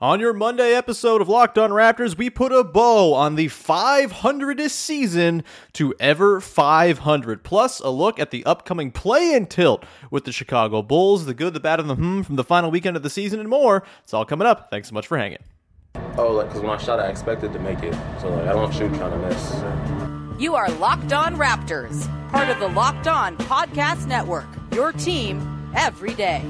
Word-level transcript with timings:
On 0.00 0.20
your 0.20 0.32
Monday 0.32 0.74
episode 0.74 1.20
of 1.20 1.28
Locked 1.28 1.58
On 1.58 1.70
Raptors, 1.70 2.16
we 2.16 2.30
put 2.30 2.52
a 2.52 2.62
bow 2.62 3.14
on 3.14 3.34
the 3.34 3.46
500th 3.46 4.70
season 4.70 5.42
to 5.72 5.92
ever 5.98 6.40
500, 6.40 7.42
plus 7.42 7.80
a 7.80 7.90
look 7.90 8.20
at 8.20 8.30
the 8.30 8.46
upcoming 8.46 8.92
play-in 8.92 9.46
tilt 9.46 9.84
with 10.08 10.24
the 10.24 10.30
Chicago 10.30 10.82
Bulls, 10.82 11.26
the 11.26 11.34
good, 11.34 11.52
the 11.52 11.58
bad, 11.58 11.80
and 11.80 11.90
the 11.90 11.96
hmm 11.96 12.22
from 12.22 12.36
the 12.36 12.44
final 12.44 12.70
weekend 12.70 12.96
of 12.96 13.02
the 13.02 13.10
season, 13.10 13.40
and 13.40 13.48
more. 13.48 13.82
It's 14.04 14.14
all 14.14 14.24
coming 14.24 14.46
up. 14.46 14.70
Thanks 14.70 14.88
so 14.88 14.94
much 14.94 15.08
for 15.08 15.18
hanging. 15.18 15.42
Oh, 16.16 16.30
like, 16.30 16.46
because 16.46 16.62
when 16.62 16.70
I 16.70 16.76
shot, 16.76 17.00
I 17.00 17.08
expected 17.08 17.52
to 17.52 17.58
make 17.58 17.82
it. 17.82 17.94
So, 18.20 18.28
like, 18.28 18.46
I 18.46 18.52
don't 18.52 18.72
shoot 18.72 18.94
trying 18.94 19.10
to 19.10 19.28
miss. 19.28 20.40
You 20.40 20.54
are 20.54 20.70
Locked 20.74 21.12
On 21.12 21.34
Raptors, 21.34 22.06
part 22.30 22.48
of 22.50 22.60
the 22.60 22.68
Locked 22.68 23.08
On 23.08 23.36
Podcast 23.36 24.06
Network, 24.06 24.46
your 24.72 24.92
team 24.92 25.72
every 25.74 26.14
day. 26.14 26.44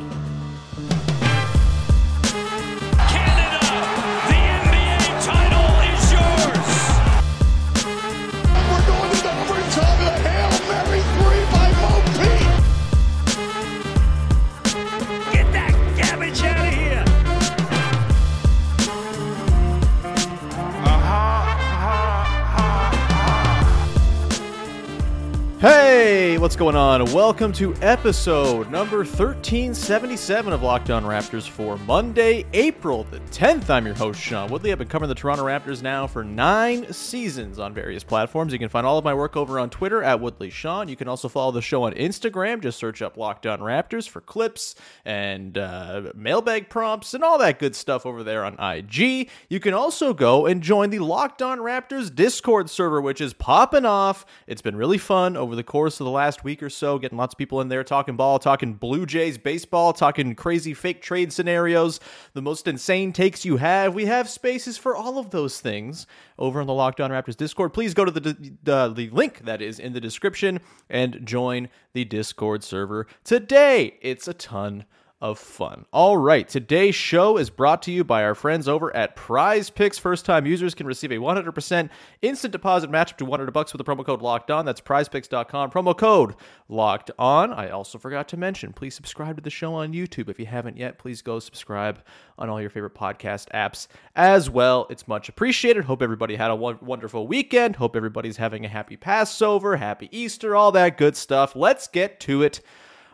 What's 26.49 26.57
going 26.57 26.75
on? 26.75 27.05
Welcome 27.13 27.53
to 27.53 27.75
episode 27.83 28.71
number 28.71 29.01
1377 29.01 30.51
of 30.51 30.63
Locked 30.63 30.89
On 30.89 31.05
Raptors 31.05 31.47
for 31.47 31.77
Monday, 31.81 32.47
April 32.55 33.05
the 33.11 33.21
10th. 33.21 33.69
I'm 33.69 33.85
your 33.85 33.95
host, 33.95 34.19
Sean 34.19 34.49
Woodley. 34.51 34.73
I've 34.73 34.79
been 34.79 34.89
covering 34.89 35.11
the 35.11 35.15
Toronto 35.15 35.45
Raptors 35.45 35.83
now 35.83 36.07
for 36.07 36.25
nine 36.25 36.91
seasons 36.91 37.59
on 37.59 37.75
various 37.75 38.03
platforms. 38.03 38.55
You 38.55 38.59
can 38.59 38.71
find 38.71 38.87
all 38.87 38.97
of 38.97 39.05
my 39.05 39.13
work 39.13 39.37
over 39.37 39.59
on 39.59 39.69
Twitter 39.69 40.03
at 40.03 40.21
Woodley 40.21 40.49
Sean. 40.49 40.89
You 40.89 40.97
can 40.97 41.07
also 41.07 41.29
follow 41.29 41.53
the 41.53 41.61
show 41.61 41.83
on 41.83 41.93
Instagram. 41.93 42.63
Just 42.63 42.79
search 42.79 43.03
up 43.03 43.19
Locked 43.19 43.45
On 43.45 43.61
Raptors 43.61 44.09
for 44.09 44.23
clips 44.23 44.75
and 45.05 45.59
uh, 45.59 46.13
mailbag 46.15 46.71
prompts 46.71 47.13
and 47.13 47.23
all 47.23 47.37
that 47.37 47.59
good 47.59 47.77
stuff 47.77 48.07
over 48.07 48.25
there 48.25 48.47
on 48.47 48.59
IG. 48.59 49.29
You 49.51 49.61
can 49.61 49.75
also 49.75 50.15
go 50.15 50.47
and 50.47 50.63
join 50.63 50.89
the 50.89 51.01
Locked 51.01 51.43
On 51.43 51.59
Raptors 51.59 52.15
Discord 52.15 52.71
server, 52.71 53.03
which 53.03 53.21
is 53.21 53.35
popping 53.35 53.85
off. 53.85 54.25
It's 54.47 54.63
been 54.63 54.77
really 54.77 54.97
fun 54.97 55.37
over 55.37 55.55
the 55.55 55.63
course 55.63 56.01
of 56.01 56.07
the 56.07 56.11
last 56.11 56.38
week 56.45 56.63
or 56.63 56.71
so, 56.71 56.99
getting 56.99 57.19
lots 57.19 57.35
of 57.35 57.39
people 57.39 57.61
in 57.61 57.69
there 57.69 57.85
talking 57.85 58.17
ball, 58.17 58.39
talking 58.39 58.75
Blue 58.75 59.07
Jays 59.07 59.39
baseball, 59.39 59.93
talking 59.93 60.35
crazy 60.35 60.75
fake 60.75 61.03
trade 61.03 61.33
scenarios, 61.33 62.01
the 62.35 62.43
most 62.43 62.67
insane 62.67 63.13
takes 63.13 63.45
you 63.45 63.57
have. 63.57 63.95
We 63.95 64.07
have 64.07 64.29
spaces 64.29 64.79
for 64.79 64.97
all 64.97 65.19
of 65.19 65.31
those 65.31 65.61
things 65.61 66.07
over 66.39 66.61
on 66.61 66.67
the 66.67 66.75
Locked 66.75 67.01
On 67.01 67.11
Raptors 67.11 67.37
Discord. 67.37 67.73
Please 67.73 67.95
go 67.95 68.05
to 68.05 68.11
the, 68.11 68.21
the, 68.63 68.93
the 68.95 69.11
link 69.11 69.45
that 69.45 69.63
is 69.63 69.79
in 69.79 69.93
the 69.93 70.01
description 70.01 70.61
and 70.89 71.21
join 71.25 71.69
the 71.93 72.05
Discord 72.05 72.63
server 72.63 73.07
today. 73.25 73.99
It's 74.01 74.29
a 74.29 74.35
ton 74.35 74.85
of 75.21 75.39
fun. 75.39 75.85
All 75.93 76.17
right, 76.17 76.49
today's 76.49 76.95
show 76.95 77.39
is 77.39 77.51
brought 77.51 77.83
to 77.83 77.91
you 77.91 78.05
by 78.05 78.23
our 78.23 78.35
friends 78.37 78.69
over 78.69 78.95
at 78.95 79.17
Prize 79.17 79.69
Picks. 79.69 79.99
First 79.99 80.25
time 80.25 80.47
users 80.47 80.75
can 80.75 80.87
receive 80.87 81.11
a 81.11 81.17
100% 81.17 81.91
instant 82.23 82.53
deposit 82.53 82.89
match 82.89 83.13
up 83.13 83.19
to 83.19 83.25
100 83.25 83.51
bucks 83.53 83.73
with 83.73 83.85
the 83.85 83.91
promo 83.91 84.07
code 84.07 84.23
locked 84.23 84.51
on. 84.51 84.65
That's 84.65 84.81
prizepicks.com, 84.81 85.71
promo 85.71 85.97
code 85.97 86.37
locked 86.69 87.11
on. 87.19 87.53
I 87.53 87.71
also 87.71 87.99
forgot 87.99 88.29
to 88.29 88.37
mention, 88.37 88.73
please 88.73 88.95
subscribe 88.95 89.37
to 89.37 89.43
the 89.43 89.51
show 89.51 89.75
on 89.75 89.93
YouTube. 89.93 90.29
If 90.29 90.39
you 90.39 90.47
haven't 90.47 90.77
yet, 90.77 90.99
please 90.99 91.21
go 91.21 91.41
subscribe 91.41 92.01
on 92.39 92.49
all 92.49 92.61
your 92.61 92.71
favorite 92.71 92.95
podcast 92.95 93.49
apps 93.49 93.89
as 94.15 94.49
well. 94.49 94.87
It's 94.89 95.09
much 95.09 95.29
appreciated. 95.29 95.85
Hope 95.85 96.01
everybody 96.01 96.37
had 96.37 96.53
a 96.53 96.57
wonderful 96.57 97.27
weekend. 97.27 97.75
Hope 97.75 97.97
everybody's 97.97 98.37
having 98.37 98.65
a 98.65 98.69
happy 98.69 98.97
Passover, 98.97 99.77
happy 99.77 100.09
Easter, 100.13 100.55
all 100.55 100.71
that 100.73 100.97
good 100.97 101.17
stuff. 101.17 101.57
Let's 101.57 101.89
get 101.89 102.21
to 102.21 102.43
it. 102.43 102.61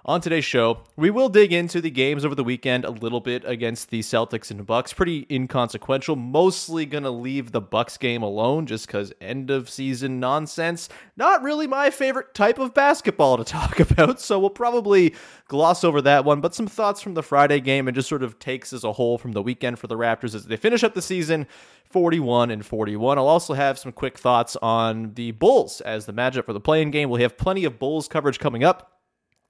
On 0.06 0.20
today's 0.20 0.44
show, 0.44 0.80
we 0.96 1.08
will 1.08 1.30
dig 1.30 1.50
into 1.50 1.80
the 1.80 1.90
games 1.90 2.26
over 2.26 2.34
the 2.34 2.44
weekend 2.44 2.84
a 2.84 2.90
little 2.90 3.22
bit 3.22 3.42
against 3.46 3.88
the 3.88 4.00
Celtics 4.00 4.50
and 4.50 4.66
Bucks. 4.66 4.92
Pretty 4.92 5.26
inconsequential. 5.30 6.14
Mostly 6.14 6.84
gonna 6.84 7.10
leave 7.10 7.52
the 7.52 7.62
Bucks 7.62 7.96
game 7.96 8.22
alone 8.22 8.66
just 8.66 8.86
because 8.86 9.14
end 9.22 9.50
of 9.50 9.70
season 9.70 10.20
nonsense. 10.20 10.90
Not 11.16 11.42
really 11.42 11.66
my 11.66 11.88
favorite 11.88 12.34
type 12.34 12.58
of 12.58 12.74
basketball 12.74 13.38
to 13.38 13.44
talk 13.50 13.80
about, 13.80 14.20
so 14.20 14.38
we'll 14.38 14.50
probably 14.50 15.14
gloss 15.48 15.82
over 15.84 16.02
that 16.02 16.26
one. 16.26 16.42
But 16.42 16.54
some 16.54 16.66
thoughts 16.66 17.00
from 17.00 17.14
the 17.14 17.22
Friday 17.22 17.60
game 17.60 17.88
and 17.88 17.94
just 17.94 18.10
sort 18.10 18.22
of 18.22 18.38
takes 18.38 18.74
as 18.74 18.84
a 18.84 18.92
whole 18.92 19.16
from 19.16 19.32
the 19.32 19.42
weekend 19.42 19.78
for 19.78 19.86
the 19.86 19.96
Raptors 19.96 20.34
as 20.34 20.44
they 20.44 20.58
finish 20.58 20.84
up 20.84 20.92
the 20.92 21.00
season 21.00 21.46
41 21.86 22.50
and 22.50 22.66
41. 22.66 23.16
I'll 23.16 23.26
also 23.26 23.54
have 23.54 23.78
some 23.78 23.92
quick 23.92 24.18
thoughts 24.18 24.54
on 24.60 25.14
the 25.14 25.30
Bulls 25.30 25.80
as 25.80 26.04
the 26.04 26.12
matchup 26.12 26.44
for 26.44 26.52
the 26.52 26.60
play-in 26.60 26.90
game. 26.90 27.08
We'll 27.08 27.22
have 27.22 27.38
plenty 27.38 27.64
of 27.64 27.78
Bulls 27.78 28.06
coverage 28.06 28.38
coming 28.38 28.64
up. 28.64 28.93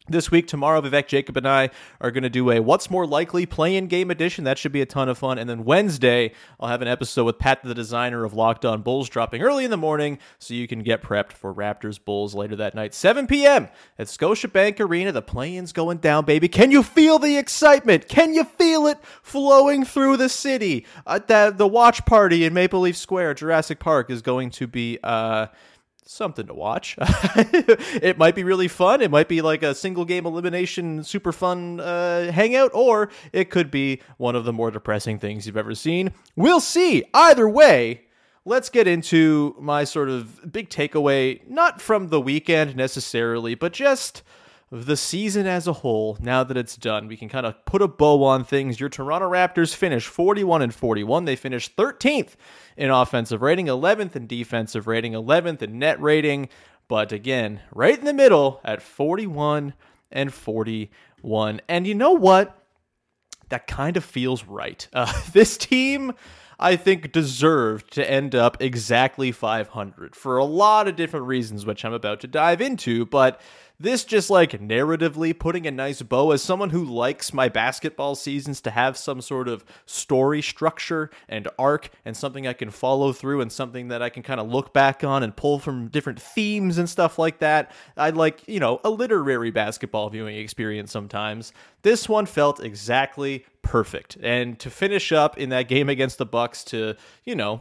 This 0.06 0.30
week, 0.30 0.46
tomorrow, 0.46 0.82
Vivek 0.82 1.06
Jacob 1.06 1.38
and 1.38 1.48
I 1.48 1.70
are 1.98 2.10
going 2.10 2.24
to 2.24 2.28
do 2.28 2.50
a 2.50 2.60
What's 2.60 2.90
More 2.90 3.06
Likely 3.06 3.46
play 3.46 3.74
in 3.74 3.86
game 3.86 4.10
edition. 4.10 4.44
That 4.44 4.58
should 4.58 4.70
be 4.70 4.82
a 4.82 4.86
ton 4.86 5.08
of 5.08 5.16
fun. 5.16 5.38
And 5.38 5.48
then 5.48 5.64
Wednesday, 5.64 6.32
I'll 6.60 6.68
have 6.68 6.82
an 6.82 6.88
episode 6.88 7.24
with 7.24 7.38
Pat, 7.38 7.62
the 7.64 7.74
designer 7.74 8.22
of 8.22 8.34
Locked 8.34 8.66
On 8.66 8.82
Bulls, 8.82 9.08
dropping 9.08 9.40
early 9.40 9.64
in 9.64 9.70
the 9.70 9.78
morning 9.78 10.18
so 10.38 10.52
you 10.52 10.68
can 10.68 10.82
get 10.82 11.02
prepped 11.02 11.32
for 11.32 11.54
Raptors 11.54 11.98
Bulls 11.98 12.34
later 12.34 12.54
that 12.56 12.74
night. 12.74 12.92
7 12.92 13.26
p.m. 13.26 13.68
at 13.98 14.08
Scotiabank 14.08 14.78
Arena. 14.78 15.10
The 15.10 15.22
play 15.22 15.56
in's 15.56 15.72
going 15.72 15.96
down, 15.96 16.26
baby. 16.26 16.48
Can 16.48 16.70
you 16.70 16.82
feel 16.82 17.18
the 17.18 17.38
excitement? 17.38 18.06
Can 18.06 18.34
you 18.34 18.44
feel 18.44 18.86
it 18.86 19.02
flowing 19.22 19.86
through 19.86 20.18
the 20.18 20.28
city? 20.28 20.84
Uh, 21.06 21.18
the, 21.26 21.50
the 21.56 21.66
watch 21.66 22.04
party 22.04 22.44
in 22.44 22.52
Maple 22.52 22.80
Leaf 22.80 22.98
Square, 22.98 23.34
Jurassic 23.34 23.78
Park, 23.78 24.10
is 24.10 24.20
going 24.20 24.50
to 24.50 24.66
be. 24.66 24.98
Uh, 25.02 25.46
something 26.04 26.46
to 26.46 26.54
watch. 26.54 26.96
it 27.00 28.18
might 28.18 28.34
be 28.34 28.44
really 28.44 28.68
fun. 28.68 29.00
It 29.00 29.10
might 29.10 29.28
be 29.28 29.42
like 29.42 29.62
a 29.62 29.74
single 29.74 30.04
game 30.04 30.26
elimination, 30.26 31.02
super 31.02 31.32
fun 31.32 31.80
uh, 31.80 32.30
hangout, 32.30 32.70
or 32.74 33.10
it 33.32 33.50
could 33.50 33.70
be 33.70 34.00
one 34.16 34.36
of 34.36 34.44
the 34.44 34.52
more 34.52 34.70
depressing 34.70 35.18
things 35.18 35.46
you've 35.46 35.56
ever 35.56 35.74
seen. 35.74 36.12
We'll 36.36 36.60
see. 36.60 37.04
Either 37.14 37.48
way, 37.48 38.02
let's 38.44 38.68
get 38.68 38.86
into 38.86 39.56
my 39.58 39.84
sort 39.84 40.08
of 40.08 40.52
big 40.52 40.68
takeaway, 40.68 41.46
not 41.48 41.80
from 41.80 42.08
the 42.08 42.20
weekend 42.20 42.76
necessarily, 42.76 43.54
but 43.54 43.72
just 43.72 44.22
the 44.74 44.96
season 44.96 45.46
as 45.46 45.68
a 45.68 45.72
whole, 45.72 46.18
now 46.20 46.42
that 46.42 46.56
it's 46.56 46.76
done, 46.76 47.06
we 47.06 47.16
can 47.16 47.28
kind 47.28 47.46
of 47.46 47.64
put 47.64 47.80
a 47.80 47.86
bow 47.86 48.24
on 48.24 48.44
things. 48.44 48.80
Your 48.80 48.88
Toronto 48.88 49.30
Raptors 49.30 49.72
finished 49.72 50.08
41 50.08 50.62
and 50.62 50.74
41. 50.74 51.26
They 51.26 51.36
finished 51.36 51.76
13th 51.76 52.30
in 52.76 52.90
offensive 52.90 53.40
rating, 53.40 53.66
11th 53.66 54.16
in 54.16 54.26
defensive 54.26 54.88
rating, 54.88 55.12
11th 55.12 55.62
in 55.62 55.78
net 55.78 56.00
rating, 56.00 56.48
but 56.88 57.12
again, 57.12 57.60
right 57.72 57.96
in 57.96 58.04
the 58.04 58.12
middle 58.12 58.60
at 58.64 58.82
41 58.82 59.74
and 60.10 60.34
41. 60.34 61.60
And 61.68 61.86
you 61.86 61.94
know 61.94 62.12
what? 62.12 62.58
That 63.50 63.68
kind 63.68 63.96
of 63.96 64.04
feels 64.04 64.44
right. 64.44 64.88
Uh, 64.92 65.12
this 65.32 65.56
team. 65.56 66.14
I 66.58 66.76
think 66.76 67.10
deserved 67.10 67.94
to 67.94 68.08
end 68.08 68.36
up 68.36 68.62
exactly 68.62 69.32
500 69.32 70.14
for 70.14 70.36
a 70.36 70.44
lot 70.44 70.86
of 70.86 70.94
different 70.94 71.26
reasons, 71.26 71.66
which 71.66 71.84
I'm 71.84 71.92
about 71.92 72.20
to 72.20 72.28
dive 72.28 72.60
into. 72.60 73.06
But 73.06 73.40
this 73.78 74.04
just 74.04 74.30
like 74.30 74.52
narratively 74.52 75.36
putting 75.36 75.66
a 75.66 75.70
nice 75.70 76.00
bow 76.00 76.30
as 76.30 76.42
someone 76.42 76.70
who 76.70 76.84
likes 76.84 77.32
my 77.32 77.48
basketball 77.48 78.14
seasons 78.14 78.60
to 78.60 78.70
have 78.70 78.96
some 78.96 79.20
sort 79.20 79.48
of 79.48 79.64
story 79.84 80.40
structure 80.40 81.10
and 81.28 81.48
arc 81.58 81.90
and 82.04 82.16
something 82.16 82.46
I 82.46 82.52
can 82.52 82.70
follow 82.70 83.12
through 83.12 83.40
and 83.40 83.50
something 83.50 83.88
that 83.88 84.02
I 84.02 84.10
can 84.10 84.22
kind 84.22 84.40
of 84.40 84.48
look 84.48 84.72
back 84.72 85.02
on 85.02 85.22
and 85.22 85.34
pull 85.34 85.58
from 85.58 85.88
different 85.88 86.20
themes 86.20 86.78
and 86.78 86.88
stuff 86.88 87.18
like 87.18 87.40
that. 87.40 87.72
I 87.96 88.10
like, 88.10 88.46
you 88.46 88.60
know, 88.60 88.80
a 88.84 88.90
literary 88.90 89.50
basketball 89.50 90.08
viewing 90.08 90.36
experience 90.36 90.92
sometimes. 90.92 91.52
This 91.82 92.08
one 92.08 92.26
felt 92.26 92.62
exactly 92.62 93.44
perfect. 93.64 94.16
And 94.22 94.58
to 94.60 94.70
finish 94.70 95.10
up 95.10 95.36
in 95.38 95.48
that 95.48 95.66
game 95.66 95.88
against 95.88 96.18
the 96.18 96.26
Bucks 96.26 96.62
to, 96.64 96.94
you 97.24 97.34
know, 97.34 97.60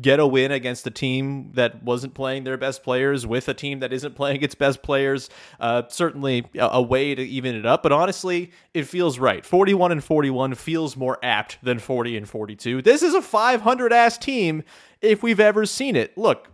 get 0.00 0.20
a 0.20 0.26
win 0.26 0.52
against 0.52 0.86
a 0.86 0.90
team 0.90 1.50
that 1.54 1.82
wasn't 1.82 2.14
playing 2.14 2.44
their 2.44 2.56
best 2.56 2.82
players 2.82 3.26
with 3.26 3.48
a 3.48 3.54
team 3.54 3.80
that 3.80 3.92
isn't 3.92 4.14
playing 4.14 4.42
its 4.42 4.54
best 4.54 4.82
players, 4.82 5.28
uh, 5.58 5.82
certainly 5.88 6.46
a, 6.56 6.68
a 6.72 6.82
way 6.82 7.14
to 7.14 7.22
even 7.22 7.54
it 7.54 7.66
up. 7.66 7.82
But 7.82 7.92
honestly, 7.92 8.52
it 8.72 8.84
feels 8.84 9.18
right. 9.18 9.44
41 9.44 9.92
and 9.92 10.02
41 10.02 10.54
feels 10.54 10.96
more 10.96 11.18
apt 11.22 11.58
than 11.62 11.78
40 11.78 12.16
and 12.16 12.28
42. 12.28 12.82
This 12.82 13.02
is 13.02 13.14
a 13.14 13.22
500 13.22 13.92
ass 13.92 14.16
team 14.16 14.62
if 15.02 15.22
we've 15.22 15.40
ever 15.40 15.66
seen 15.66 15.96
it. 15.96 16.16
Look, 16.16 16.48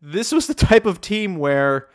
this 0.00 0.32
was 0.32 0.46
the 0.46 0.54
type 0.54 0.86
of 0.86 1.00
team 1.00 1.36
where 1.36 1.88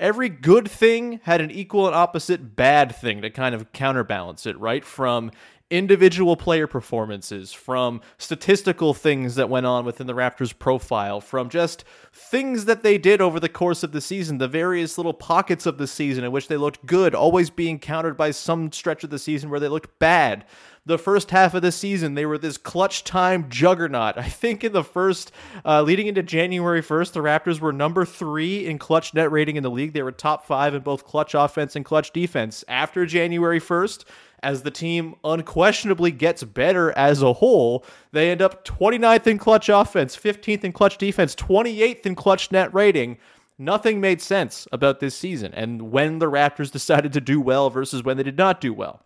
every 0.00 0.30
good 0.30 0.68
thing 0.68 1.20
had 1.24 1.40
an 1.40 1.50
equal 1.50 1.86
and 1.86 1.94
opposite 1.94 2.56
bad 2.56 2.94
thing 2.96 3.22
to 3.22 3.30
kind 3.30 3.54
of 3.54 3.72
counterbalance 3.72 4.46
it, 4.46 4.58
right? 4.58 4.84
From 4.84 5.30
individual 5.70 6.36
player 6.36 6.66
performances, 6.66 7.52
from 7.52 8.00
statistical 8.18 8.92
things 8.92 9.36
that 9.36 9.48
went 9.48 9.66
on 9.66 9.84
within 9.84 10.06
the 10.06 10.14
Raptors 10.14 10.56
profile, 10.56 11.20
from 11.20 11.48
just 11.48 11.84
things 12.12 12.64
that 12.64 12.82
they 12.82 12.98
did 12.98 13.20
over 13.20 13.38
the 13.38 13.48
course 13.48 13.82
of 13.82 13.92
the 13.92 14.00
season, 14.00 14.38
the 14.38 14.48
various 14.48 14.98
little 14.98 15.14
pockets 15.14 15.66
of 15.66 15.78
the 15.78 15.86
season 15.86 16.24
in 16.24 16.32
which 16.32 16.48
they 16.48 16.56
looked 16.56 16.84
good, 16.86 17.14
always 17.14 17.50
being 17.50 17.78
countered 17.78 18.16
by 18.16 18.30
some 18.30 18.72
stretch 18.72 19.04
of 19.04 19.10
the 19.10 19.18
season 19.18 19.50
where 19.50 19.60
they 19.60 19.68
looked 19.68 19.98
bad 19.98 20.44
the 20.86 20.98
first 20.98 21.30
half 21.30 21.54
of 21.54 21.62
the 21.62 21.72
season, 21.72 22.14
they 22.14 22.24
were 22.24 22.38
this 22.38 22.56
clutch 22.56 23.04
time 23.04 23.48
juggernaut. 23.48 24.16
I 24.16 24.28
think 24.28 24.64
in 24.64 24.72
the 24.72 24.84
first, 24.84 25.32
uh, 25.64 25.82
leading 25.82 26.06
into 26.06 26.22
January 26.22 26.82
1st, 26.82 27.12
the 27.12 27.20
Raptors 27.20 27.60
were 27.60 27.72
number 27.72 28.04
three 28.04 28.66
in 28.66 28.78
clutch 28.78 29.12
net 29.12 29.30
rating 29.30 29.56
in 29.56 29.62
the 29.62 29.70
league. 29.70 29.92
They 29.92 30.02
were 30.02 30.12
top 30.12 30.46
five 30.46 30.74
in 30.74 30.82
both 30.82 31.04
clutch 31.04 31.34
offense 31.34 31.76
and 31.76 31.84
clutch 31.84 32.12
defense. 32.12 32.64
After 32.66 33.04
January 33.04 33.60
1st, 33.60 34.04
as 34.42 34.62
the 34.62 34.70
team 34.70 35.14
unquestionably 35.24 36.10
gets 36.10 36.42
better 36.42 36.96
as 36.96 37.22
a 37.22 37.34
whole, 37.34 37.84
they 38.12 38.30
end 38.30 38.42
up 38.42 38.64
29th 38.64 39.26
in 39.26 39.38
clutch 39.38 39.68
offense, 39.68 40.16
15th 40.16 40.64
in 40.64 40.72
clutch 40.72 40.98
defense, 40.98 41.34
28th 41.34 42.06
in 42.06 42.14
clutch 42.14 42.50
net 42.50 42.72
rating. 42.74 43.18
Nothing 43.58 44.00
made 44.00 44.22
sense 44.22 44.66
about 44.72 45.00
this 45.00 45.14
season 45.14 45.52
and 45.54 45.92
when 45.92 46.18
the 46.18 46.30
Raptors 46.30 46.70
decided 46.72 47.12
to 47.12 47.20
do 47.20 47.40
well 47.40 47.70
versus 47.70 48.02
when 48.02 48.16
they 48.16 48.22
did 48.22 48.38
not 48.38 48.60
do 48.60 48.72
well. 48.72 49.02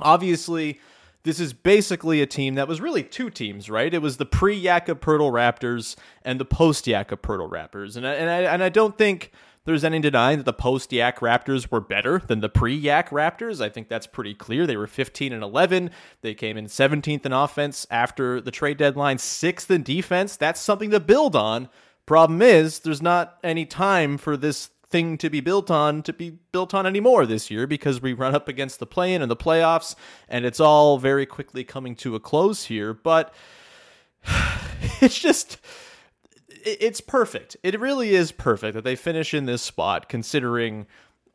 Obviously, 0.00 0.80
this 1.26 1.40
is 1.40 1.52
basically 1.52 2.22
a 2.22 2.26
team 2.26 2.54
that 2.54 2.68
was 2.68 2.80
really 2.80 3.02
two 3.02 3.30
teams, 3.30 3.68
right? 3.68 3.92
It 3.92 4.00
was 4.00 4.16
the 4.16 4.26
pre 4.26 4.62
Jakob 4.62 5.00
Raptors 5.00 5.96
and 6.22 6.38
the 6.38 6.44
post 6.44 6.84
Jakob 6.84 7.20
Raptors, 7.22 7.96
and 7.96 8.06
I, 8.06 8.14
and 8.14 8.30
I 8.30 8.40
and 8.42 8.62
I 8.62 8.68
don't 8.68 8.96
think 8.96 9.32
there's 9.66 9.84
any 9.84 10.00
denying 10.00 10.38
that 10.38 10.44
the 10.44 10.52
post 10.52 10.92
Yak 10.92 11.18
Raptors 11.18 11.70
were 11.70 11.80
better 11.80 12.22
than 12.26 12.40
the 12.40 12.48
pre 12.48 12.74
Yak 12.74 13.10
Raptors. 13.10 13.60
I 13.60 13.68
think 13.68 13.88
that's 13.88 14.06
pretty 14.06 14.32
clear. 14.32 14.66
They 14.66 14.76
were 14.76 14.86
15 14.86 15.32
and 15.32 15.42
11. 15.42 15.90
They 16.22 16.34
came 16.34 16.56
in 16.56 16.66
17th 16.66 17.26
in 17.26 17.32
offense 17.32 17.86
after 17.90 18.40
the 18.40 18.50
trade 18.50 18.78
deadline, 18.78 19.18
sixth 19.18 19.70
in 19.70 19.82
defense. 19.82 20.36
That's 20.36 20.60
something 20.60 20.90
to 20.90 21.00
build 21.00 21.36
on. 21.36 21.68
Problem 22.06 22.40
is, 22.40 22.80
there's 22.80 23.02
not 23.02 23.38
any 23.42 23.66
time 23.66 24.16
for 24.16 24.36
this 24.36 24.70
thing 24.88 25.18
to 25.18 25.28
be 25.28 25.40
built 25.40 25.68
on 25.68 26.00
to 26.04 26.12
be 26.12 26.30
built 26.52 26.72
on 26.72 26.86
anymore 26.86 27.26
this 27.26 27.50
year 27.50 27.66
because 27.66 28.00
we 28.00 28.12
run 28.12 28.36
up 28.36 28.46
against 28.46 28.78
the 28.78 28.86
play 28.86 29.12
in 29.12 29.20
and 29.20 29.30
the 29.30 29.36
playoffs, 29.36 29.96
and 30.28 30.44
it's 30.44 30.60
all 30.60 30.98
very 30.98 31.26
quickly 31.26 31.64
coming 31.64 31.96
to 31.96 32.14
a 32.14 32.20
close 32.20 32.64
here. 32.66 32.94
But 32.94 33.34
it's 35.00 35.18
just 35.18 35.58
it's 36.66 37.00
perfect. 37.00 37.56
It 37.62 37.78
really 37.80 38.14
is 38.14 38.32
perfect 38.32 38.74
that 38.74 38.84
they 38.84 38.96
finish 38.96 39.32
in 39.32 39.46
this 39.46 39.62
spot 39.62 40.08
considering 40.08 40.86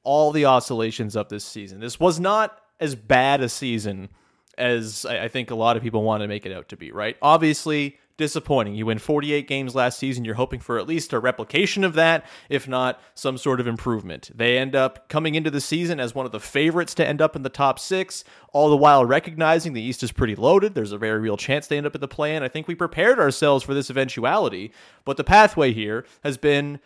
all 0.03 0.31
the 0.31 0.45
oscillations 0.45 1.15
of 1.15 1.29
this 1.29 1.45
season. 1.45 1.79
This 1.79 1.99
was 1.99 2.19
not 2.19 2.59
as 2.79 2.95
bad 2.95 3.41
a 3.41 3.49
season 3.49 4.09
as 4.57 5.05
I 5.05 5.27
think 5.27 5.49
a 5.49 5.55
lot 5.55 5.77
of 5.77 5.83
people 5.83 6.03
want 6.03 6.21
to 6.21 6.27
make 6.27 6.45
it 6.45 6.51
out 6.51 6.69
to 6.69 6.77
be, 6.77 6.91
right? 6.91 7.17
Obviously, 7.21 7.97
disappointing. 8.17 8.75
You 8.75 8.85
win 8.85 8.99
48 8.99 9.47
games 9.47 9.75
last 9.75 9.99
season. 9.99 10.25
You're 10.25 10.35
hoping 10.35 10.59
for 10.59 10.77
at 10.77 10.87
least 10.87 11.13
a 11.13 11.19
replication 11.19 11.83
of 11.83 11.93
that, 11.93 12.25
if 12.49 12.67
not 12.67 12.99
some 13.15 13.37
sort 13.37 13.59
of 13.59 13.67
improvement. 13.67 14.31
They 14.33 14.57
end 14.57 14.75
up 14.75 15.09
coming 15.09 15.35
into 15.35 15.51
the 15.51 15.61
season 15.61 15.99
as 15.99 16.15
one 16.15 16.25
of 16.25 16.31
the 16.31 16.39
favorites 16.39 16.93
to 16.95 17.07
end 17.07 17.21
up 17.21 17.35
in 17.35 17.43
the 17.43 17.49
top 17.49 17.79
six, 17.79 18.23
all 18.53 18.69
the 18.69 18.77
while 18.77 19.05
recognizing 19.05 19.73
the 19.73 19.81
East 19.81 20.03
is 20.03 20.11
pretty 20.11 20.35
loaded. 20.35 20.75
There's 20.75 20.91
a 20.91 20.97
very 20.97 21.19
real 21.19 21.37
chance 21.37 21.67
they 21.67 21.77
end 21.77 21.87
up 21.87 21.95
in 21.95 22.01
the 22.01 22.07
play-in. 22.07 22.43
I 22.43 22.47
think 22.47 22.67
we 22.67 22.75
prepared 22.75 23.19
ourselves 23.19 23.63
for 23.63 23.73
this 23.73 23.89
eventuality, 23.89 24.71
but 25.05 25.17
the 25.17 25.23
pathway 25.23 25.73
here 25.73 26.05
has 26.23 26.37
been 26.37 26.79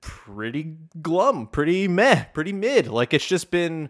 pretty 0.00 0.76
glum, 1.00 1.46
pretty 1.46 1.88
meh, 1.88 2.24
pretty 2.34 2.52
mid. 2.52 2.88
Like 2.88 3.14
it's 3.14 3.26
just 3.26 3.50
been 3.50 3.88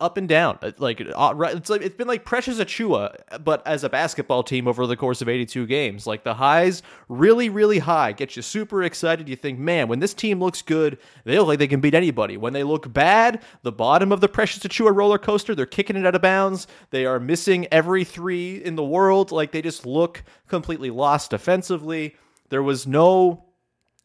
up 0.00 0.16
and 0.16 0.28
down. 0.28 0.58
Uh, 0.62 0.72
like 0.78 1.00
uh, 1.00 1.34
it's 1.38 1.70
like 1.70 1.82
it's 1.82 1.96
been 1.96 2.08
like 2.08 2.24
Precious 2.24 2.58
Achiuwa, 2.58 3.44
but 3.44 3.66
as 3.66 3.84
a 3.84 3.88
basketball 3.88 4.42
team 4.42 4.68
over 4.68 4.86
the 4.86 4.96
course 4.96 5.22
of 5.22 5.28
82 5.28 5.66
games. 5.66 6.06
Like 6.06 6.24
the 6.24 6.34
highs 6.34 6.82
really, 7.08 7.48
really 7.48 7.78
high, 7.78 8.12
get 8.12 8.36
you 8.36 8.42
super 8.42 8.82
excited. 8.82 9.28
You 9.28 9.36
think, 9.36 9.58
man, 9.58 9.88
when 9.88 10.00
this 10.00 10.14
team 10.14 10.40
looks 10.40 10.62
good, 10.62 10.98
they 11.24 11.38
look 11.38 11.48
like 11.48 11.58
they 11.58 11.68
can 11.68 11.80
beat 11.80 11.94
anybody. 11.94 12.36
When 12.36 12.52
they 12.52 12.64
look 12.64 12.92
bad, 12.92 13.42
the 13.62 13.72
bottom 13.72 14.12
of 14.12 14.20
the 14.20 14.28
Precious 14.28 14.62
Achiuwa 14.62 14.94
roller 14.94 15.18
coaster, 15.18 15.54
they're 15.54 15.66
kicking 15.66 15.96
it 15.96 16.06
out 16.06 16.14
of 16.14 16.22
bounds. 16.22 16.66
They 16.90 17.06
are 17.06 17.20
missing 17.20 17.66
every 17.72 18.04
three 18.04 18.62
in 18.62 18.76
the 18.76 18.84
world. 18.84 19.32
Like 19.32 19.52
they 19.52 19.62
just 19.62 19.86
look 19.86 20.22
completely 20.48 20.90
lost 20.90 21.30
defensively. 21.30 22.16
There 22.50 22.62
was 22.62 22.86
no 22.86 23.47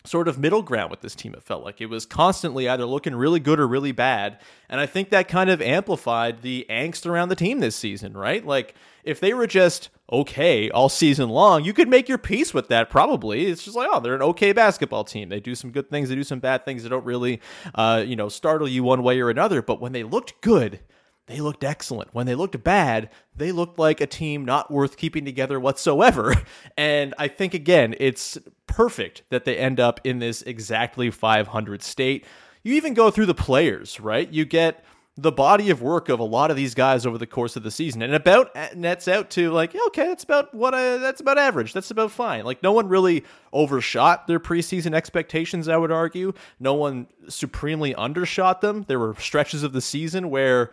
sort 0.06 0.28
of 0.28 0.38
middle 0.38 0.62
ground 0.62 0.92
with 0.92 1.02
this 1.02 1.16
team. 1.16 1.34
It 1.34 1.44
felt 1.44 1.64
like 1.64 1.80
it 1.80 1.86
was 1.86 2.06
constantly 2.06 2.68
either 2.68 2.86
looking 2.86 3.16
really 3.16 3.40
good 3.40 3.60
or 3.60 3.68
really 3.68 3.94
bad. 3.94 4.40
And 4.70 4.82
I 4.82 4.86
think 4.86 5.10
that 5.10 5.28
kind 5.28 5.50
of 5.50 5.62
amplified 5.62 6.42
the 6.42 6.66
angst 6.70 7.06
around 7.06 7.30
the 7.30 7.36
team 7.36 7.60
this 7.60 7.76
season, 7.76 8.14
right? 8.14 8.46
Like 8.46 8.76
if 9.04 9.20
they 9.20 9.34
were 9.34 9.48
just 9.48 9.90
okay 10.12 10.70
all 10.70 10.90
season 10.90 11.30
long, 11.30 11.64
you 11.64 11.74
could 11.74 11.88
make 11.88 12.10
your 12.10 12.18
peace 12.18 12.54
with 12.54 12.68
that 12.68 12.90
probably. 12.90 13.46
It's 13.46 13.64
just 13.64 13.78
like, 13.78 13.90
oh, 13.92 14.02
they're 14.02 14.16
an 14.16 14.22
okay 14.22 14.52
basketball 14.52 15.06
team. 15.06 15.30
They 15.30 15.40
do 15.40 15.56
some 15.56 15.72
good 15.72 15.90
things, 15.90 16.10
they 16.10 16.16
do 16.16 16.24
some 16.24 16.40
bad 16.40 16.66
things. 16.66 16.84
They 16.84 16.90
don't 16.90 17.06
really, 17.06 17.40
uh, 17.76 18.04
you 18.06 18.16
know, 18.16 18.30
startle 18.30 18.68
you 18.68 18.84
one 18.84 19.04
way 19.04 19.22
or 19.22 19.30
another. 19.30 19.62
But 19.62 19.80
when 19.80 19.94
they 19.94 20.04
looked 20.04 20.42
good, 20.42 20.82
they 21.28 21.40
looked 21.40 21.64
excellent. 21.64 22.14
When 22.14 22.26
they 22.26 22.36
looked 22.36 22.62
bad, 22.64 23.10
they 23.36 23.54
looked 23.54 23.80
like 23.80 24.02
a 24.02 24.08
team 24.08 24.44
not 24.44 24.70
worth 24.70 24.98
keeping 24.98 25.24
together 25.24 25.60
whatsoever. 25.60 26.36
And 26.76 27.14
I 27.20 27.28
think, 27.28 27.54
again, 27.54 27.94
it's 28.00 28.38
perfect 28.74 29.24
that 29.30 29.46
they 29.46 29.58
end 29.58 29.80
up 29.80 30.00
in 30.04 30.20
this 30.20 30.42
exactly 30.42 31.12
500 31.12 31.84
state. 31.84 32.26
You 32.64 32.74
even 32.74 32.94
go 32.94 33.12
through 33.12 33.28
the 33.28 33.36
players, 33.36 34.00
right? 34.00 34.28
You 34.32 34.46
get 34.46 34.84
the 35.16 35.32
body 35.32 35.70
of 35.70 35.80
work 35.80 36.10
of 36.10 36.20
a 36.20 36.24
lot 36.24 36.50
of 36.50 36.58
these 36.58 36.74
guys 36.74 37.06
over 37.06 37.20
the 37.20 37.28
course 37.28 37.56
of 37.56 37.62
the 37.62 37.70
season 37.70 38.02
and 38.02 38.16
about 38.16 38.50
nets 38.76 39.08
out 39.08 39.30
to 39.30 39.52
like 39.52 39.76
okay 39.88 40.08
that's 40.08 40.24
about 40.24 40.52
what 40.56 40.74
I 40.74 40.98
that's 40.98 41.22
about 41.22 41.38
average 41.38 41.72
that's 41.72 41.92
about 41.92 42.10
fine 42.10 42.44
like 42.46 42.64
no 42.64 42.72
one 42.72 42.88
really 42.88 43.24
overshot 43.52 44.26
their 44.26 44.40
preseason 44.40 44.96
expectations 44.96 45.68
I 45.68 45.78
would 45.78 45.92
argue 45.92 46.34
no 46.60 46.74
one 46.74 47.06
supremely 47.30 47.94
undershot 47.94 48.62
them 48.62 48.86
there 48.88 48.98
were 48.98 49.14
stretches 49.20 49.62
of 49.62 49.72
the 49.72 49.82
season 49.82 50.32
where 50.32 50.72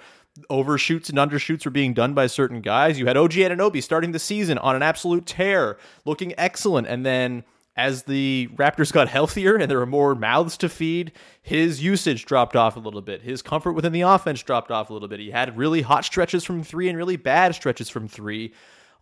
overshoots 0.48 1.08
and 1.08 1.18
undershoots 1.18 1.64
were 1.64 1.70
being 1.70 1.94
done 1.94 2.14
by 2.14 2.26
certain 2.26 2.60
guys. 2.60 2.98
You 2.98 3.06
had 3.06 3.16
OG 3.16 3.32
Anunoby 3.32 3.82
starting 3.82 4.12
the 4.12 4.18
season 4.18 4.58
on 4.58 4.76
an 4.76 4.82
absolute 4.82 5.26
tear, 5.26 5.76
looking 6.04 6.34
excellent, 6.38 6.86
and 6.86 7.04
then 7.04 7.44
as 7.76 8.02
the 8.02 8.48
Raptors 8.56 8.92
got 8.92 9.08
healthier 9.08 9.56
and 9.56 9.70
there 9.70 9.78
were 9.78 9.86
more 9.86 10.14
mouths 10.14 10.56
to 10.58 10.68
feed, 10.68 11.12
his 11.42 11.82
usage 11.82 12.26
dropped 12.26 12.56
off 12.56 12.76
a 12.76 12.80
little 12.80 13.00
bit. 13.00 13.22
His 13.22 13.42
comfort 13.42 13.72
within 13.72 13.92
the 13.92 14.02
offense 14.02 14.42
dropped 14.42 14.70
off 14.70 14.90
a 14.90 14.92
little 14.92 15.08
bit. 15.08 15.20
He 15.20 15.30
had 15.30 15.56
really 15.56 15.82
hot 15.82 16.04
stretches 16.04 16.44
from 16.44 16.62
three 16.62 16.88
and 16.88 16.98
really 16.98 17.16
bad 17.16 17.54
stretches 17.54 17.88
from 17.88 18.08
three 18.08 18.52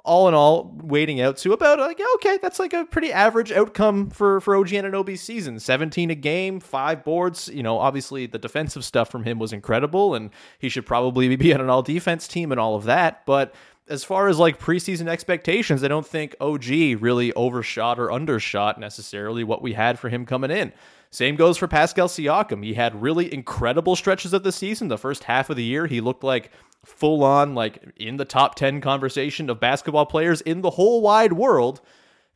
all 0.09 0.27
in 0.27 0.33
all, 0.33 0.75
waiting 0.83 1.21
out 1.21 1.37
to 1.37 1.53
about 1.53 1.79
like 1.79 2.01
okay, 2.15 2.39
that's 2.41 2.59
like 2.59 2.73
a 2.73 2.87
pretty 2.87 3.13
average 3.13 3.53
outcome 3.53 4.09
for 4.09 4.41
for 4.41 4.57
OG 4.57 4.69
Anunoby's 4.69 5.21
season. 5.21 5.61
17 5.61 6.11
a 6.11 6.15
game, 6.15 6.61
five 6.61 7.05
boards. 7.05 7.49
You 7.53 7.63
know, 7.63 7.79
obviously 7.79 8.27
the 8.27 8.39
defensive 8.39 8.87
stuff 8.87 9.11
from 9.11 9.25
him 9.25 9.39
was 9.39 9.53
incredible, 9.53 10.15
and 10.15 10.31
he 10.59 10.71
should 10.71 10.87
probably 10.87 11.37
be 11.37 11.53
on 11.53 11.61
an 11.61 11.69
all 11.69 11.83
defense 11.83 12.27
team 12.27 12.51
and 12.51 12.61
all 12.61 12.75
of 12.75 12.85
that. 12.85 13.27
But 13.27 13.55
as 13.89 14.05
far 14.05 14.29
as 14.29 14.39
like 14.39 14.59
preseason 14.59 15.09
expectations, 15.09 15.83
I 15.83 15.89
don't 15.89 16.07
think 16.07 16.35
OG 16.41 16.67
really 17.01 17.33
overshot 17.33 17.99
or 17.99 18.13
undershot 18.13 18.79
necessarily 18.79 19.45
what 19.45 19.63
we 19.63 19.73
had 19.73 19.99
for 19.99 20.09
him 20.09 20.27
coming 20.27 20.51
in. 20.51 20.73
Same 21.11 21.37
goes 21.37 21.57
for 21.57 21.67
Pascal 21.69 22.09
Siakam. 22.09 22.63
He 22.63 22.75
had 22.75 23.01
really 23.01 23.33
incredible 23.33 23.97
stretches 23.97 24.35
of 24.35 24.43
the 24.43 24.53
season. 24.53 24.89
The 24.89 24.99
first 24.99 25.25
half 25.25 25.49
of 25.49 25.57
the 25.57 25.65
year, 25.65 25.87
he 25.87 26.01
looked 26.01 26.23
like 26.23 26.51
full 26.85 27.25
on, 27.25 27.55
like 27.55 27.83
in 27.97 28.19
the 28.19 28.25
top 28.25 28.57
10 28.57 28.81
conversation 28.81 29.49
of 29.49 29.61
basketball 29.61 30.07
players 30.07 30.43
in 30.43 30.61
the 30.61 30.71
whole 30.71 31.01
wide 31.01 31.33
world. 31.33 31.81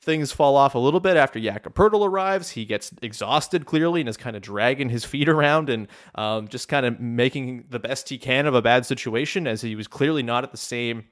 Things 0.01 0.33
fall 0.33 0.57
off 0.57 0.75
a 0.75 0.81
little 0.81 0.99
bit 0.99 1.17
after 1.17 1.39
Jakob 1.39 1.79
arrives. 1.79 2.51
He 2.51 2.65
gets 2.65 2.93
exhausted 3.03 3.67
clearly 3.67 4.01
and 4.01 4.09
is 4.09 4.17
kind 4.17 4.35
of 4.35 4.43
dragging 4.43 4.89
his 4.89 5.05
feet 5.05 5.29
around 5.29 5.69
and 5.69 5.87
um, 6.15 6.49
just 6.49 6.69
kind 6.69 6.87
of 6.87 6.99
making 6.99 7.67
the 7.69 7.79
best 7.79 8.09
he 8.09 8.19
can 8.19 8.47
of 8.47 8.55
a 8.55 8.63
bad 8.63 8.85
situation 8.87 9.47
as 9.47 9.61
he 9.61 9.77
was 9.77 9.87
clearly 9.87 10.23
not 10.23 10.45
at 10.45 10.51
the 10.51 10.57
same 10.57 11.05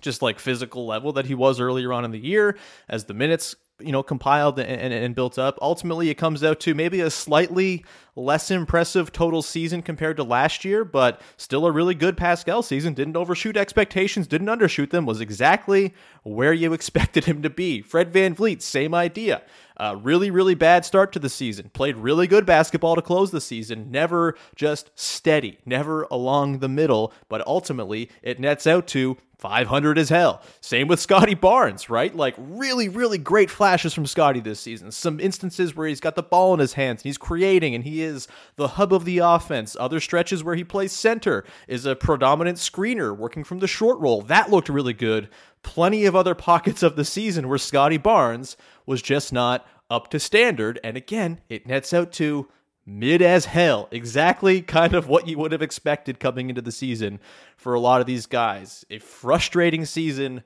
just 0.00 0.22
like 0.22 0.38
physical 0.38 0.86
level 0.86 1.12
that 1.12 1.26
he 1.26 1.34
was 1.34 1.60
earlier 1.60 1.92
on 1.92 2.04
in 2.04 2.10
the 2.10 2.18
year 2.18 2.56
as 2.88 3.04
the 3.04 3.14
minutes 3.14 3.56
you 3.80 3.92
know 3.92 4.02
compiled 4.02 4.58
and, 4.58 4.68
and, 4.68 4.92
and, 4.92 5.14
built 5.14 5.38
up. 5.38 5.58
Ultimately 5.62 6.10
it 6.10 6.14
comes 6.14 6.42
out 6.42 6.60
to 6.60 6.74
maybe 6.74 7.00
a 7.00 7.10
slightly 7.10 7.84
less 8.16 8.50
impressive 8.50 9.12
total 9.12 9.40
season 9.40 9.82
compared 9.82 10.16
to 10.16 10.24
last 10.24 10.64
year 10.64 10.84
but 10.84 11.20
still 11.36 11.64
a 11.66 11.70
really 11.70 11.94
good 11.94 12.16
pascal 12.16 12.62
season. 12.62 12.94
Didn't 12.94 13.16
overshoot 13.16 13.56
expectations 13.56 14.26
didn't 14.26 14.48
undershoot 14.48 14.90
them 14.90 15.06
was 15.06 15.20
exactly 15.20 15.94
where 16.24 16.52
you 16.52 16.72
expected 16.74 17.24
him 17.24 17.42
to 17.42 17.50
be. 17.50 17.80
Fred 17.80 18.12
van 18.12 18.34
vanvleet 18.34 18.62
same 18.62 18.94
idea 18.94 19.42
uh, 19.78 19.96
really, 20.02 20.30
really 20.30 20.54
bad 20.54 20.84
start 20.84 21.12
to 21.12 21.18
the 21.18 21.28
season. 21.28 21.70
Played 21.72 21.96
really 21.96 22.26
good 22.26 22.46
basketball 22.46 22.96
to 22.96 23.02
close 23.02 23.30
the 23.30 23.40
season. 23.40 23.90
Never 23.90 24.36
just 24.56 24.90
steady, 24.94 25.58
never 25.64 26.02
along 26.10 26.58
the 26.58 26.68
middle, 26.68 27.12
but 27.28 27.46
ultimately 27.46 28.10
it 28.22 28.40
nets 28.40 28.66
out 28.66 28.86
to 28.88 29.16
500 29.38 29.98
as 29.98 30.08
hell. 30.08 30.42
Same 30.60 30.88
with 30.88 30.98
Scotty 30.98 31.34
Barnes, 31.34 31.88
right? 31.88 32.14
Like 32.14 32.34
really, 32.36 32.88
really 32.88 33.18
great 33.18 33.50
flashes 33.50 33.94
from 33.94 34.04
Scotty 34.04 34.40
this 34.40 34.58
season. 34.58 34.90
Some 34.90 35.20
instances 35.20 35.76
where 35.76 35.86
he's 35.86 36.00
got 36.00 36.16
the 36.16 36.24
ball 36.24 36.54
in 36.54 36.60
his 36.60 36.72
hands 36.72 37.00
and 37.00 37.04
he's 37.04 37.18
creating 37.18 37.74
and 37.74 37.84
he 37.84 38.02
is 38.02 38.26
the 38.56 38.68
hub 38.68 38.92
of 38.92 39.04
the 39.04 39.18
offense. 39.18 39.76
Other 39.78 40.00
stretches 40.00 40.42
where 40.42 40.56
he 40.56 40.64
plays 40.64 40.90
center 40.90 41.44
is 41.68 41.86
a 41.86 41.94
predominant 41.94 42.58
screener 42.58 43.16
working 43.16 43.44
from 43.44 43.60
the 43.60 43.68
short 43.68 44.00
roll. 44.00 44.22
That 44.22 44.50
looked 44.50 44.68
really 44.68 44.92
good. 44.92 45.28
Plenty 45.62 46.04
of 46.04 46.16
other 46.16 46.34
pockets 46.34 46.82
of 46.82 46.96
the 46.96 47.04
season 47.04 47.48
where 47.48 47.58
Scotty 47.58 47.98
Barnes 47.98 48.56
was 48.86 49.02
just 49.02 49.32
not 49.32 49.66
up 49.90 50.08
to 50.10 50.20
standard. 50.20 50.80
And 50.82 50.96
again, 50.96 51.40
it 51.48 51.66
nets 51.66 51.92
out 51.92 52.12
to 52.12 52.48
mid 52.86 53.20
as 53.20 53.44
hell. 53.44 53.88
Exactly 53.90 54.62
kind 54.62 54.94
of 54.94 55.08
what 55.08 55.28
you 55.28 55.38
would 55.38 55.52
have 55.52 55.62
expected 55.62 56.20
coming 56.20 56.48
into 56.48 56.62
the 56.62 56.72
season 56.72 57.20
for 57.56 57.74
a 57.74 57.80
lot 57.80 58.00
of 58.00 58.06
these 58.06 58.26
guys. 58.26 58.84
A 58.90 58.98
frustrating 58.98 59.84
season, 59.84 60.42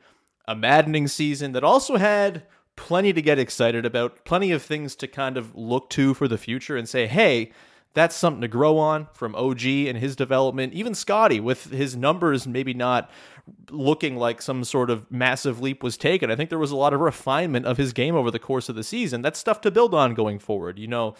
a 0.46 0.56
maddening 0.56 1.08
season 1.08 1.52
that 1.52 1.64
also 1.64 1.96
had 1.96 2.44
plenty 2.74 3.12
to 3.12 3.22
get 3.22 3.38
excited 3.38 3.86
about, 3.86 4.24
plenty 4.24 4.50
of 4.50 4.62
things 4.62 4.96
to 4.96 5.06
kind 5.06 5.36
of 5.36 5.54
look 5.54 5.88
to 5.90 6.14
for 6.14 6.26
the 6.26 6.38
future 6.38 6.76
and 6.76 6.88
say, 6.88 7.06
hey, 7.06 7.52
that's 7.94 8.16
something 8.16 8.40
to 8.40 8.48
grow 8.48 8.78
on 8.78 9.06
from 9.12 9.34
OG 9.34 9.64
and 9.64 9.98
his 9.98 10.16
development. 10.16 10.72
Even 10.72 10.94
Scotty 10.94 11.40
with 11.40 11.70
his 11.70 11.94
numbers 11.94 12.46
maybe 12.46 12.72
not 12.72 13.10
looking 13.70 14.16
like 14.16 14.42
some 14.42 14.64
sort 14.64 14.90
of 14.90 15.10
massive 15.10 15.60
leap 15.60 15.82
was 15.82 15.96
taken. 15.96 16.30
I 16.30 16.36
think 16.36 16.50
there 16.50 16.58
was 16.58 16.70
a 16.70 16.76
lot 16.76 16.92
of 16.92 17.00
refinement 17.00 17.66
of 17.66 17.76
his 17.76 17.92
game 17.92 18.14
over 18.14 18.30
the 18.30 18.38
course 18.38 18.68
of 18.68 18.76
the 18.76 18.84
season. 18.84 19.22
That's 19.22 19.38
stuff 19.38 19.60
to 19.62 19.70
build 19.70 19.94
on 19.94 20.14
going 20.14 20.38
forward. 20.38 20.78
You 20.78 20.88
know, 20.88 21.14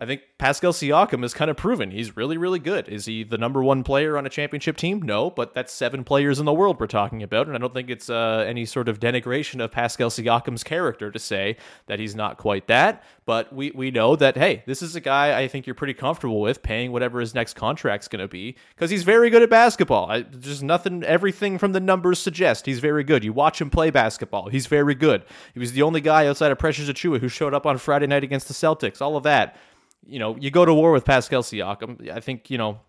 I 0.00 0.06
think 0.06 0.22
Pascal 0.38 0.72
Siakam 0.72 1.22
has 1.22 1.34
kind 1.34 1.50
of 1.50 1.56
proven 1.56 1.90
he's 1.90 2.16
really, 2.16 2.36
really 2.36 2.60
good. 2.60 2.88
Is 2.88 3.06
he 3.06 3.24
the 3.24 3.36
number 3.36 3.64
one 3.64 3.82
player 3.82 4.16
on 4.16 4.26
a 4.26 4.30
championship 4.30 4.76
team? 4.76 5.02
No, 5.02 5.28
but 5.28 5.54
that's 5.54 5.72
seven 5.72 6.04
players 6.04 6.38
in 6.38 6.46
the 6.46 6.52
world 6.52 6.78
we're 6.78 6.86
talking 6.86 7.22
about, 7.22 7.48
and 7.48 7.56
I 7.56 7.58
don't 7.58 7.74
think 7.74 7.90
it's 7.90 8.08
uh, 8.08 8.44
any 8.46 8.64
sort 8.64 8.88
of 8.88 9.00
denigration 9.00 9.62
of 9.62 9.72
Pascal 9.72 10.08
Siakam's 10.08 10.62
character 10.62 11.10
to 11.10 11.18
say 11.18 11.56
that 11.86 11.98
he's 11.98 12.14
not 12.14 12.38
quite 12.38 12.68
that. 12.68 13.02
But 13.28 13.52
we 13.52 13.72
we 13.72 13.90
know 13.90 14.16
that 14.16 14.38
hey, 14.38 14.62
this 14.64 14.80
is 14.80 14.96
a 14.96 15.00
guy 15.00 15.38
I 15.38 15.48
think 15.48 15.66
you're 15.66 15.74
pretty 15.74 15.92
comfortable 15.92 16.40
with 16.40 16.62
paying 16.62 16.92
whatever 16.92 17.20
his 17.20 17.34
next 17.34 17.56
contract's 17.56 18.08
going 18.08 18.22
to 18.22 18.26
be 18.26 18.56
because 18.74 18.90
he's 18.90 19.02
very 19.02 19.28
good 19.28 19.42
at 19.42 19.50
basketball. 19.50 20.10
I, 20.10 20.22
just 20.22 20.62
nothing, 20.62 21.04
everything 21.04 21.58
from 21.58 21.72
the 21.72 21.80
numbers 21.80 22.18
suggest 22.18 22.64
he's 22.64 22.78
very 22.78 23.04
good. 23.04 23.22
You 23.22 23.34
watch 23.34 23.60
him 23.60 23.68
play 23.68 23.90
basketball, 23.90 24.48
he's 24.48 24.66
very 24.66 24.94
good. 24.94 25.24
He 25.52 25.60
was 25.60 25.72
the 25.72 25.82
only 25.82 26.00
guy 26.00 26.26
outside 26.26 26.52
of 26.52 26.58
Precious 26.58 26.88
Achiuwa 26.88 27.20
who 27.20 27.28
showed 27.28 27.52
up 27.52 27.66
on 27.66 27.76
Friday 27.76 28.06
night 28.06 28.24
against 28.24 28.48
the 28.48 28.54
Celtics. 28.54 29.02
All 29.02 29.14
of 29.14 29.24
that 29.24 29.58
you 30.06 30.18
know, 30.18 30.34
you 30.36 30.50
go 30.50 30.64
to 30.64 30.72
war 30.72 30.90
with 30.92 31.04
Pascal 31.04 31.42
Siakam. 31.42 32.10
I 32.10 32.20
think, 32.20 32.50
you 32.50 32.56
know, 32.56 32.80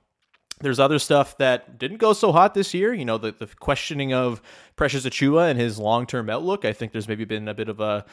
there's 0.62 0.80
other 0.80 1.00
stuff 1.00 1.38
that 1.38 1.78
didn't 1.78 1.98
go 1.98 2.14
so 2.14 2.32
hot 2.32 2.54
this 2.54 2.74
year. 2.74 2.94
You 2.94 3.04
know, 3.04 3.18
the, 3.18 3.34
the 3.34 3.48
questioning 3.48 4.14
of 4.14 4.42
Precious 4.78 5.06
Achiuwa 5.06 5.50
and 5.50 5.60
his 5.60 5.78
long 5.78 6.06
term 6.06 6.30
outlook. 6.30 6.64
I 6.64 6.72
think 6.72 6.94
there's 6.94 7.10
maybe 7.10 7.26
been 7.26 7.50
a 7.50 7.54
bit 7.54 7.68
of 7.68 7.82
a 7.82 8.06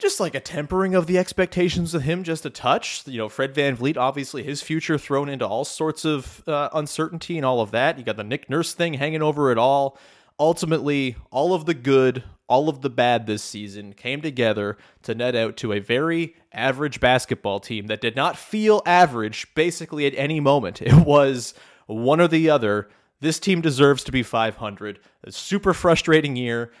just 0.00 0.20
like 0.20 0.34
a 0.34 0.40
tempering 0.40 0.94
of 0.94 1.06
the 1.06 1.18
expectations 1.18 1.94
of 1.94 2.02
him 2.02 2.24
just 2.24 2.46
a 2.46 2.50
touch. 2.50 3.02
You 3.06 3.18
know, 3.18 3.28
Fred 3.28 3.54
VanVleet, 3.54 3.96
obviously 3.96 4.42
his 4.42 4.62
future 4.62 4.98
thrown 4.98 5.28
into 5.28 5.46
all 5.46 5.64
sorts 5.64 6.04
of 6.04 6.42
uh, 6.48 6.70
uncertainty 6.72 7.36
and 7.36 7.46
all 7.46 7.60
of 7.60 7.70
that. 7.70 7.98
You 7.98 8.04
got 8.04 8.16
the 8.16 8.24
Nick 8.24 8.50
Nurse 8.50 8.72
thing 8.72 8.94
hanging 8.94 9.22
over 9.22 9.52
it 9.52 9.58
all. 9.58 9.98
Ultimately, 10.38 11.16
all 11.30 11.52
of 11.52 11.66
the 11.66 11.74
good, 11.74 12.24
all 12.48 12.68
of 12.68 12.80
the 12.80 12.90
bad 12.90 13.26
this 13.26 13.42
season 13.42 13.92
came 13.92 14.22
together 14.22 14.78
to 15.02 15.14
net 15.14 15.36
out 15.36 15.56
to 15.58 15.72
a 15.72 15.80
very 15.80 16.34
average 16.52 16.98
basketball 16.98 17.60
team 17.60 17.86
that 17.88 18.00
did 18.00 18.16
not 18.16 18.38
feel 18.38 18.82
average 18.86 19.54
basically 19.54 20.06
at 20.06 20.14
any 20.16 20.40
moment. 20.40 20.80
It 20.90 21.06
was 21.06 21.54
one 21.86 22.20
or 22.20 22.28
the 22.28 22.48
other. 22.50 22.88
This 23.20 23.38
team 23.38 23.60
deserves 23.60 24.02
to 24.04 24.12
be 24.12 24.22
500. 24.22 24.98
A 25.24 25.32
super 25.32 25.74
frustrating 25.74 26.36
year, 26.36 26.72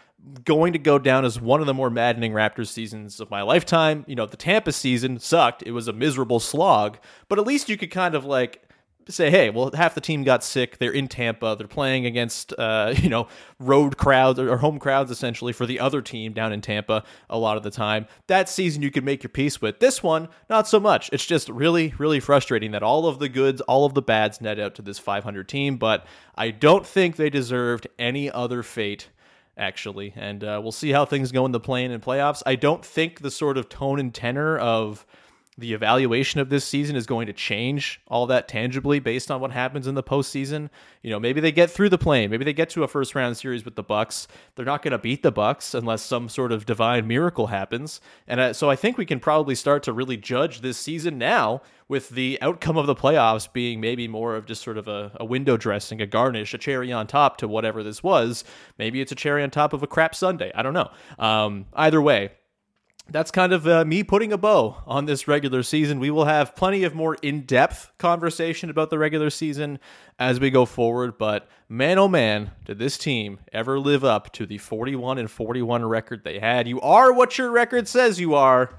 going 0.44 0.72
to 0.72 0.78
go 0.78 0.98
down 0.98 1.24
as 1.24 1.40
one 1.40 1.60
of 1.60 1.66
the 1.66 1.74
more 1.74 1.90
maddening 1.90 2.32
Raptors 2.32 2.68
seasons 2.68 3.20
of 3.20 3.30
my 3.30 3.42
lifetime. 3.42 4.04
You 4.06 4.16
know, 4.16 4.26
the 4.26 4.36
Tampa 4.36 4.72
season 4.72 5.18
sucked. 5.18 5.62
It 5.64 5.72
was 5.72 5.88
a 5.88 5.92
miserable 5.92 6.40
slog, 6.40 6.98
but 7.28 7.38
at 7.38 7.46
least 7.46 7.68
you 7.68 7.76
could 7.76 7.90
kind 7.90 8.14
of 8.14 8.24
like 8.24 8.62
say, 9.08 9.30
hey, 9.30 9.50
well, 9.50 9.70
half 9.74 9.94
the 9.94 10.00
team 10.00 10.22
got 10.22 10.44
sick. 10.44 10.78
They're 10.78 10.92
in 10.92 11.08
Tampa. 11.08 11.56
They're 11.58 11.66
playing 11.66 12.06
against, 12.06 12.52
uh, 12.58 12.94
you 12.96 13.08
know, 13.08 13.28
road 13.58 13.96
crowds 13.96 14.38
or 14.38 14.56
home 14.58 14.78
crowds 14.78 15.10
essentially 15.10 15.52
for 15.52 15.66
the 15.66 15.80
other 15.80 16.02
team 16.02 16.32
down 16.32 16.52
in 16.52 16.60
Tampa 16.60 17.04
a 17.28 17.38
lot 17.38 17.56
of 17.56 17.62
the 17.62 17.70
time. 17.70 18.06
That 18.26 18.48
season 18.48 18.82
you 18.82 18.90
could 18.90 19.04
make 19.04 19.22
your 19.22 19.30
peace 19.30 19.60
with. 19.60 19.80
This 19.80 20.02
one, 20.02 20.28
not 20.48 20.68
so 20.68 20.80
much. 20.80 21.10
It's 21.12 21.26
just 21.26 21.48
really, 21.48 21.94
really 21.98 22.20
frustrating 22.20 22.72
that 22.72 22.82
all 22.82 23.06
of 23.06 23.18
the 23.18 23.28
goods, 23.28 23.60
all 23.62 23.84
of 23.84 23.94
the 23.94 24.02
bads 24.02 24.40
net 24.40 24.60
out 24.60 24.74
to 24.76 24.82
this 24.82 24.98
500 24.98 25.48
team. 25.48 25.76
But 25.76 26.06
I 26.34 26.50
don't 26.50 26.86
think 26.86 27.16
they 27.16 27.30
deserved 27.30 27.88
any 27.98 28.30
other 28.30 28.62
fate 28.62 29.08
actually. 29.56 30.12
And 30.16 30.42
uh, 30.42 30.60
we'll 30.62 30.72
see 30.72 30.90
how 30.90 31.04
things 31.04 31.32
go 31.32 31.44
in 31.46 31.52
the 31.52 31.60
play-in 31.60 31.90
and 31.90 32.02
playoffs. 32.02 32.42
I 32.46 32.56
don't 32.56 32.84
think 32.84 33.20
the 33.20 33.30
sort 33.30 33.58
of 33.58 33.68
tone 33.68 34.00
and 34.00 34.12
tenor 34.14 34.58
of 34.58 35.06
the 35.60 35.74
evaluation 35.74 36.40
of 36.40 36.48
this 36.48 36.64
season 36.64 36.96
is 36.96 37.06
going 37.06 37.26
to 37.26 37.32
change 37.32 38.00
all 38.08 38.26
that 38.26 38.48
tangibly 38.48 38.98
based 38.98 39.30
on 39.30 39.40
what 39.40 39.52
happens 39.52 39.86
in 39.86 39.94
the 39.94 40.02
postseason. 40.02 40.70
You 41.02 41.10
know, 41.10 41.20
maybe 41.20 41.40
they 41.40 41.52
get 41.52 41.70
through 41.70 41.90
the 41.90 41.98
play-in, 41.98 42.30
maybe 42.30 42.44
they 42.44 42.54
get 42.54 42.70
to 42.70 42.82
a 42.82 42.88
first 42.88 43.14
round 43.14 43.36
series 43.36 43.64
with 43.64 43.76
the 43.76 43.82
Bucks. 43.82 44.26
They're 44.54 44.64
not 44.64 44.82
going 44.82 44.92
to 44.92 44.98
beat 44.98 45.22
the 45.22 45.30
Bucks 45.30 45.74
unless 45.74 46.02
some 46.02 46.28
sort 46.30 46.50
of 46.50 46.64
divine 46.64 47.06
miracle 47.06 47.48
happens. 47.48 48.00
And 48.26 48.40
uh, 48.40 48.52
so 48.54 48.70
I 48.70 48.76
think 48.76 48.96
we 48.96 49.04
can 49.04 49.20
probably 49.20 49.54
start 49.54 49.82
to 49.84 49.92
really 49.92 50.16
judge 50.16 50.62
this 50.62 50.78
season 50.78 51.18
now 51.18 51.60
with 51.88 52.08
the 52.10 52.38
outcome 52.40 52.78
of 52.78 52.86
the 52.86 52.94
playoffs 52.94 53.52
being 53.52 53.80
maybe 53.80 54.08
more 54.08 54.36
of 54.36 54.46
just 54.46 54.62
sort 54.62 54.78
of 54.78 54.88
a, 54.88 55.12
a 55.20 55.24
window 55.24 55.56
dressing, 55.56 56.00
a 56.00 56.06
garnish, 56.06 56.54
a 56.54 56.58
cherry 56.58 56.90
on 56.90 57.06
top 57.06 57.36
to 57.36 57.48
whatever 57.48 57.82
this 57.82 58.02
was. 58.02 58.44
Maybe 58.78 59.00
it's 59.00 59.12
a 59.12 59.16
cherry 59.16 59.42
on 59.42 59.50
top 59.50 59.72
of 59.72 59.82
a 59.82 59.86
crap 59.86 60.14
Sunday. 60.14 60.50
I 60.54 60.62
don't 60.62 60.74
know. 60.74 60.90
Um, 61.18 61.66
either 61.74 62.00
way, 62.00 62.30
that's 63.10 63.30
kind 63.30 63.52
of 63.52 63.66
uh, 63.66 63.84
me 63.84 64.02
putting 64.02 64.32
a 64.32 64.38
bow 64.38 64.76
on 64.86 65.06
this 65.06 65.26
regular 65.26 65.62
season. 65.62 66.00
We 66.00 66.10
will 66.10 66.24
have 66.24 66.54
plenty 66.54 66.84
of 66.84 66.94
more 66.94 67.16
in 67.22 67.42
depth 67.42 67.90
conversation 67.98 68.70
about 68.70 68.90
the 68.90 68.98
regular 68.98 69.30
season 69.30 69.78
as 70.18 70.38
we 70.38 70.50
go 70.50 70.64
forward. 70.64 71.18
But 71.18 71.48
man, 71.68 71.98
oh 71.98 72.08
man, 72.08 72.52
did 72.64 72.78
this 72.78 72.96
team 72.96 73.40
ever 73.52 73.78
live 73.78 74.04
up 74.04 74.32
to 74.34 74.46
the 74.46 74.58
41 74.58 75.18
and 75.18 75.30
41 75.30 75.84
record 75.84 76.22
they 76.24 76.38
had? 76.38 76.68
You 76.68 76.80
are 76.80 77.12
what 77.12 77.36
your 77.36 77.50
record 77.50 77.88
says 77.88 78.20
you 78.20 78.34
are. 78.34 78.78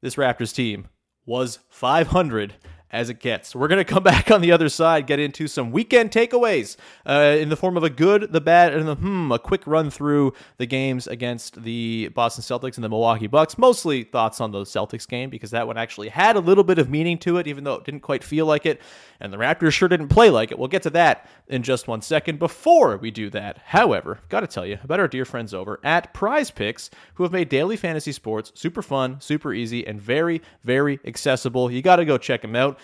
This 0.00 0.16
Raptors 0.16 0.54
team 0.54 0.88
was 1.24 1.58
500 1.68 2.54
as 2.96 3.10
it 3.10 3.20
gets. 3.20 3.54
We're 3.54 3.68
going 3.68 3.84
to 3.84 3.84
come 3.84 4.02
back 4.14 4.30
on 4.30 4.40
the 4.40 4.50
other 4.52 4.68
side, 4.68 5.06
get 5.06 5.20
into 5.20 5.46
some 5.46 5.70
weekend 5.70 6.10
takeaways 6.10 6.76
uh, 7.04 7.36
in 7.38 7.50
the 7.50 7.56
form 7.56 7.76
of 7.76 7.84
a 7.84 7.90
good, 7.90 8.32
the 8.32 8.40
bad, 8.40 8.74
and 8.74 8.88
the 8.88 8.94
hmm, 8.94 9.30
a 9.30 9.38
quick 9.38 9.66
run 9.66 9.90
through 9.90 10.32
the 10.56 10.66
games 10.66 11.06
against 11.06 11.62
the 11.62 12.08
Boston 12.08 12.42
Celtics 12.42 12.76
and 12.76 12.84
the 12.84 12.88
Milwaukee 12.88 13.26
Bucks. 13.26 13.58
Mostly 13.58 14.02
thoughts 14.02 14.40
on 14.40 14.50
the 14.50 14.62
Celtics 14.62 15.06
game 15.06 15.28
because 15.28 15.50
that 15.50 15.66
one 15.66 15.76
actually 15.76 16.08
had 16.08 16.36
a 16.36 16.40
little 16.40 16.64
bit 16.64 16.78
of 16.78 16.88
meaning 16.88 17.18
to 17.18 17.36
it, 17.36 17.46
even 17.46 17.64
though 17.64 17.74
it 17.74 17.84
didn't 17.84 18.00
quite 18.00 18.24
feel 18.24 18.46
like 18.46 18.64
it. 18.64 18.80
And 19.20 19.32
the 19.32 19.36
Raptors 19.36 19.72
sure 19.72 19.88
didn't 19.88 20.08
play 20.08 20.30
like 20.30 20.50
it. 20.50 20.58
We'll 20.58 20.68
get 20.68 20.82
to 20.82 20.90
that 20.90 21.28
in 21.48 21.62
just 21.62 21.88
one 21.88 22.02
second. 22.02 22.38
Before 22.38 22.96
we 22.96 23.10
do 23.10 23.30
that, 23.30 23.58
however, 23.64 24.20
got 24.28 24.40
to 24.40 24.46
tell 24.46 24.66
you 24.66 24.78
about 24.82 25.00
our 25.00 25.08
dear 25.08 25.24
friends 25.24 25.54
over 25.54 25.80
at 25.84 26.12
Prize 26.14 26.50
Picks, 26.50 26.90
who 27.14 27.22
have 27.22 27.32
made 27.32 27.48
daily 27.48 27.76
fantasy 27.76 28.12
sports 28.12 28.52
super 28.54 28.82
fun, 28.82 29.20
super 29.20 29.52
easy, 29.52 29.86
and 29.86 30.00
very, 30.00 30.42
very 30.64 30.98
accessible. 31.04 31.70
You 31.70 31.82
got 31.82 31.96
to 31.96 32.04
go 32.04 32.18
check 32.18 32.42
them 32.42 32.56
out 32.56 32.78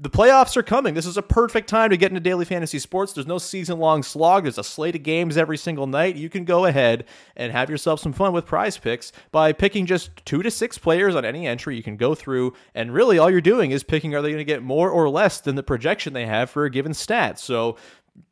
the 0.00 0.10
playoffs 0.10 0.56
are 0.56 0.62
coming. 0.62 0.94
This 0.94 1.06
is 1.06 1.16
a 1.16 1.22
perfect 1.22 1.68
time 1.68 1.90
to 1.90 1.96
get 1.96 2.12
into 2.12 2.20
daily 2.20 2.44
fantasy 2.44 2.78
sports. 2.78 3.12
There's 3.12 3.26
no 3.26 3.38
season 3.38 3.80
long 3.80 4.04
slog. 4.04 4.44
There's 4.44 4.58
a 4.58 4.62
slate 4.62 4.94
of 4.94 5.02
games 5.02 5.36
every 5.36 5.56
single 5.56 5.88
night. 5.88 6.14
You 6.14 6.28
can 6.28 6.44
go 6.44 6.66
ahead 6.66 7.04
and 7.34 7.50
have 7.50 7.68
yourself 7.68 7.98
some 7.98 8.12
fun 8.12 8.32
with 8.32 8.46
prize 8.46 8.78
picks 8.78 9.10
by 9.32 9.52
picking 9.52 9.86
just 9.86 10.10
two 10.24 10.42
to 10.42 10.52
six 10.52 10.78
players 10.78 11.16
on 11.16 11.24
any 11.24 11.48
entry. 11.48 11.76
You 11.76 11.82
can 11.82 11.96
go 11.96 12.14
through, 12.14 12.54
and 12.76 12.94
really 12.94 13.18
all 13.18 13.28
you're 13.28 13.40
doing 13.40 13.72
is 13.72 13.82
picking 13.82 14.14
are 14.14 14.22
they 14.22 14.30
going 14.30 14.38
to 14.38 14.44
get 14.44 14.62
more 14.62 14.88
or 14.88 15.08
less 15.08 15.40
than 15.40 15.56
the 15.56 15.64
projection 15.64 16.12
they 16.12 16.26
have 16.26 16.48
for 16.48 16.64
a 16.64 16.70
given 16.70 16.94
stat. 16.94 17.40
So 17.40 17.76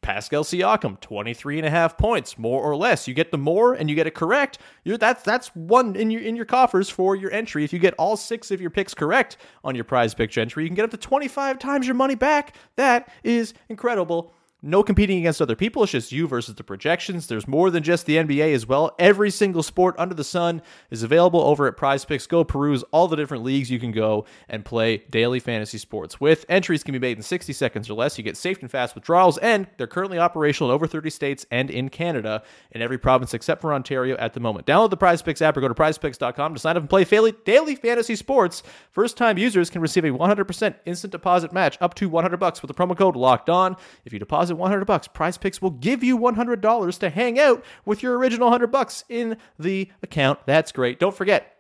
Pascal 0.02 0.44
Siakam, 0.44 1.00
23 1.00 1.58
and 1.58 1.66
a 1.66 1.70
half 1.70 1.96
points, 1.98 2.38
more 2.38 2.62
or 2.62 2.76
less. 2.76 3.08
You 3.08 3.14
get 3.14 3.30
the 3.30 3.38
more 3.38 3.74
and 3.74 3.88
you 3.88 3.96
get 3.96 4.06
it 4.06 4.14
correct. 4.14 4.58
You're 4.84 4.98
that's 4.98 5.22
that's 5.22 5.48
one 5.48 5.96
in 5.96 6.10
your 6.10 6.22
in 6.22 6.36
your 6.36 6.44
coffers 6.44 6.88
for 6.88 7.16
your 7.16 7.32
entry. 7.32 7.64
If 7.64 7.72
you 7.72 7.78
get 7.78 7.94
all 7.94 8.16
six 8.16 8.50
of 8.50 8.60
your 8.60 8.70
picks 8.70 8.94
correct 8.94 9.36
on 9.64 9.74
your 9.74 9.84
prize 9.84 10.14
pick 10.14 10.36
entry, 10.38 10.64
you 10.64 10.68
can 10.68 10.76
get 10.76 10.84
up 10.84 10.90
to 10.92 10.96
25 10.96 11.58
times 11.58 11.86
your 11.86 11.94
money 11.94 12.14
back. 12.14 12.54
That 12.76 13.08
is 13.24 13.54
incredible. 13.68 14.32
No 14.62 14.82
competing 14.82 15.18
against 15.18 15.42
other 15.42 15.54
people. 15.54 15.82
It's 15.82 15.92
just 15.92 16.12
you 16.12 16.26
versus 16.26 16.54
the 16.54 16.64
projections. 16.64 17.26
There's 17.26 17.46
more 17.46 17.70
than 17.70 17.82
just 17.82 18.06
the 18.06 18.16
NBA 18.16 18.54
as 18.54 18.66
well. 18.66 18.94
Every 18.98 19.30
single 19.30 19.62
sport 19.62 19.94
under 19.98 20.14
the 20.14 20.24
sun 20.24 20.62
is 20.90 21.02
available 21.02 21.40
over 21.40 21.66
at 21.66 21.76
Prize 21.76 22.04
Picks. 22.04 22.26
Go 22.26 22.42
peruse 22.42 22.82
all 22.84 23.06
the 23.06 23.16
different 23.16 23.44
leagues 23.44 23.70
you 23.70 23.78
can 23.78 23.92
go 23.92 24.24
and 24.48 24.64
play 24.64 24.98
daily 25.10 25.40
fantasy 25.40 25.78
sports 25.78 26.20
with. 26.20 26.44
Entries 26.48 26.82
can 26.82 26.92
be 26.92 26.98
made 26.98 27.16
in 27.16 27.22
60 27.22 27.52
seconds 27.52 27.90
or 27.90 27.94
less. 27.94 28.16
You 28.16 28.24
get 28.24 28.36
safe 28.36 28.60
and 28.60 28.70
fast 28.70 28.94
withdrawals, 28.94 29.38
and 29.38 29.66
they're 29.76 29.86
currently 29.86 30.18
operational 30.18 30.70
in 30.70 30.74
over 30.74 30.86
30 30.86 31.10
states 31.10 31.46
and 31.50 31.70
in 31.70 31.88
Canada, 31.88 32.42
in 32.72 32.82
every 32.82 32.98
province 32.98 33.34
except 33.34 33.60
for 33.60 33.74
Ontario 33.74 34.16
at 34.16 34.32
the 34.32 34.40
moment. 34.40 34.66
Download 34.66 34.90
the 34.90 34.96
Prize 34.96 35.22
Picks 35.22 35.42
app 35.42 35.56
or 35.56 35.60
go 35.60 35.68
to 35.68 35.74
prizepicks.com 35.74 36.54
to 36.54 36.60
sign 36.60 36.76
up 36.76 36.82
and 36.82 36.90
play 36.90 37.04
daily 37.04 37.74
fantasy 37.74 38.16
sports. 38.16 38.62
First 38.90 39.16
time 39.16 39.38
users 39.38 39.70
can 39.70 39.80
receive 39.80 40.04
a 40.04 40.10
100% 40.10 40.74
instant 40.86 41.12
deposit 41.12 41.52
match 41.52 41.78
up 41.80 41.94
to 41.94 42.08
100 42.08 42.36
bucks 42.38 42.62
with 42.62 42.68
the 42.68 42.74
promo 42.74 42.96
code 42.96 43.16
locked 43.16 43.50
on. 43.50 43.76
If 44.04 44.12
you 44.12 44.18
deposit 44.18 44.45
100 44.54 44.84
bucks, 44.84 45.08
Prize 45.08 45.36
Picks 45.38 45.60
will 45.60 45.70
give 45.70 46.04
you 46.04 46.18
$100 46.18 46.98
to 46.98 47.10
hang 47.10 47.38
out 47.38 47.64
with 47.84 48.02
your 48.02 48.16
original 48.18 48.46
100 48.46 48.68
bucks 48.68 49.04
in 49.08 49.36
the 49.58 49.90
account. 50.02 50.40
That's 50.46 50.72
great. 50.72 51.00
Don't 51.00 51.16
forget, 51.16 51.56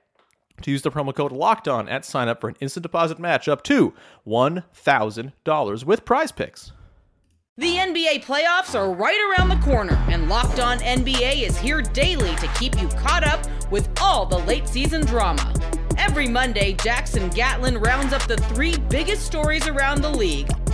to 0.62 0.70
use 0.70 0.82
the 0.82 0.90
promo 0.90 1.14
code 1.14 1.32
locked 1.32 1.68
on 1.68 1.88
at 1.88 2.04
sign 2.04 2.28
up 2.28 2.40
for 2.40 2.48
an 2.48 2.56
instant 2.60 2.82
deposit 2.82 3.18
match 3.18 3.48
up 3.48 3.62
to 3.64 3.92
$1,000 4.26 5.84
with 5.84 6.04
prize 6.04 6.32
picks. 6.32 6.72
The 7.58 7.76
NBA 7.76 8.22
playoffs 8.22 8.74
are 8.78 8.92
right 8.92 9.18
around 9.30 9.48
the 9.48 9.64
corner, 9.64 9.94
and 10.10 10.28
Locked 10.28 10.60
On 10.60 10.78
NBA 10.78 11.40
is 11.40 11.56
here 11.56 11.80
daily 11.80 12.36
to 12.36 12.46
keep 12.48 12.78
you 12.78 12.86
caught 12.88 13.24
up 13.24 13.46
with 13.70 13.88
all 13.98 14.26
the 14.26 14.36
late 14.40 14.68
season 14.68 15.06
drama. 15.06 15.54
Every 15.96 16.28
Monday, 16.28 16.74
Jackson 16.74 17.30
Gatlin 17.30 17.78
rounds 17.78 18.12
up 18.12 18.26
the 18.26 18.36
three 18.36 18.76
biggest 18.76 19.24
stories 19.24 19.66
around 19.66 20.02
the 20.02 20.10
league, 20.10 20.50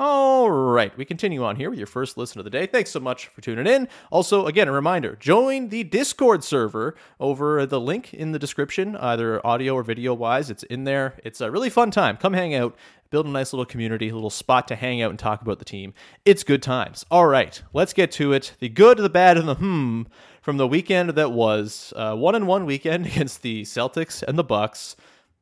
All 0.00 0.48
right, 0.48 0.96
we 0.96 1.04
continue 1.04 1.42
on 1.42 1.56
here 1.56 1.70
with 1.70 1.78
your 1.80 1.88
first 1.88 2.16
listen 2.16 2.38
of 2.38 2.44
the 2.44 2.50
day. 2.50 2.66
Thanks 2.66 2.92
so 2.92 3.00
much 3.00 3.26
for 3.26 3.40
tuning 3.40 3.66
in. 3.66 3.88
Also, 4.12 4.46
again, 4.46 4.68
a 4.68 4.72
reminder 4.72 5.16
join 5.16 5.70
the 5.70 5.82
Discord 5.82 6.44
server 6.44 6.94
over 7.18 7.66
the 7.66 7.80
link 7.80 8.14
in 8.14 8.30
the 8.30 8.38
description, 8.38 8.94
either 8.94 9.44
audio 9.44 9.74
or 9.74 9.82
video 9.82 10.14
wise. 10.14 10.50
It's 10.50 10.62
in 10.62 10.84
there. 10.84 11.14
It's 11.24 11.40
a 11.40 11.50
really 11.50 11.68
fun 11.68 11.90
time. 11.90 12.16
Come 12.16 12.32
hang 12.32 12.54
out, 12.54 12.76
build 13.10 13.26
a 13.26 13.28
nice 13.28 13.52
little 13.52 13.66
community, 13.66 14.08
a 14.08 14.14
little 14.14 14.30
spot 14.30 14.68
to 14.68 14.76
hang 14.76 15.02
out 15.02 15.10
and 15.10 15.18
talk 15.18 15.42
about 15.42 15.58
the 15.58 15.64
team. 15.64 15.92
It's 16.24 16.44
good 16.44 16.62
times. 16.62 17.04
All 17.10 17.26
right, 17.26 17.60
let's 17.72 17.92
get 17.92 18.12
to 18.12 18.32
it. 18.32 18.54
The 18.60 18.68
good, 18.68 18.98
the 18.98 19.10
bad, 19.10 19.36
and 19.36 19.48
the 19.48 19.56
hmm 19.56 20.02
from 20.42 20.58
the 20.58 20.68
weekend 20.68 21.10
that 21.10 21.32
was 21.32 21.92
uh, 21.96 22.14
one 22.14 22.36
and 22.36 22.46
one 22.46 22.66
weekend 22.66 23.04
against 23.08 23.42
the 23.42 23.62
Celtics 23.62 24.22
and 24.22 24.38
the 24.38 24.44
Bucks 24.44 24.94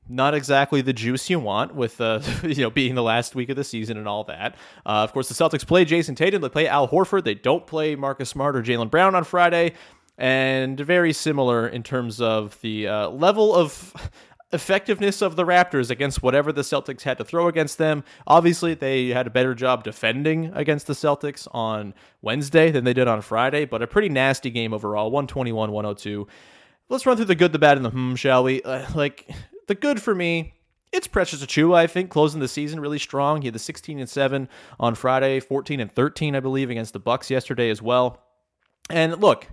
not 0.08 0.34
exactly 0.34 0.80
the 0.80 0.92
juice 0.92 1.28
you 1.28 1.40
want 1.40 1.74
with 1.74 2.00
uh, 2.00 2.20
you 2.42 2.62
know 2.62 2.70
being 2.70 2.94
the 2.94 3.02
last 3.02 3.34
week 3.34 3.48
of 3.48 3.56
the 3.56 3.64
season 3.64 3.96
and 3.96 4.08
all 4.08 4.24
that. 4.24 4.54
Uh, 4.84 5.02
of 5.04 5.12
course, 5.12 5.28
the 5.28 5.34
Celtics 5.34 5.66
play 5.66 5.84
Jayson 5.84 6.14
Tatum. 6.14 6.42
They 6.42 6.48
play 6.48 6.68
Al 6.68 6.88
Horford. 6.88 7.24
They 7.24 7.34
don't 7.34 7.66
play 7.66 7.96
Marcus 7.96 8.30
Smart 8.30 8.56
or 8.56 8.62
Jaylen 8.62 8.90
Brown 8.90 9.14
on 9.14 9.24
Friday, 9.24 9.72
and 10.18 10.78
very 10.78 11.12
similar 11.12 11.68
in 11.68 11.82
terms 11.82 12.20
of 12.20 12.60
the 12.60 12.88
uh, 12.88 13.08
level 13.10 13.54
of 13.54 13.92
effectiveness 14.52 15.22
of 15.22 15.36
the 15.36 15.44
Raptors 15.44 15.90
against 15.90 16.22
whatever 16.22 16.52
the 16.52 16.62
Celtics 16.62 17.02
had 17.02 17.18
to 17.18 17.24
throw 17.24 17.48
against 17.48 17.78
them. 17.78 18.04
Obviously, 18.26 18.74
they 18.74 19.08
had 19.08 19.26
a 19.26 19.30
better 19.30 19.54
job 19.54 19.84
defending 19.84 20.52
against 20.54 20.86
the 20.86 20.92
Celtics 20.92 21.48
on 21.52 21.94
Wednesday 22.22 22.70
than 22.70 22.84
they 22.84 22.92
did 22.92 23.08
on 23.08 23.20
Friday, 23.22 23.64
but 23.64 23.82
a 23.82 23.86
pretty 23.86 24.08
nasty 24.08 24.50
game 24.50 24.72
overall 24.72 25.10
121 25.10 25.72
102. 25.72 26.26
Let's 26.88 27.04
run 27.04 27.16
through 27.16 27.26
the 27.26 27.34
good, 27.34 27.52
the 27.52 27.58
bad, 27.58 27.76
and 27.76 27.84
the 27.84 27.90
hmm, 27.90 28.14
shall 28.14 28.44
we? 28.44 28.62
Uh, 28.62 28.86
like, 28.94 29.28
the 29.66 29.74
good 29.74 30.00
for 30.00 30.14
me, 30.14 30.54
it's 30.92 31.06
Precious 31.06 31.44
Achiuwa, 31.44 31.76
I 31.76 31.86
think, 31.86 32.10
closing 32.10 32.40
the 32.40 32.48
season 32.48 32.80
really 32.80 32.98
strong. 32.98 33.42
He 33.42 33.48
had 33.48 33.54
the 33.54 33.58
16 33.58 33.98
and 33.98 34.08
7 34.08 34.48
on 34.78 34.94
Friday, 34.94 35.40
14 35.40 35.80
and 35.80 35.92
13, 35.92 36.34
I 36.34 36.40
believe, 36.40 36.70
against 36.70 36.92
the 36.92 36.98
Bucks 36.98 37.30
yesterday 37.30 37.70
as 37.70 37.82
well. 37.82 38.22
And 38.88 39.20
look, 39.20 39.48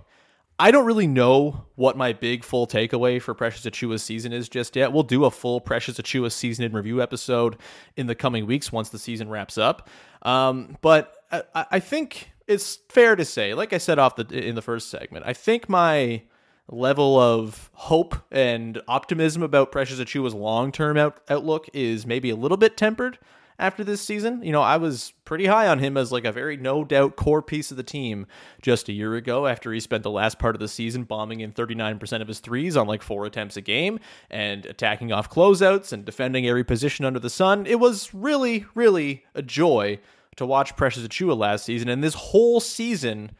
I 0.58 0.70
don't 0.70 0.86
really 0.86 1.08
know 1.08 1.66
what 1.74 1.96
my 1.96 2.12
big 2.12 2.44
full 2.44 2.66
takeaway 2.66 3.20
for 3.20 3.34
Precious 3.34 3.64
Achiuwa's 3.64 4.04
season 4.04 4.32
is 4.32 4.48
just 4.48 4.76
yet. 4.76 4.92
We'll 4.92 5.02
do 5.02 5.24
a 5.24 5.30
full 5.30 5.60
Precious 5.60 5.98
Achiuwa 5.98 6.30
season 6.30 6.64
in 6.64 6.72
review 6.72 7.02
episode 7.02 7.56
in 7.96 8.06
the 8.06 8.14
coming 8.14 8.46
weeks 8.46 8.70
once 8.70 8.90
the 8.90 8.98
season 8.98 9.28
wraps 9.28 9.58
up. 9.58 9.88
Um, 10.22 10.78
but 10.80 11.16
I, 11.32 11.66
I 11.72 11.80
think 11.80 12.30
it's 12.46 12.78
fair 12.88 13.16
to 13.16 13.24
say, 13.24 13.54
like 13.54 13.72
I 13.72 13.78
said 13.78 13.98
off 13.98 14.14
the 14.14 14.26
in 14.28 14.54
the 14.54 14.62
first 14.62 14.90
segment, 14.90 15.24
I 15.26 15.32
think 15.32 15.68
my 15.68 16.22
level 16.68 17.18
of 17.18 17.70
hope 17.74 18.16
and 18.30 18.80
optimism 18.88 19.42
about 19.42 19.72
Precious 19.72 20.00
Achiuwa's 20.00 20.34
long 20.34 20.72
term 20.72 20.96
out- 20.96 21.20
outlook 21.28 21.68
is 21.72 22.06
maybe 22.06 22.30
a 22.30 22.36
little 22.36 22.56
bit 22.56 22.76
tempered 22.76 23.18
after 23.58 23.84
this 23.84 24.00
season. 24.00 24.42
You 24.42 24.52
know, 24.52 24.62
I 24.62 24.76
was 24.78 25.12
pretty 25.24 25.46
high 25.46 25.68
on 25.68 25.78
him 25.78 25.96
as 25.96 26.10
like 26.10 26.24
a 26.24 26.32
very 26.32 26.56
no 26.56 26.84
doubt 26.84 27.16
core 27.16 27.42
piece 27.42 27.70
of 27.70 27.76
the 27.76 27.82
team 27.82 28.26
just 28.62 28.88
a 28.88 28.92
year 28.92 29.14
ago 29.14 29.46
after 29.46 29.72
he 29.72 29.80
spent 29.80 30.02
the 30.02 30.10
last 30.10 30.38
part 30.38 30.56
of 30.56 30.60
the 30.60 30.68
season 30.68 31.04
bombing 31.04 31.40
in 31.40 31.52
39% 31.52 32.20
of 32.20 32.28
his 32.28 32.40
threes 32.40 32.76
on 32.76 32.86
like 32.86 33.02
four 33.02 33.26
attempts 33.26 33.56
a 33.56 33.60
game 33.60 33.98
and 34.30 34.66
attacking 34.66 35.12
off 35.12 35.30
closeouts 35.30 35.92
and 35.92 36.04
defending 36.04 36.46
every 36.46 36.64
position 36.64 37.04
under 37.04 37.20
the 37.20 37.30
sun. 37.30 37.66
It 37.66 37.78
was 37.78 38.12
really, 38.12 38.64
really 38.74 39.24
a 39.34 39.42
joy 39.42 39.98
to 40.36 40.46
watch 40.46 40.76
Precious 40.76 41.06
Achiuwa 41.06 41.36
last 41.36 41.64
season. 41.64 41.88
And 41.88 42.02
this 42.02 42.14
whole 42.14 42.60
season 42.60 43.30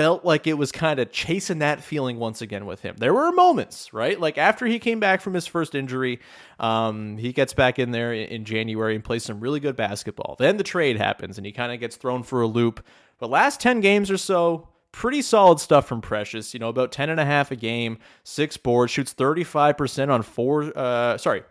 felt 0.00 0.24
like 0.24 0.46
it 0.46 0.54
was 0.54 0.72
kind 0.72 0.98
of 0.98 1.12
chasing 1.12 1.58
that 1.58 1.84
feeling 1.84 2.18
once 2.18 2.40
again 2.40 2.64
with 2.64 2.80
him. 2.80 2.96
There 2.96 3.12
were 3.12 3.32
moments, 3.32 3.92
right? 3.92 4.18
Like 4.18 4.38
after 4.38 4.64
he 4.64 4.78
came 4.78 4.98
back 4.98 5.20
from 5.20 5.34
his 5.34 5.46
first 5.46 5.74
injury, 5.74 6.20
um, 6.58 7.18
he 7.18 7.34
gets 7.34 7.52
back 7.52 7.78
in 7.78 7.90
there 7.90 8.14
in 8.14 8.46
January 8.46 8.94
and 8.94 9.04
plays 9.04 9.24
some 9.24 9.40
really 9.40 9.60
good 9.60 9.76
basketball. 9.76 10.36
Then 10.38 10.56
the 10.56 10.64
trade 10.64 10.96
happens 10.96 11.36
and 11.36 11.44
he 11.44 11.52
kind 11.52 11.70
of 11.70 11.80
gets 11.80 11.96
thrown 11.96 12.22
for 12.22 12.40
a 12.40 12.46
loop. 12.46 12.82
But 13.18 13.28
last 13.28 13.60
10 13.60 13.82
games 13.82 14.10
or 14.10 14.16
so, 14.16 14.68
pretty 14.90 15.20
solid 15.20 15.60
stuff 15.60 15.86
from 15.86 16.00
Precious. 16.00 16.54
You 16.54 16.60
know, 16.60 16.70
about 16.70 16.92
10 16.92 17.10
and 17.10 17.20
a 17.20 17.26
half 17.26 17.50
a 17.50 17.56
game, 17.56 17.98
six 18.24 18.56
boards, 18.56 18.90
shoots 18.90 19.12
35% 19.12 20.08
on 20.08 20.22
four, 20.22 20.72
uh, 20.78 21.18
sorry, 21.18 21.42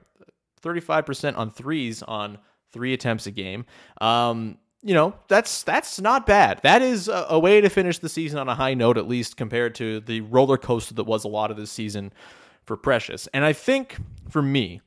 35% 0.64 1.38
on 1.38 1.52
threes 1.52 2.02
on 2.02 2.40
three 2.74 2.96
attempts 2.96 3.28
a 3.28 3.32
game. 3.32 3.68
Um, 4.02 4.58
you 4.82 4.94
know 4.94 5.14
that's 5.28 5.64
that's 5.64 6.00
not 6.00 6.26
bad. 6.26 6.62
That 6.64 6.82
is 6.82 7.08
a, 7.08 7.28
a, 7.30 7.40
way 7.40 7.62
to 7.62 7.70
finish 7.70 8.00
the 8.00 8.10
season 8.10 8.40
on 8.40 8.48
a 8.48 8.56
high 8.56 8.74
note, 8.74 8.98
at 8.98 9.08
least 9.08 9.36
compared 9.36 9.76
to 9.76 10.00
the 10.00 10.22
roller 10.22 10.58
coaster 10.58 10.94
that 10.96 11.04
was 11.04 11.26
a 11.26 11.28
lot 11.28 11.52
of 11.52 11.58
this 11.58 11.72
season 11.72 12.14
for 12.64 12.78
Precious. 12.78 13.28
And 13.34 13.44
I 13.44 13.54
think 13.54 13.98
for 14.30 14.42
me, 14.42 14.82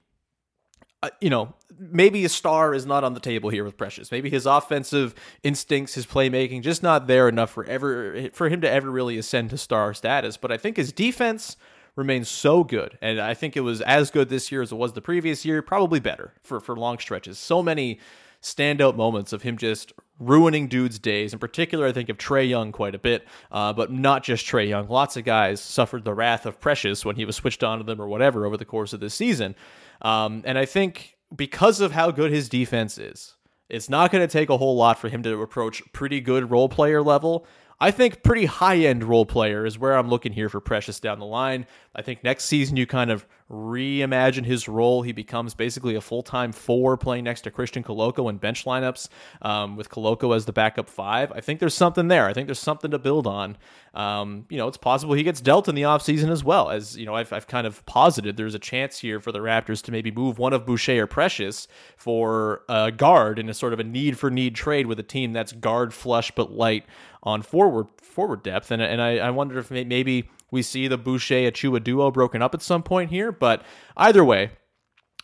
uh, 1.02 1.10
you 1.20 1.28
know, 1.28 1.54
maybe 1.78 2.24
a 2.24 2.28
star 2.28 2.74
is 2.74 2.86
not 2.86 3.04
on 3.04 3.14
the 3.14 3.20
table 3.20 3.50
here 3.50 3.64
with 3.64 3.76
Precious. 3.76 4.10
Maybe 4.10 4.30
his 4.30 4.46
offensive 4.46 5.14
instincts, 5.42 5.94
his 5.94 6.06
playmaking, 6.06 6.62
just 6.62 6.82
not 6.82 7.06
there 7.06 7.28
enough 7.28 7.50
for 7.50 7.64
ever 7.64 8.30
for 8.32 8.48
him 8.48 8.60
to 8.62 8.70
ever 8.70 8.90
really 8.90 9.18
ascend 9.18 9.50
to 9.50 9.58
star 9.58 9.92
status. 9.92 10.36
But 10.36 10.52
I 10.52 10.56
think 10.56 10.76
his 10.76 10.92
defense 10.92 11.56
remains 11.96 12.30
so 12.30 12.64
good, 12.64 12.96
and 13.02 13.20
I 13.20 13.34
think 13.34 13.56
it 13.56 13.60
was 13.60 13.82
as 13.82 14.10
good 14.10 14.30
this 14.30 14.50
year 14.50 14.62
as 14.62 14.72
it 14.72 14.76
was 14.76 14.94
the 14.94 15.02
previous 15.02 15.44
year, 15.44 15.60
probably 15.60 16.00
better 16.00 16.32
for 16.42 16.60
for 16.60 16.76
long 16.76 16.98
stretches. 16.98 17.38
So 17.38 17.62
many 17.62 17.98
standout 18.42 18.96
moments 18.96 19.32
of 19.32 19.42
him 19.42 19.56
just 19.56 19.92
ruining 20.18 20.68
dudes' 20.68 20.98
days. 20.98 21.32
In 21.32 21.38
particular, 21.38 21.86
I 21.86 21.92
think 21.92 22.08
of 22.08 22.18
Trae 22.18 22.48
Young 22.48 22.72
quite 22.72 22.94
a 22.94 22.98
bit, 22.98 23.26
uh, 23.50 23.72
but 23.72 23.92
not 23.92 24.22
just 24.22 24.46
Trae 24.46 24.68
Young. 24.68 24.88
Lots 24.88 25.16
of 25.16 25.24
guys 25.24 25.60
suffered 25.60 26.04
the 26.04 26.14
wrath 26.14 26.46
of 26.46 26.60
Precious 26.60 27.04
when 27.04 27.16
he 27.16 27.24
was 27.24 27.36
switched 27.36 27.64
onto 27.64 27.84
them 27.84 28.00
or 28.00 28.08
whatever 28.08 28.46
over 28.46 28.56
the 28.56 28.64
course 28.64 28.92
of 28.92 29.00
this 29.00 29.14
season. 29.14 29.54
Um, 30.02 30.42
and 30.44 30.58
I 30.58 30.64
think 30.64 31.16
because 31.34 31.80
of 31.80 31.92
how 31.92 32.10
good 32.10 32.30
his 32.30 32.48
defense 32.48 32.98
is, 32.98 33.34
it's 33.68 33.88
not 33.88 34.12
going 34.12 34.26
to 34.26 34.32
take 34.32 34.50
a 34.50 34.58
whole 34.58 34.76
lot 34.76 34.98
for 34.98 35.08
him 35.08 35.22
to 35.22 35.40
approach 35.40 35.82
pretty 35.92 36.20
good 36.20 36.50
role 36.50 36.68
player 36.68 37.02
level. 37.02 37.46
I 37.82 37.90
think 37.90 38.22
pretty 38.22 38.44
high 38.44 38.76
end 38.76 39.02
role 39.02 39.26
player 39.26 39.66
is 39.66 39.76
where 39.76 39.98
I'm 39.98 40.08
looking 40.08 40.32
here 40.32 40.48
for 40.48 40.60
Precious 40.60 41.00
down 41.00 41.18
the 41.18 41.26
line. 41.26 41.66
I 41.96 42.02
think 42.02 42.22
next 42.22 42.44
season 42.44 42.76
you 42.76 42.86
kind 42.86 43.10
of 43.10 43.26
reimagine 43.50 44.44
his 44.44 44.68
role. 44.68 45.02
He 45.02 45.10
becomes 45.10 45.52
basically 45.52 45.96
a 45.96 46.00
full 46.00 46.22
time 46.22 46.52
four 46.52 46.96
playing 46.96 47.24
next 47.24 47.40
to 47.40 47.50
Christian 47.50 47.82
Koloko 47.82 48.30
in 48.30 48.36
bench 48.36 48.66
lineups 48.66 49.08
um, 49.42 49.74
with 49.74 49.90
Koloko 49.90 50.34
as 50.34 50.44
the 50.44 50.52
backup 50.52 50.88
five. 50.88 51.32
I 51.32 51.40
think 51.40 51.58
there's 51.58 51.74
something 51.74 52.06
there. 52.06 52.28
I 52.28 52.32
think 52.32 52.46
there's 52.46 52.60
something 52.60 52.92
to 52.92 53.00
build 53.00 53.26
on. 53.26 53.58
Um, 53.94 54.46
you 54.48 54.58
know, 54.58 54.68
it's 54.68 54.78
possible 54.78 55.14
he 55.14 55.24
gets 55.24 55.40
dealt 55.40 55.68
in 55.68 55.74
the 55.74 55.82
offseason 55.82 56.30
as 56.30 56.44
well. 56.44 56.70
As, 56.70 56.96
you 56.96 57.04
know, 57.04 57.16
I've, 57.16 57.32
I've 57.32 57.48
kind 57.48 57.66
of 57.66 57.84
posited 57.84 58.36
there's 58.36 58.54
a 58.54 58.60
chance 58.60 59.00
here 59.00 59.18
for 59.18 59.32
the 59.32 59.40
Raptors 59.40 59.82
to 59.82 59.92
maybe 59.92 60.12
move 60.12 60.38
one 60.38 60.52
of 60.52 60.64
Boucher 60.64 61.02
or 61.02 61.06
Precious 61.08 61.66
for 61.96 62.62
a 62.68 62.92
guard 62.92 63.40
in 63.40 63.48
a 63.48 63.54
sort 63.54 63.72
of 63.72 63.80
a 63.80 63.84
need 63.84 64.18
for 64.18 64.30
need 64.30 64.54
trade 64.54 64.86
with 64.86 65.00
a 65.00 65.02
team 65.02 65.32
that's 65.32 65.52
guard 65.52 65.92
flush 65.92 66.30
but 66.30 66.52
light 66.52 66.86
on 67.22 67.42
forward 67.42 67.86
forward 68.00 68.42
depth. 68.42 68.70
And, 68.70 68.82
and 68.82 69.00
I, 69.00 69.18
I 69.18 69.30
wonder 69.30 69.58
if 69.58 69.70
maybe 69.70 70.28
we 70.50 70.62
see 70.62 70.88
the 70.88 70.98
Boucher 70.98 71.50
Achiuwa 71.50 71.82
duo 71.82 72.10
broken 72.10 72.42
up 72.42 72.54
at 72.54 72.62
some 72.62 72.82
point 72.82 73.10
here. 73.10 73.32
But 73.32 73.62
either 73.96 74.24
way, 74.24 74.50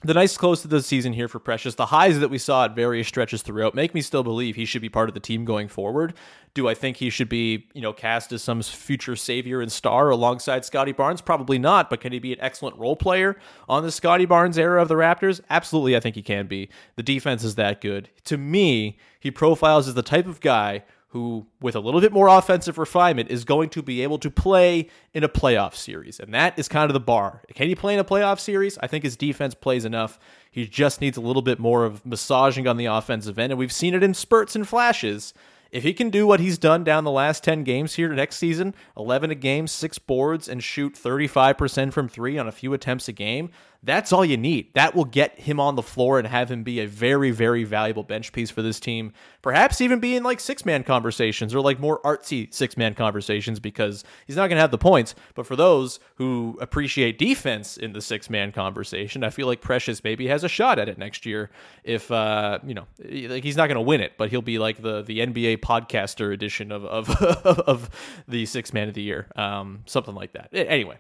the 0.03 0.15
nice 0.15 0.37
close 0.37 0.63
to 0.63 0.69
the 0.69 0.81
season 0.81 1.13
here 1.13 1.27
for 1.27 1.41
Precious, 1.41 1.75
the 1.75 1.87
highs 1.87 2.21
that 2.21 2.31
we 2.31 2.39
saw 2.39 2.67
at 2.67 2.77
various 2.77 3.09
stretches 3.09 3.43
throughout 3.43 3.75
make 3.75 3.95
me 3.95 4.01
still 4.01 4.23
believe 4.23 4.55
he 4.55 4.65
should 4.65 4.81
be 4.81 4.89
part 4.89 5.09
of 5.09 5.15
the 5.15 5.21
team 5.21 5.45
going 5.45 5.67
forward. 5.67 6.15
Do 6.55 6.69
I 6.69 6.75
think 6.75 6.99
he 6.99 7.11
should 7.11 7.29
be, 7.29 7.67
you 7.75 7.83
know, 7.83 7.93
cast 7.93 8.31
as 8.31 8.41
some 8.41 8.63
future 8.63 9.17
savior 9.17 9.61
and 9.61 9.73
star 9.73 10.11
alongside 10.11 10.65
Scotty 10.65 10.93
Barnes? 10.93 11.21
Probably 11.21 11.59
not, 11.59 11.91
but 11.91 12.01
can 12.01 12.13
he 12.13 12.21
be 12.21 12.33
an 12.33 12.41
excellent 12.41 12.79
role 12.79 12.95
player 12.95 13.41
on 13.69 13.83
the 13.83 13.91
Scotty 13.91 14.25
Barnes 14.25 14.57
era 14.57 14.81
of 14.81 14.87
the 14.87 14.95
Raptors? 14.95 15.41
Absolutely, 15.51 15.97
I 15.97 16.01
think 16.01 16.15
he 16.15 16.23
can 16.23 16.47
be. 16.47 16.69
The 16.95 17.03
defense 17.03 17.43
is 17.43 17.57
that 17.57 17.81
good. 17.81 18.09
To 18.27 18.39
me, 18.39 18.99
he 19.19 19.33
profiles 19.33 19.89
as 19.89 19.95
the 19.95 20.03
type 20.03 20.29
of 20.29 20.41
guy 20.41 20.85
who, 21.09 21.47
with 21.61 21.75
a 21.75 21.81
little 21.81 22.03
bit 22.03 22.13
more 22.13 22.29
offensive 22.29 22.77
refinement, 22.77 23.31
is 23.31 23.45
going 23.45 23.71
to 23.71 23.83
be 23.83 24.03
able 24.03 24.19
to 24.19 24.31
play 24.31 24.89
in 25.15 25.25
a 25.25 25.29
playoff 25.29 25.75
series. 25.75 26.21
And 26.21 26.35
that 26.35 26.59
is 26.59 26.69
kind 26.69 26.91
of 26.91 26.93
the 26.93 27.01
bar. 27.01 27.43
Can 27.55 27.69
he 27.69 27.75
play 27.75 27.95
in 27.95 28.01
a 28.01 28.05
playoff 28.05 28.39
series? 28.39 28.77
I 28.79 28.89
think 28.89 29.05
his 29.05 29.17
defense 29.17 29.55
plays 29.55 29.87
enough. 29.87 30.19
He 30.51 30.67
just 30.67 31.01
needs 31.01 31.17
a 31.17 31.23
little 31.23 31.41
bit 31.41 31.59
more 31.59 31.85
of 31.85 32.05
massaging 32.05 32.67
on 32.67 32.77
the 32.77 32.87
offensive 32.87 33.39
end. 33.39 33.53
And 33.53 33.59
we've 33.59 33.73
seen 33.73 33.95
it 33.95 34.03
in 34.03 34.13
spurts 34.13 34.55
and 34.55 34.69
flashes. 34.69 35.33
If 35.71 35.83
he 35.83 35.93
can 35.93 36.11
do 36.11 36.27
what 36.27 36.41
he's 36.41 36.59
done 36.59 36.85
down 36.85 37.05
the 37.05 37.11
last 37.11 37.45
10 37.45 37.63
games 37.65 37.95
here 37.95 38.09
next 38.13 38.37
season 38.37 38.75
11 38.97 39.31
a 39.31 39.35
game, 39.35 39.67
six 39.67 39.99
boards, 39.99 40.49
and 40.49 40.63
shoot 40.63 40.95
35% 40.95 41.93
from 41.93 42.09
three 42.09 42.39
on 42.39 42.49
a 42.49 42.53
few 42.53 42.73
attempts 42.73 43.09
a 43.09 43.13
game 43.13 43.51
that's 43.83 44.13
all 44.13 44.25
you 44.25 44.37
need. 44.37 44.75
That 44.75 44.97
will 44.97 45.05
get 45.05 45.39
him 45.39 45.61
on 45.61 45.77
the 45.77 45.83
floor 45.83 46.19
and 46.19 46.27
have 46.27 46.51
him 46.51 46.65
be 46.65 46.81
a 46.81 46.87
very, 46.87 47.31
very 47.31 47.63
valuable 47.63 48.03
bench 48.03 48.33
piece 48.33 48.51
for 48.51 48.61
this 48.61 48.81
team. 48.81 49.13
Perhaps 49.41 49.81
even 49.81 50.01
be 50.01 50.17
in 50.17 50.25
like 50.25 50.41
six 50.41 50.67
man 50.67 50.83
conversations 50.83 51.55
or 51.55 51.61
like 51.61 51.79
more 51.79 52.01
artsy 52.01 52.53
six 52.53 52.77
man 52.77 52.95
conversations 52.95 53.61
because 53.61 54.03
he's 54.27 54.35
not 54.35 54.49
going 54.49 54.57
to 54.57 54.61
have 54.61 54.73
the 54.73 54.79
points. 54.79 55.15
But 55.35 55.47
for 55.47 55.55
those 55.55 56.01
who 56.17 56.59
appreciate 56.61 57.19
defense 57.19 57.77
in 57.77 57.93
the 57.93 58.01
six 58.01 58.29
man 58.29 58.51
conversation, 58.51 59.23
I 59.23 59.31
feel 59.31 59.47
like 59.47 59.61
Precious 59.61 60.03
maybe 60.03 60.27
has 60.27 60.43
a 60.43 60.49
shot 60.49 60.81
at 60.81 60.89
it 60.89 60.99
next 60.99 61.25
year. 61.25 61.49
If, 61.85 62.11
uh, 62.11 62.59
you 62.67 62.75
know, 62.75 62.89
like 62.99 63.45
he's 63.45 63.57
not 63.57 63.69
going 63.69 63.77
to 63.77 63.81
win 63.81 64.01
it, 64.01 64.15
but 64.19 64.31
he'll 64.31 64.43
be 64.43 64.59
like 64.59 64.83
the, 64.83 65.03
the 65.03 65.21
NBA 65.21 65.59
podcaster 65.59 66.33
edition 66.33 66.73
of, 66.73 66.85
of, 66.85 67.09
of 67.23 67.91
the 68.27 68.45
six 68.45 68.73
man 68.73 68.89
of 68.89 68.95
the 68.95 69.03
year. 69.03 69.29
Um, 69.37 69.85
something 69.87 70.17
like 70.17 70.33
that. 70.33 70.49
Anyway 70.53 70.99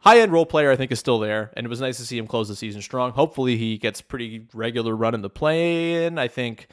high 0.00 0.20
end 0.20 0.32
role 0.32 0.46
player, 0.46 0.70
I 0.70 0.76
think, 0.76 0.92
is 0.92 0.98
still 0.98 1.18
there, 1.18 1.50
and 1.56 1.66
it 1.66 1.68
was 1.68 1.80
nice 1.80 1.96
to 1.98 2.06
see 2.06 2.18
him 2.18 2.26
close 2.26 2.48
the 2.48 2.56
season 2.56 2.82
strong. 2.82 3.12
Hopefully, 3.12 3.56
he 3.56 3.78
gets 3.78 4.00
pretty 4.00 4.46
regular 4.54 4.94
run 4.94 5.14
in 5.14 5.22
the 5.22 5.30
play 5.30 6.06
in. 6.06 6.18
I 6.18 6.28
think 6.28 6.68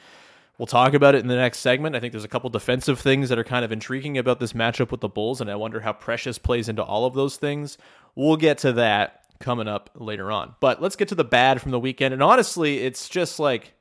we'll 0.58 0.66
talk 0.66 0.94
about 0.94 1.14
it 1.14 1.20
in 1.20 1.28
the 1.28 1.36
next 1.36 1.58
segment. 1.58 1.96
I 1.96 2.00
think 2.00 2.12
there's 2.12 2.24
a 2.24 2.28
couple 2.28 2.50
defensive 2.50 3.00
things 3.00 3.28
that 3.28 3.38
are 3.38 3.44
kind 3.44 3.64
of 3.64 3.72
intriguing 3.72 4.18
about 4.18 4.40
this 4.40 4.52
matchup 4.52 4.90
with 4.90 5.00
the 5.00 5.08
Bulls, 5.08 5.40
and 5.40 5.50
I 5.50 5.56
wonder 5.56 5.80
how 5.80 5.92
Precious 5.92 6.38
plays 6.38 6.68
into 6.68 6.82
all 6.82 7.06
of 7.06 7.14
those 7.14 7.36
things. 7.36 7.78
We'll 8.14 8.36
get 8.36 8.58
to 8.58 8.72
that 8.74 9.22
coming 9.38 9.68
up 9.68 9.90
later 9.94 10.32
on. 10.32 10.54
But 10.60 10.80
let's 10.80 10.96
get 10.96 11.08
to 11.08 11.14
the 11.14 11.24
bad 11.24 11.60
from 11.60 11.70
the 11.70 11.80
weekend. 11.80 12.14
And 12.14 12.22
honestly, 12.22 12.78
it's 12.78 13.08
just 13.08 13.38
like 13.38 13.74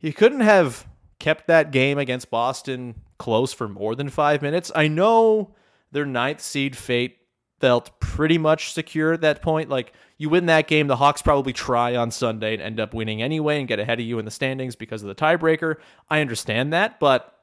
you 0.00 0.12
couldn't 0.12 0.40
have 0.40 0.86
kept 1.18 1.46
that 1.46 1.70
game 1.70 1.98
against 1.98 2.30
Boston 2.30 2.94
close 3.18 3.52
for 3.52 3.68
more 3.68 3.94
than 3.94 4.08
five 4.08 4.42
minutes. 4.42 4.72
I 4.74 4.88
know 4.88 5.54
their 5.92 6.06
ninth 6.06 6.40
seed 6.40 6.76
fate 6.76 7.18
felt 7.60 8.00
pretty 8.00 8.38
much 8.38 8.72
secure 8.72 9.12
at 9.12 9.20
that 9.20 9.42
point. 9.42 9.68
Like 9.68 9.92
you 10.18 10.28
win 10.28 10.46
that 10.46 10.66
game, 10.66 10.86
the 10.86 10.96
Hawks 10.96 11.22
probably 11.22 11.52
try 11.52 11.94
on 11.94 12.10
Sunday 12.10 12.54
and 12.54 12.62
end 12.62 12.80
up 12.80 12.94
winning 12.94 13.22
anyway 13.22 13.58
and 13.58 13.68
get 13.68 13.78
ahead 13.78 14.00
of 14.00 14.06
you 14.06 14.18
in 14.18 14.24
the 14.24 14.30
standings 14.30 14.74
because 14.74 15.02
of 15.02 15.08
the 15.08 15.14
tiebreaker. 15.14 15.76
I 16.08 16.20
understand 16.20 16.72
that, 16.72 16.98
but 16.98 17.36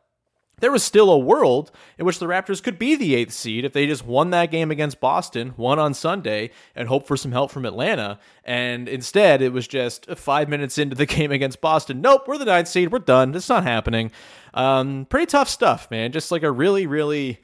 there 0.59 0.71
was 0.71 0.83
still 0.83 1.11
a 1.11 1.19
world 1.19 1.71
in 1.99 2.05
which 2.05 2.17
the 2.17 2.25
Raptors 2.25 2.63
could 2.63 2.79
be 2.79 2.95
the 2.95 3.13
eighth 3.13 3.31
seed 3.31 3.63
if 3.63 3.73
they 3.73 3.85
just 3.85 4.03
won 4.03 4.31
that 4.31 4.49
game 4.49 4.71
against 4.71 4.99
Boston, 4.99 5.53
won 5.55 5.77
on 5.77 5.93
Sunday, 5.93 6.49
and 6.75 6.87
hope 6.87 7.05
for 7.05 7.15
some 7.15 7.31
help 7.31 7.51
from 7.51 7.63
Atlanta. 7.63 8.19
And 8.43 8.89
instead, 8.89 9.43
it 9.43 9.53
was 9.53 9.67
just 9.67 10.09
five 10.15 10.49
minutes 10.49 10.79
into 10.79 10.95
the 10.95 11.05
game 11.07 11.31
against 11.31 11.61
Boston. 11.61 12.01
Nope, 12.01 12.27
we're 12.27 12.39
the 12.39 12.45
ninth 12.45 12.67
seed. 12.67 12.91
We're 12.91 12.99
done. 12.99 13.35
It's 13.35 13.49
not 13.49 13.63
happening. 13.63 14.11
Um, 14.55 15.05
pretty 15.07 15.27
tough 15.27 15.47
stuff, 15.47 15.91
man. 15.91 16.11
Just 16.11 16.31
like 16.31 16.41
a 16.41 16.51
really, 16.51 16.87
really 16.87 17.39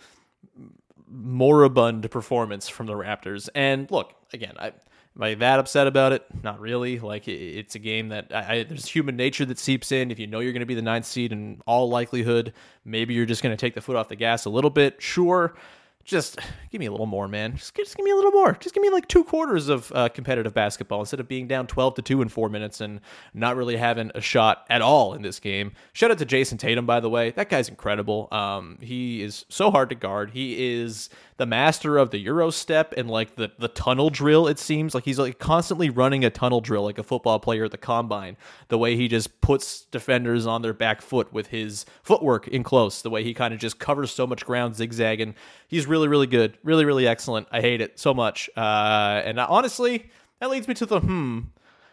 moribund 1.14 2.10
performance 2.12 2.68
from 2.68 2.88
the 2.88 2.94
Raptors. 2.94 3.50
And 3.54 3.90
look, 3.92 4.14
again, 4.34 4.56
I 4.60 4.68
am 4.68 5.22
I 5.22 5.36
that 5.36 5.60
upset 5.60 5.88
about 5.88 6.12
it? 6.12 6.26
Not 6.44 6.60
really. 6.60 7.00
Like 7.00 7.28
it's 7.28 7.76
a 7.76 7.80
game 7.80 8.10
that 8.10 8.32
I, 8.34 8.56
I, 8.60 8.64
there's 8.64 8.88
human 8.88 9.16
nature 9.16 9.46
that 9.46 9.60
seeps 9.60 9.92
in. 9.92 10.12
If 10.12 10.20
you 10.20 10.28
know 10.28 10.40
you're 10.40 10.54
going 10.54 10.62
to 10.62 10.66
be 10.66 10.76
the 10.76 10.82
ninth 10.82 11.06
seed, 11.06 11.32
in 11.32 11.62
all 11.68 11.90
likelihood, 11.90 12.54
maybe 12.84 13.14
you're 13.14 13.26
just 13.26 13.44
going 13.44 13.56
to 13.56 13.62
take 13.62 13.76
the 13.76 13.82
foot 13.82 13.96
off 13.96 14.10
the 14.10 14.16
gas 14.16 14.46
a 14.46 14.50
little 14.50 14.72
bit. 14.72 15.02
Sure, 15.02 15.56
just 16.04 16.40
give 16.70 16.80
me 16.80 16.86
a 16.86 16.92
little 16.92 17.06
more, 17.06 17.28
man. 17.28 17.56
Just, 17.56 17.74
just 17.76 17.96
give 17.96 18.04
me 18.04 18.12
a 18.12 18.16
little 18.16 18.32
more. 18.32 18.54
Just 18.60 18.76
give 18.76 18.82
me 18.82 18.90
like 18.90 19.08
two 19.08 19.24
quarters 19.24 19.70
of 19.70 19.92
uh, 19.96 20.10
competitive 20.10 20.54
basketball 20.54 21.00
instead 21.00 21.20
of 21.20 21.28
being 21.28 21.48
down 21.48 21.66
12 21.68 21.96
to 21.96 22.02
2 22.02 22.22
in 22.22 22.30
four 22.30 22.50
minutes 22.50 22.82
and 22.82 23.00
not 23.34 23.56
really 23.56 23.78
having 23.78 24.12
a 24.14 24.22
shot 24.22 24.66
at 24.70 24.82
all 24.82 25.14
in 25.14 25.22
this 25.22 25.40
game. 25.40 25.72
Shout 25.94 26.12
out 26.12 26.18
to 26.18 26.26
Jayson 26.26 26.58
Tatum, 26.58 26.86
by 26.86 27.00
the 27.00 27.10
way. 27.10 27.32
That 27.32 27.50
guy's 27.50 27.70
incredible. 27.70 28.28
Um, 28.32 28.78
he 28.82 29.22
is 29.22 29.46
so 29.50 29.72
hard 29.72 29.90
to 29.90 29.96
guard. 29.96 30.32
He 30.32 30.74
is 30.76 31.10
the 31.38 31.46
master 31.46 31.98
of 31.98 32.12
the 32.12 32.20
Euro 32.20 32.50
step 32.50 32.94
and 32.98 33.10
like 33.10 33.36
the, 33.36 33.52
the 33.58 33.68
tunnel 33.70 34.10
drill, 34.10 34.48
it 34.48 34.60
seems. 34.60 34.94
Like 34.94 35.06
he's 35.06 35.20
like 35.20 35.40
constantly 35.40 35.90
running 35.90 36.26
a 36.26 36.30
tunnel 36.30 36.62
drill 36.62 36.84
like 36.84 37.00
a 37.00 37.04
football 37.04 37.40
player 37.40 37.66
at 37.66 37.72
the 37.72 37.78
combine. 37.78 38.38
The 38.68 38.78
way 38.78 38.96
he 38.96 39.08
just 39.08 39.42
puts 39.42 39.86
defenders 39.86 40.46
on 40.46 40.62
their 40.62 40.74
back 40.74 41.02
foot 41.02 41.32
with 41.32 41.48
his 41.48 41.86
footwork 42.04 42.48
in 42.48 42.64
close, 42.64 43.02
the 43.02 43.10
way 43.10 43.24
he 43.24 43.34
kind 43.34 43.54
of 43.54 43.60
just 43.60 43.80
covers 43.80 44.12
so 44.12 44.28
much 44.28 44.46
ground 44.46 44.76
zigzagging. 44.76 45.36
He's 45.68 45.88
really, 45.88 45.93
really 45.94 46.08
really 46.08 46.28
good. 46.28 46.58
Really, 46.64 46.86
really 46.86 47.08
excellent. 47.08 47.48
I 47.52 47.62
hate 47.62 47.80
it 47.80 48.00
so 48.00 48.14
much. 48.14 48.50
Uh, 48.58 49.22
and 49.24 49.40
honestly, 49.40 50.10
that 50.40 50.50
leads 50.50 50.68
me 50.68 50.74
to 50.74 50.86
the 50.86 51.00
hmm. 51.00 51.40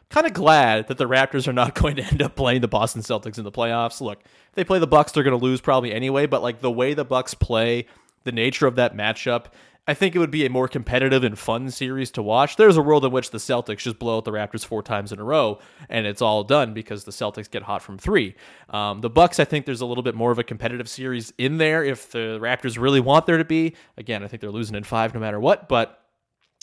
Kind 0.09 0.27
of 0.27 0.33
glad 0.33 0.89
that 0.89 0.99
the 0.99 1.07
Raptors 1.07 1.47
are 1.47 1.53
not 1.53 1.75
going 1.81 1.95
to 1.97 2.03
end 2.03 2.21
up 2.21 2.35
playing 2.35 2.63
the 2.63 2.69
Boston 2.69 3.01
Celtics 3.01 3.39
in 3.39 3.45
the 3.45 3.53
playoffs. 3.53 4.01
Look, 4.01 4.19
if 4.25 4.55
they 4.55 4.65
play 4.65 4.81
the 4.81 4.87
Bucks, 4.89 5.13
they're 5.13 5.23
going 5.23 5.39
to 5.39 5.45
lose 5.45 5.61
probably 5.61 5.93
anyway. 5.93 6.27
But 6.27 6.43
like 6.43 6.61
the 6.61 6.71
way 6.71 6.95
the 6.95 7.05
Bucks 7.05 7.33
play, 7.35 7.87
the 8.25 8.33
nature 8.33 8.67
of 8.67 8.75
that 8.77 8.97
matchup, 8.97 9.47
I 9.91 9.95
think 9.95 10.15
it 10.15 10.21
would 10.21 10.31
be 10.31 10.47
a 10.47 10.51
more 10.51 10.69
competitive 10.69 11.25
and 11.25 11.37
fun 11.37 11.69
series 11.69 12.13
to 12.13 12.23
watch. 12.23 12.55
There's 12.55 12.77
a 12.77 12.81
world 12.81 13.05
in 13.05 13.11
which 13.11 13.33
the 13.33 13.39
Celtics 13.39 13.79
just 13.79 13.99
blow 13.99 14.19
out 14.19 14.25
the 14.25 14.31
Raptors 14.31 14.65
four 14.65 14.85
times 14.85 15.11
in 15.11 15.19
a 15.19 15.25
row, 15.25 15.59
and 15.89 16.07
it's 16.07 16.23
all 16.23 16.45
done 16.45 16.73
because 16.75 17.03
the 17.03 17.11
Celtics 17.11 17.51
get 17.51 17.65
hot 17.65 17.83
from 17.83 17.99
three. 17.99 18.37
Um, 18.69 19.01
the 19.01 19.11
Bucks, 19.11 19.41
I 19.41 19.45
think 19.45 19.67
there's 19.67 19.81
a 19.81 19.87
little 19.87 20.05
bit 20.05 20.15
more 20.15 20.31
of 20.31 20.39
a 20.39 20.45
competitive 20.45 20.89
series 20.89 21.33
in 21.39 21.59
there 21.59 21.83
if 21.83 22.13
the 22.13 22.39
Raptors 22.41 22.81
really 22.81 23.01
want 23.01 23.27
there 23.27 23.37
to 23.37 23.45
be. 23.45 23.75
Again, 23.97 24.23
I 24.23 24.29
think 24.29 24.41
they're 24.41 24.53
losing 24.53 24.77
in 24.77 24.85
five 24.85 25.13
no 25.13 25.19
matter 25.19 25.41
what, 25.41 25.69
but 25.69 26.05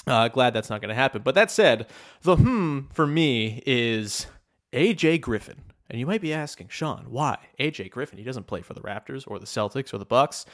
uh, 0.07 0.29
glad 0.29 0.53
that's 0.53 0.69
not 0.69 0.79
going 0.79 0.87
to 0.87 0.95
happen. 0.95 1.21
But 1.21 1.35
that 1.35 1.51
said, 1.51 1.87
the 2.21 2.37
hmm 2.37 2.79
for 2.93 3.05
me 3.05 3.61
is 3.65 4.27
AJ 4.71 5.19
Griffin. 5.19 5.63
And 5.89 5.99
you 5.99 6.05
might 6.05 6.21
be 6.21 6.33
asking, 6.33 6.69
Sean, 6.69 7.07
why? 7.09 7.37
AJ 7.59 7.91
Griffin, 7.91 8.19
he 8.19 8.23
doesn't 8.23 8.47
play 8.47 8.61
for 8.61 8.73
the 8.73 8.81
Raptors 8.81 9.25
or 9.27 9.37
the 9.37 9.45
Celtics 9.45 9.93
or 9.93 9.97
the 9.97 10.05
Bucks. 10.05 10.45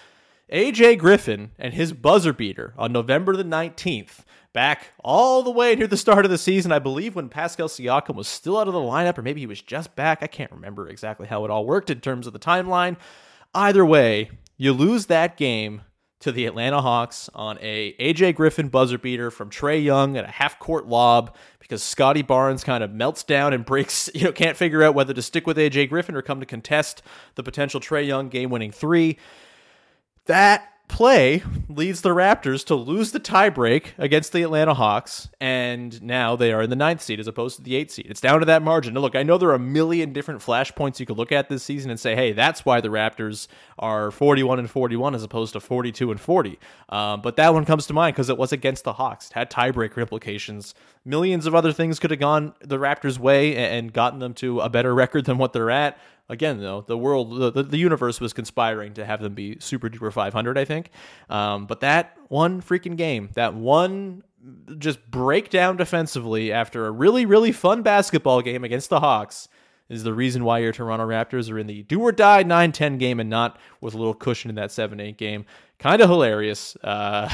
AJ 0.52 1.00
Griffin 1.00 1.52
and 1.58 1.74
his 1.74 1.94
buzzer 1.94 2.34
beater 2.34 2.74
on 2.78 2.92
November 2.92 3.36
the 3.36 3.44
19th, 3.44 4.20
back 4.54 4.94
all 5.04 5.42
the 5.42 5.52
way 5.52 5.76
near 5.76 5.88
the 5.88 5.98
start 5.98 6.26
of 6.26 6.32
the 6.32 6.38
season, 6.38 6.72
I 6.72 6.80
believe 6.80 7.16
when 7.16 7.28
Pascal 7.28 7.68
Siakam 7.68 8.16
was 8.16 8.28
still 8.28 8.58
out 8.58 8.68
of 8.68 8.74
the 8.74 8.80
lineup, 8.80 9.18
or 9.18 9.24
maybe 9.24 9.42
he 9.42 9.48
was 9.48 9.62
just 9.62 9.96
back. 9.96 10.20
I 10.22 10.28
can't 10.28 10.52
remember 10.52 10.88
exactly 10.88 11.28
how 11.28 11.44
it 11.44 11.52
all 11.52 11.66
worked 11.66 11.90
in 11.90 12.00
terms 12.00 12.28
of 12.28 12.34
the 12.34 12.40
timeline. 12.40 12.98
Either 13.56 13.86
way, 13.86 14.30
you 14.58 14.74
lose 14.74 15.08
that 15.08 15.38
game 15.38 15.82
to 16.20 16.32
the 16.32 16.46
Atlanta 16.46 16.82
Hawks 16.82 17.30
on 17.36 17.58
a 17.60 17.94
AJ 18.00 18.36
Griffin 18.36 18.70
buzzer 18.70 18.98
beater 18.98 19.30
from 19.30 19.50
Trae 19.50 19.84
Young 19.84 20.16
at 20.16 20.24
a 20.24 20.32
half 20.32 20.58
court 20.58 20.88
lob 20.88 21.36
because 21.60 21.84
Scotty 21.84 22.22
Barnes 22.22 22.64
kind 22.64 22.84
of 22.84 22.92
melts 22.92 23.24
down 23.24 23.54
and 23.54 23.66
breaks, 23.66 24.10
you 24.16 24.24
know, 24.26 24.32
can't 24.32 24.56
figure 24.56 24.84
out 24.84 24.96
whether 24.96 25.14
to 25.14 25.22
stick 25.22 25.46
with 25.48 25.58
AJ 25.58 25.90
Griffin 25.90 26.16
or 26.16 26.22
come 26.22 26.40
to 26.40 26.46
contest 26.46 27.02
the 27.36 27.44
potential 27.44 27.80
Trae 27.80 28.06
Young 28.06 28.30
game 28.30 28.50
winning 28.50 28.72
three. 28.72 29.18
That 30.26 30.70
play 30.88 31.44
leads 31.68 32.02
the 32.02 32.10
Raptors 32.10 32.64
to 32.68 32.76
lose 32.76 33.12
the 33.12 33.20
tiebreak 33.20 33.88
against 33.98 34.32
the 34.32 34.44
Atlanta 34.44 34.74
Hawks, 34.74 35.28
and 35.42 36.02
now 36.04 36.36
they 36.36 36.54
are 36.54 36.62
in 36.62 36.70
the 36.70 36.76
ninth 36.76 37.02
seed 37.02 37.20
as 37.20 37.28
opposed 37.28 37.58
to 37.58 37.64
the 37.64 37.76
eighth 37.76 37.92
seed. 37.92 38.08
It's 38.10 38.22
down 38.22 38.40
to 38.40 38.46
that 38.46 38.62
margin. 38.62 38.94
Now, 38.94 39.02
look, 39.02 39.16
I 39.16 39.24
know 39.24 39.38
there 39.38 39.50
are 39.50 39.56
a 39.56 39.60
million 39.60 40.14
different 40.14 40.42
flashpoints 40.42 41.00
you 41.00 41.06
could 41.06 41.18
look 41.18 41.32
at 41.32 41.50
this 41.50 41.64
season 41.64 41.90
and 41.90 42.00
say, 42.00 42.16
hey, 42.16 42.32
that's 42.32 42.64
why 42.64 42.80
the 42.80 42.90
Raptors 42.90 43.48
are 43.80 44.12
41 44.12 44.60
and 44.60 44.70
41 44.70 45.16
as 45.16 45.24
opposed 45.24 45.54
to 45.54 45.60
42 45.60 46.12
and 46.12 46.22
40. 46.22 46.60
Um, 46.90 47.22
but 47.22 47.38
that 47.38 47.54
one 47.54 47.66
comes 47.66 47.88
to 47.88 47.94
mind 47.94 48.16
because 48.16 48.30
it 48.30 48.38
was 48.38 48.52
against 48.52 48.84
the 48.84 48.94
Hawks. 48.94 49.28
It 49.28 49.34
had 49.34 49.50
tiebreaker 49.50 49.98
implications. 49.98 50.76
Millions 51.06 51.48
of 51.48 51.56
other 51.56 51.74
things 51.74 52.00
could 52.00 52.12
have 52.12 52.20
gone 52.20 52.54
the 52.62 52.78
Raptors' 52.78 53.18
way 53.18 53.58
and 53.58 53.92
gotten 53.92 54.20
them 54.20 54.34
to 54.36 54.60
a 54.60 54.70
better 54.70 54.94
record 54.94 55.26
than 55.26 55.38
what 55.38 55.54
they're 55.54 55.72
at 55.72 55.98
again 56.30 56.60
though 56.60 56.84
the 56.88 56.98
world 56.98 57.54
the, 57.54 57.64
the 57.64 57.78
universe 57.78 58.20
was 58.22 58.34
conspiring 58.34 58.94
to 58.94 59.06
have 59.06 59.22
them 59.22 59.34
be 59.34 59.58
super 59.60 59.90
duper 59.90 60.12
500 60.12 60.58
i 60.58 60.66
think. 60.66 60.90
Um, 61.30 61.66
but 61.66 61.82
that 61.82 62.18
one 62.28 62.62
freaking 62.62 62.98
game 62.98 63.30
that 63.34 63.54
one 63.54 64.24
just 64.78 65.10
breakdown 65.10 65.78
defensively 65.78 66.52
after 66.52 66.86
a 66.86 66.92
really 66.92 67.26
really 67.26 67.52
fun 67.52 67.82
basketball 67.82 68.42
game 68.42 68.64
against 68.64 68.90
the 68.90 69.00
hawks 69.00 69.48
is 69.90 70.04
the 70.04 70.14
reason 70.14 70.44
why 70.44 70.60
your 70.60 70.72
toronto 70.72 71.06
raptors 71.06 71.52
are 71.52 71.60
in 71.60 71.68
the 71.68 71.84
do 71.84 72.00
or 72.02 72.12
die 72.12 72.44
9-10 72.44 72.98
game 73.00 73.20
and 73.20 73.30
not 73.30 73.60
with 73.82 73.94
a 73.94 73.98
little 73.98 74.14
cushion 74.14 74.50
in 74.50 74.56
that 74.56 74.70
7-8 74.70 75.18
game. 75.18 75.46
Kind 75.78 76.02
of 76.02 76.10
hilarious. 76.10 76.76
Uh, 76.84 77.30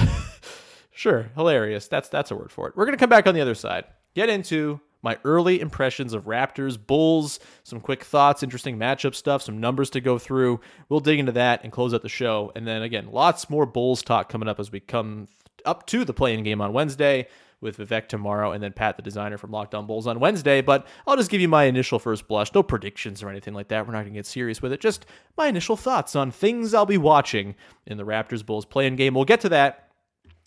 sure 0.92 1.30
hilarious. 1.36 1.88
That's 1.88 2.10
that's 2.10 2.32
a 2.32 2.36
word 2.36 2.52
for 2.52 2.68
it. 2.68 2.76
We're 2.76 2.86
going 2.86 2.98
to 2.98 3.02
come 3.02 3.10
back 3.10 3.28
on 3.28 3.36
the 3.36 3.42
other 3.42 3.56
side. 3.56 3.86
Get 4.16 4.30
into 4.30 4.82
my 5.02 5.18
early 5.24 5.60
impressions 5.60 6.14
of 6.14 6.26
Raptors, 6.26 6.78
Bulls, 6.78 7.40
some 7.64 7.80
quick 7.80 8.04
thoughts, 8.04 8.44
interesting 8.44 8.78
matchup 8.78 9.16
stuff, 9.16 9.42
some 9.42 9.60
numbers 9.60 9.90
to 9.92 10.02
go 10.02 10.18
through. 10.18 10.60
We'll 10.90 11.00
dig 11.00 11.20
into 11.20 11.32
that 11.34 11.64
and 11.64 11.72
close 11.72 11.94
out 11.94 12.02
the 12.02 12.10
show. 12.10 12.52
And 12.56 12.68
then 12.68 12.82
again, 12.82 13.10
lots 13.12 13.50
more 13.50 13.66
Bulls 13.66 14.04
talk 14.04 14.30
coming 14.30 14.50
up 14.50 14.60
as 14.60 14.72
we 14.72 14.80
come 14.80 15.28
up 15.66 15.86
to 15.88 16.06
the 16.06 16.14
play-in 16.14 16.44
game 16.44 16.62
on 16.62 16.74
Wednesday 16.74 17.28
with 17.62 17.78
Vivek 17.78 18.08
tomorrow 18.08 18.54
and 18.54 18.64
then 18.64 18.72
Pat, 18.72 18.96
the 18.96 19.04
designer 19.04 19.38
from 19.38 19.52
Locked 19.52 19.76
On 19.76 19.86
Bulls 19.86 20.08
on 20.08 20.20
Wednesday. 20.20 20.62
But 20.62 20.88
I'll 21.06 21.18
just 21.18 21.30
give 21.30 21.42
you 21.42 21.50
my 21.50 21.66
initial 21.66 22.00
first 22.00 22.28
blush. 22.28 22.54
No 22.54 22.64
predictions 22.64 23.22
or 23.22 23.30
anything 23.30 23.54
like 23.54 23.68
that. 23.70 23.86
We're 23.86 23.94
not 23.94 24.04
going 24.04 24.14
to 24.14 24.18
get 24.18 24.26
serious 24.26 24.62
with 24.62 24.72
it. 24.72 24.80
Just 24.80 25.06
my 25.38 25.48
initial 25.48 25.76
thoughts 25.76 26.16
on 26.16 26.32
things 26.32 26.74
I'll 26.74 26.86
be 26.86 26.98
watching 26.98 27.56
in 27.86 27.98
the 27.98 28.06
Raptors 28.06 28.46
Bulls 28.46 28.66
play-in 28.66 28.96
game. 28.96 29.14
We'll 29.14 29.26
get 29.26 29.42
to 29.42 29.50
that 29.50 29.89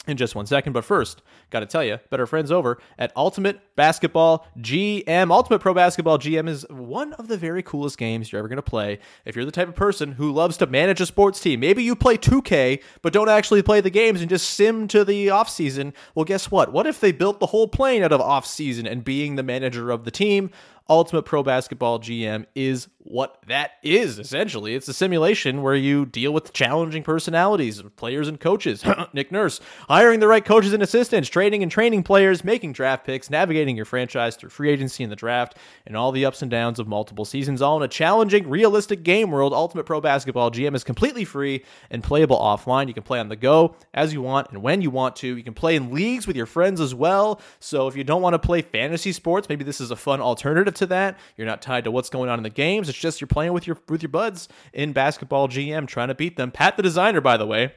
in 0.07 0.17
just 0.17 0.35
one 0.35 0.47
second. 0.47 0.73
But 0.73 0.85
first, 0.85 1.23
got 1.51 1.61
to 1.61 1.67
tell 1.67 1.85
you, 1.85 1.99
better 2.11 2.27
friends 2.27 2.51
over 2.51 2.79
at 2.99 3.13
Ultimate 3.17 3.61
Basketball 3.77 4.47
GM. 4.59 5.31
Ultimate 5.31 5.61
Pro 5.61 5.75
Basketball 5.75 6.19
GM 6.19 6.49
is 6.49 6.67
one 6.69 7.13
of 7.15 7.29
the 7.29 7.37
very 7.37 7.63
coolest 7.63 7.99
games 7.99 8.33
you're 8.33 8.41
ever 8.41 8.49
going 8.49 8.57
to 8.57 8.63
play. 8.63 8.99
If 9.25 9.37
you're 9.37 9.45
the 9.45 9.53
type 9.53 9.69
of 9.69 9.77
person 9.77 10.13
who 10.13 10.33
loves 10.33 10.57
to 10.59 10.67
manage 10.67 11.01
a 11.01 11.07
sports 11.07 11.41
team, 11.41 11.61
maybe 11.61 11.85
you 11.85 11.95
play 11.95 12.17
2K, 12.17 12.83
but 13.03 13.13
don't 13.13 13.29
actually 13.29 13.63
play 13.63 13.81
the 13.81 13.91
games 13.91 14.21
and 14.21 14.29
just 14.29 14.51
sim 14.51 14.89
to 14.89 15.05
the 15.05 15.29
offseason. 15.29 15.93
Well, 16.15 16.25
guess 16.25 16.51
what? 16.51 16.73
What 16.73 16.87
if 16.87 17.01
they 17.01 17.13
built 17.13 17.39
the 17.39 17.47
whole 17.47 17.69
plane 17.69 18.03
out 18.03 18.13
of 18.13 18.21
offseason 18.21 18.91
and 18.91 19.05
being 19.05 19.37
the 19.37 19.43
manager 19.43 19.91
of 19.91 20.05
the 20.05 20.11
team? 20.11 20.51
Ultimate 20.89 21.23
Pro 21.23 21.43
Basketball 21.43 21.99
GM 22.01 22.47
is 22.55 22.89
what 22.99 23.39
that 23.47 23.73
is, 23.83 24.19
essentially. 24.19 24.75
It's 24.75 24.89
a 24.89 24.95
simulation 24.95 25.63
where 25.63 25.75
you 25.75 26.07
deal 26.07 26.33
with 26.33 26.53
challenging 26.53 27.03
personalities 27.03 27.79
of 27.79 27.95
players 27.97 28.29
and 28.29 28.39
coaches. 28.39 28.85
Nick 29.13 29.33
Nurse, 29.33 29.61
hiring 29.89 30.21
the 30.21 30.29
right 30.29 30.45
coaches 30.45 30.73
and 30.73 30.83
assistants, 30.83 31.29
trading 31.29 31.63
and 31.63 31.73
training 31.73 32.05
players, 32.05 32.45
making 32.45 32.73
draft 32.73 33.05
picks, 33.05 33.31
navigating 33.31 33.77
your 33.77 33.85
franchise 33.85 34.37
through 34.37 34.51
free 34.51 34.71
agency 34.71 35.03
and 35.03 35.11
the 35.11 35.17
draft, 35.17 35.57
and 35.87 35.97
all 35.97 36.13
the 36.13 36.25
ups 36.25 36.43
and 36.43 36.51
downs 36.51 36.79
of 36.79 36.87
multiple 36.87 37.25
seasons, 37.25 37.61
all 37.61 37.77
in 37.77 37.83
a 37.83 37.89
challenging, 37.89 38.49
realistic 38.49 39.03
game 39.03 39.31
world. 39.31 39.53
Ultimate 39.53 39.85
Pro 39.85 40.01
Basketball 40.01 40.51
GM 40.51 40.75
is 40.75 40.85
completely 40.85 41.25
free 41.25 41.65
and 41.91 42.03
playable 42.03 42.39
offline. 42.39 42.89
You 42.89 42.95
can 42.95 43.03
play 43.03 43.19
on 43.19 43.29
the 43.29 43.37
go 43.37 43.75
as 43.95 44.13
you 44.13 44.23
want 44.23 44.51
and 44.51 44.63
when 44.63 44.81
you 44.81 44.91
want 44.91 45.17
to. 45.17 45.37
You 45.37 45.43
can 45.43 45.55
play 45.55 45.77
in 45.77 45.93
leagues 45.93 46.27
with 46.27 46.37
your 46.37 46.47
friends 46.47 46.81
as 46.81 46.95
well. 46.95 47.41
So 47.59 47.89
if 47.89 47.97
you 47.97 48.05
don't 48.05 48.23
want 48.23 48.35
to 48.35 48.39
play 48.39 48.63
fantasy 48.63 49.13
sports, 49.13 49.49
maybe 49.49 49.65
this 49.65 49.81
is 49.81 49.91
a 49.91 49.97
fun 49.97 50.21
alternative 50.21 50.72
to 50.77 50.87
that. 50.87 51.19
You're 51.37 51.47
not 51.47 51.63
tied 51.63 51.85
to 51.85 51.91
what's 51.91 52.11
going 52.11 52.29
on 52.29 52.39
in 52.39 52.43
the 52.43 52.51
games. 52.51 52.89
It's 52.89 52.99
just 52.99 53.21
you're 53.21 53.29
playing 53.29 53.53
with 53.53 53.67
your 53.67 53.79
with 53.89 54.03
your 54.03 54.11
buds 54.11 54.49
in 54.73 54.93
basketball 54.93 55.49
GM, 55.49 55.87
trying 55.87 56.09
to 56.09 56.15
beat 56.15 56.37
them. 56.37 56.51
Pat 56.51 56.77
the 56.77 56.83
designer, 56.83 57.21
by 57.21 57.37
the 57.37 57.47
way, 57.47 57.73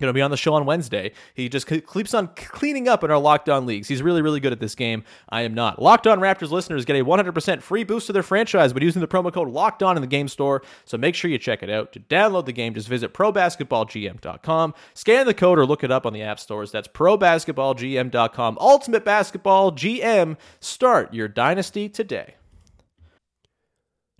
going 0.00 0.08
to 0.08 0.12
be 0.12 0.22
on 0.22 0.32
the 0.32 0.36
show 0.36 0.54
on 0.54 0.66
Wednesday. 0.66 1.12
He 1.34 1.48
just 1.48 1.68
keeps 1.68 2.14
on 2.14 2.28
cleaning 2.34 2.88
up 2.88 3.04
in 3.04 3.12
our 3.12 3.18
Locked 3.18 3.48
On 3.48 3.64
leagues. 3.64 3.86
He's 3.86 4.02
really, 4.02 4.22
really 4.22 4.40
good 4.40 4.52
at 4.52 4.58
this 4.58 4.74
game. 4.74 5.04
I 5.28 5.42
am 5.42 5.54
not. 5.54 5.80
Locked 5.80 6.08
On 6.08 6.18
Raptors 6.18 6.50
listeners 6.50 6.84
get 6.84 6.96
a 6.96 7.04
100% 7.04 7.62
free 7.62 7.84
boost 7.84 8.08
to 8.08 8.12
their 8.12 8.24
franchise 8.24 8.72
by 8.72 8.80
using 8.80 9.00
the 9.00 9.06
promo 9.06 9.32
code 9.32 9.48
Locked 9.48 9.84
On 9.84 9.96
in 9.96 10.00
the 10.00 10.08
game 10.08 10.26
store. 10.26 10.62
So 10.84 10.98
make 10.98 11.14
sure 11.14 11.30
you 11.30 11.38
check 11.38 11.62
it 11.62 11.70
out. 11.70 11.92
To 11.92 12.00
download 12.00 12.46
the 12.46 12.52
game, 12.52 12.74
just 12.74 12.88
visit 12.88 13.14
ProBasketballGM.com, 13.14 14.74
scan 14.94 15.26
the 15.26 15.34
code, 15.34 15.60
or 15.60 15.66
look 15.66 15.84
it 15.84 15.92
up 15.92 16.06
on 16.06 16.12
the 16.12 16.22
app 16.22 16.40
stores. 16.40 16.72
That's 16.72 16.88
ProBasketballGM.com. 16.88 18.58
Ultimate 18.60 19.04
Basketball 19.04 19.70
GM. 19.70 20.36
Start 20.58 21.14
your 21.14 21.28
dynasty 21.28 21.88
today. 21.88 22.34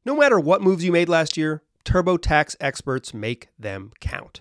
No 0.05 0.15
matter 0.15 0.39
what 0.39 0.63
moves 0.63 0.85
you 0.85 0.93
made 0.93 1.09
last 1.09 1.37
year, 1.37 1.63
TurboTax 1.85 2.55
experts 2.61 3.13
make 3.13 3.49
them 3.59 3.91
count. 4.01 4.41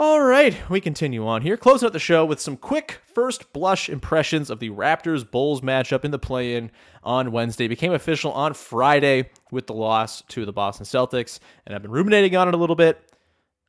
All 0.00 0.20
right, 0.20 0.56
we 0.70 0.80
continue 0.80 1.26
on 1.26 1.42
here, 1.42 1.56
closing 1.56 1.88
out 1.88 1.92
the 1.92 1.98
show 1.98 2.24
with 2.24 2.38
some 2.38 2.56
quick 2.56 3.00
first 3.12 3.52
blush 3.52 3.88
impressions 3.88 4.48
of 4.48 4.60
the 4.60 4.70
Raptors 4.70 5.28
Bulls 5.28 5.60
matchup 5.60 6.04
in 6.04 6.12
the 6.12 6.20
play 6.20 6.54
in 6.54 6.70
on 7.02 7.32
Wednesday. 7.32 7.64
It 7.64 7.70
became 7.70 7.92
official 7.92 8.30
on 8.30 8.54
Friday 8.54 9.28
with 9.50 9.66
the 9.66 9.74
loss 9.74 10.22
to 10.28 10.46
the 10.46 10.52
Boston 10.52 10.86
Celtics, 10.86 11.40
and 11.66 11.74
I've 11.74 11.82
been 11.82 11.90
ruminating 11.90 12.36
on 12.36 12.46
it 12.46 12.54
a 12.54 12.56
little 12.56 12.76
bit. 12.76 13.12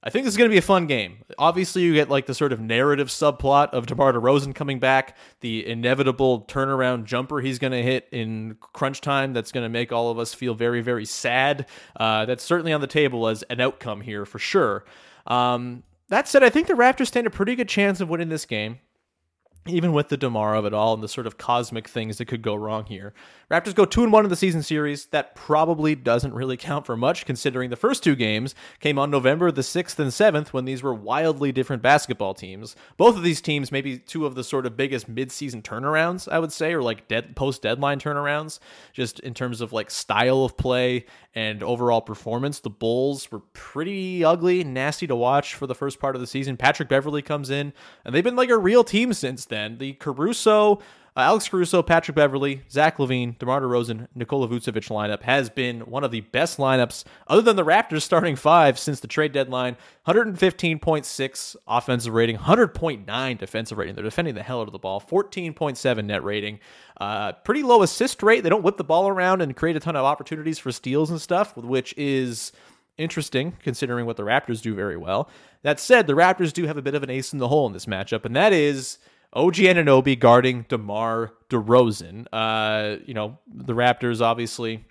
I 0.04 0.12
think 0.12 0.24
this 0.24 0.36
is 0.36 0.38
going 0.38 0.52
to 0.52 0.54
be 0.54 0.60
a 0.60 0.62
fun 0.62 0.86
game. 0.86 1.18
Obviously, 1.40 1.82
you 1.82 1.96
get 1.96 2.10
like 2.10 2.28
the 2.28 2.36
sort 2.36 2.54
of 2.54 2.60
narrative 2.60 3.08
subplot 3.08 3.70
of 3.70 3.88
DeMar 3.88 4.14
DeRozan 4.14 4.54
coming 4.54 4.78
back, 4.78 5.18
the 5.40 5.66
inevitable 5.66 6.44
turnaround 6.44 7.06
jumper 7.06 7.42
he's 7.42 7.58
going 7.58 7.74
to 7.74 7.82
hit 7.82 8.08
in 8.12 8.56
crunch 8.60 9.02
time 9.02 9.34
that's 9.34 9.52
going 9.52 9.66
to 9.66 9.70
make 9.70 9.92
all 9.92 10.12
of 10.12 10.20
us 10.20 10.36
feel 10.36 10.54
very, 10.54 10.82
very 10.82 11.06
sad. 11.06 11.66
Uh, 12.00 12.26
that's 12.26 12.44
certainly 12.44 12.72
on 12.72 12.82
the 12.82 12.88
table 12.88 13.28
as 13.28 13.42
an 13.50 13.60
outcome 13.60 14.02
here 14.02 14.28
for 14.28 14.38
sure. 14.38 14.86
Um, 15.26 15.84
that 16.10 16.28
said, 16.28 16.44
I 16.44 16.50
think 16.50 16.68
the 16.68 16.74
Raptors 16.74 17.08
stand 17.08 17.28
a 17.28 17.32
pretty 17.32 17.56
good 17.56 17.70
chance 17.70 18.02
of 18.02 18.10
winning 18.10 18.30
this 18.30 18.46
game 18.46 18.80
even 19.70 19.94
with 19.94 20.10
the 20.10 20.18
DeMar 20.18 20.56
of 20.56 20.66
it 20.66 20.74
all 20.74 20.94
and 20.94 21.04
the 21.04 21.08
sort 21.08 21.28
of 21.28 21.38
cosmic 21.38 21.88
things 21.88 22.18
that 22.18 22.26
could 22.26 22.42
go 22.42 22.56
wrong 22.56 22.86
here. 22.86 23.14
Raptors 23.50 23.74
go 23.74 23.86
2 23.86 24.04
and 24.04 24.14
1 24.14 24.26
in 24.26 24.30
the 24.30 24.36
season 24.36 24.62
series. 24.62 25.06
That 25.08 25.34
probably 25.36 25.96
doesn't 25.96 26.34
really 26.34 26.58
count 26.58 26.86
for 26.86 26.96
much 26.96 27.26
considering 27.26 27.70
the 27.70 27.76
first 27.76 28.04
two 28.04 28.16
games 28.16 28.54
came 28.80 29.00
on 29.00 29.10
November 29.10 29.52
the 29.52 29.62
6th 29.62 29.98
and 30.00 30.12
7th 30.12 30.50
when 30.50 30.66
these 30.66 30.84
were 30.84 30.94
wildly 30.94 31.52
different 31.52 31.82
basketball 31.82 32.34
teams. 32.34 32.76
Both 32.98 33.18
of 33.18 33.24
these 33.24 33.42
teams 33.42 33.72
maybe 33.72 33.98
two 33.98 34.26
of 34.26 34.36
the 34.36 34.44
sort 34.44 34.66
of 34.66 34.78
biggest 34.78 35.10
mid-season 35.10 35.62
turnarounds, 35.62 36.32
I 36.32 36.40
would 36.40 36.52
say, 36.52 36.74
or 36.74 36.84
like 36.84 37.08
dead 37.08 37.36
post-deadline 37.36 38.00
turnarounds 38.00 38.60
just 38.94 39.20
in 39.22 39.34
terms 39.34 39.62
of 39.62 39.74
like 39.74 39.90
style 39.90 40.44
of 40.44 40.58
play 40.58 41.06
and 41.34 41.64
overall 41.64 42.02
performance. 42.02 42.60
The 42.60 42.70
Bulls 42.70 43.32
were 43.32 43.40
pretty 43.54 44.24
ugly, 44.24 44.64
nasty 44.64 45.08
to 45.08 45.16
watch 45.16 45.56
for 45.56 45.68
the 45.68 45.76
first 45.76 46.00
part 46.00 46.16
of 46.16 46.22
the 46.22 46.28
season. 46.28 46.58
Patrick 46.58 46.90
Beverley 46.90 47.22
comes 47.22 47.50
in 47.50 47.74
and 48.06 48.14
they've 48.14 48.24
been 48.24 48.36
like 48.36 48.50
a 48.50 48.58
real 48.58 48.84
team 48.84 49.14
since 49.14 49.46
then. 49.46 49.59
The 49.80 49.94
Caruso 49.94 50.80
uh, 51.20 51.24
Alex 51.24 51.50
Caruso, 51.50 51.82
Patrick 51.84 52.16
Beverley, 52.16 52.62
Zach 52.72 52.98
LaVine, 52.98 53.38
DeMar 53.40 53.60
DeRozan, 53.60 54.08
Nikola 54.16 54.48
Vucevic 54.48 54.90
lineup 54.90 55.22
has 55.24 55.50
been 55.50 55.82
one 55.82 56.06
of 56.06 56.12
the 56.12 56.22
best 56.22 56.58
lineups, 56.58 57.04
other 57.28 57.42
than 57.42 57.58
the 57.58 57.66
Raptors 57.66 58.04
starting 58.04 58.38
five 58.38 58.80
since 58.80 59.02
the 59.02 59.08
trade 59.08 59.34
deadline. 59.34 59.76
115.6 60.08 61.56
offensive 61.68 62.14
rating, 62.14 62.38
100.9 62.38 63.38
defensive 63.38 63.78
rating. 63.78 63.96
They're 63.96 64.04
defending 64.04 64.36
the 64.36 64.44
hell 64.44 64.62
out 64.62 64.68
of 64.68 64.72
the 64.72 64.80
ball. 64.80 65.02
14.7 65.02 66.06
net 66.06 66.24
rating. 66.24 66.60
Uh, 67.02 67.34
pretty 67.34 67.64
low 67.64 67.84
assist 67.84 68.24
rate. 68.24 68.44
They 68.44 68.50
don't 68.50 68.64
whip 68.64 68.78
the 68.78 68.86
ball 68.86 69.10
around 69.10 69.42
and 69.42 69.56
create 69.58 69.76
a 69.76 69.82
ton 69.82 69.98
of 69.98 70.06
opportunities 70.06 70.58
for 70.58 70.72
steals 70.72 71.10
and 71.10 71.20
stuff, 71.20 71.58
which 71.58 71.94
is 71.98 72.54
interesting 72.98 73.58
considering 73.62 74.06
what 74.06 74.16
the 74.16 74.24
Raptors 74.24 74.62
do 74.62 74.74
very 74.74 74.98
well. 74.98 75.30
That 75.64 75.82
said, 75.82 76.08
the 76.08 76.14
Raptors 76.14 76.54
do 76.54 76.66
have 76.66 76.78
a 76.78 76.82
bit 76.82 76.96
of 76.96 77.04
an 77.04 77.10
ace 77.10 77.34
in 77.34 77.40
the 77.40 77.48
hole 77.50 77.68
in 77.68 77.74
this 77.74 77.88
matchup, 77.88 78.24
and 78.24 78.36
that 78.38 78.54
is 78.54 79.00
OG 79.34 79.56
Anunoby 79.56 80.18
guarding 80.18 80.66
DeMar 80.70 81.34
DeRozan. 81.50 82.26
Uh, 82.34 82.98
you 83.06 83.14
know, 83.14 83.38
the 83.48 83.74
Raptors 83.74 84.22
obviously 84.22 84.86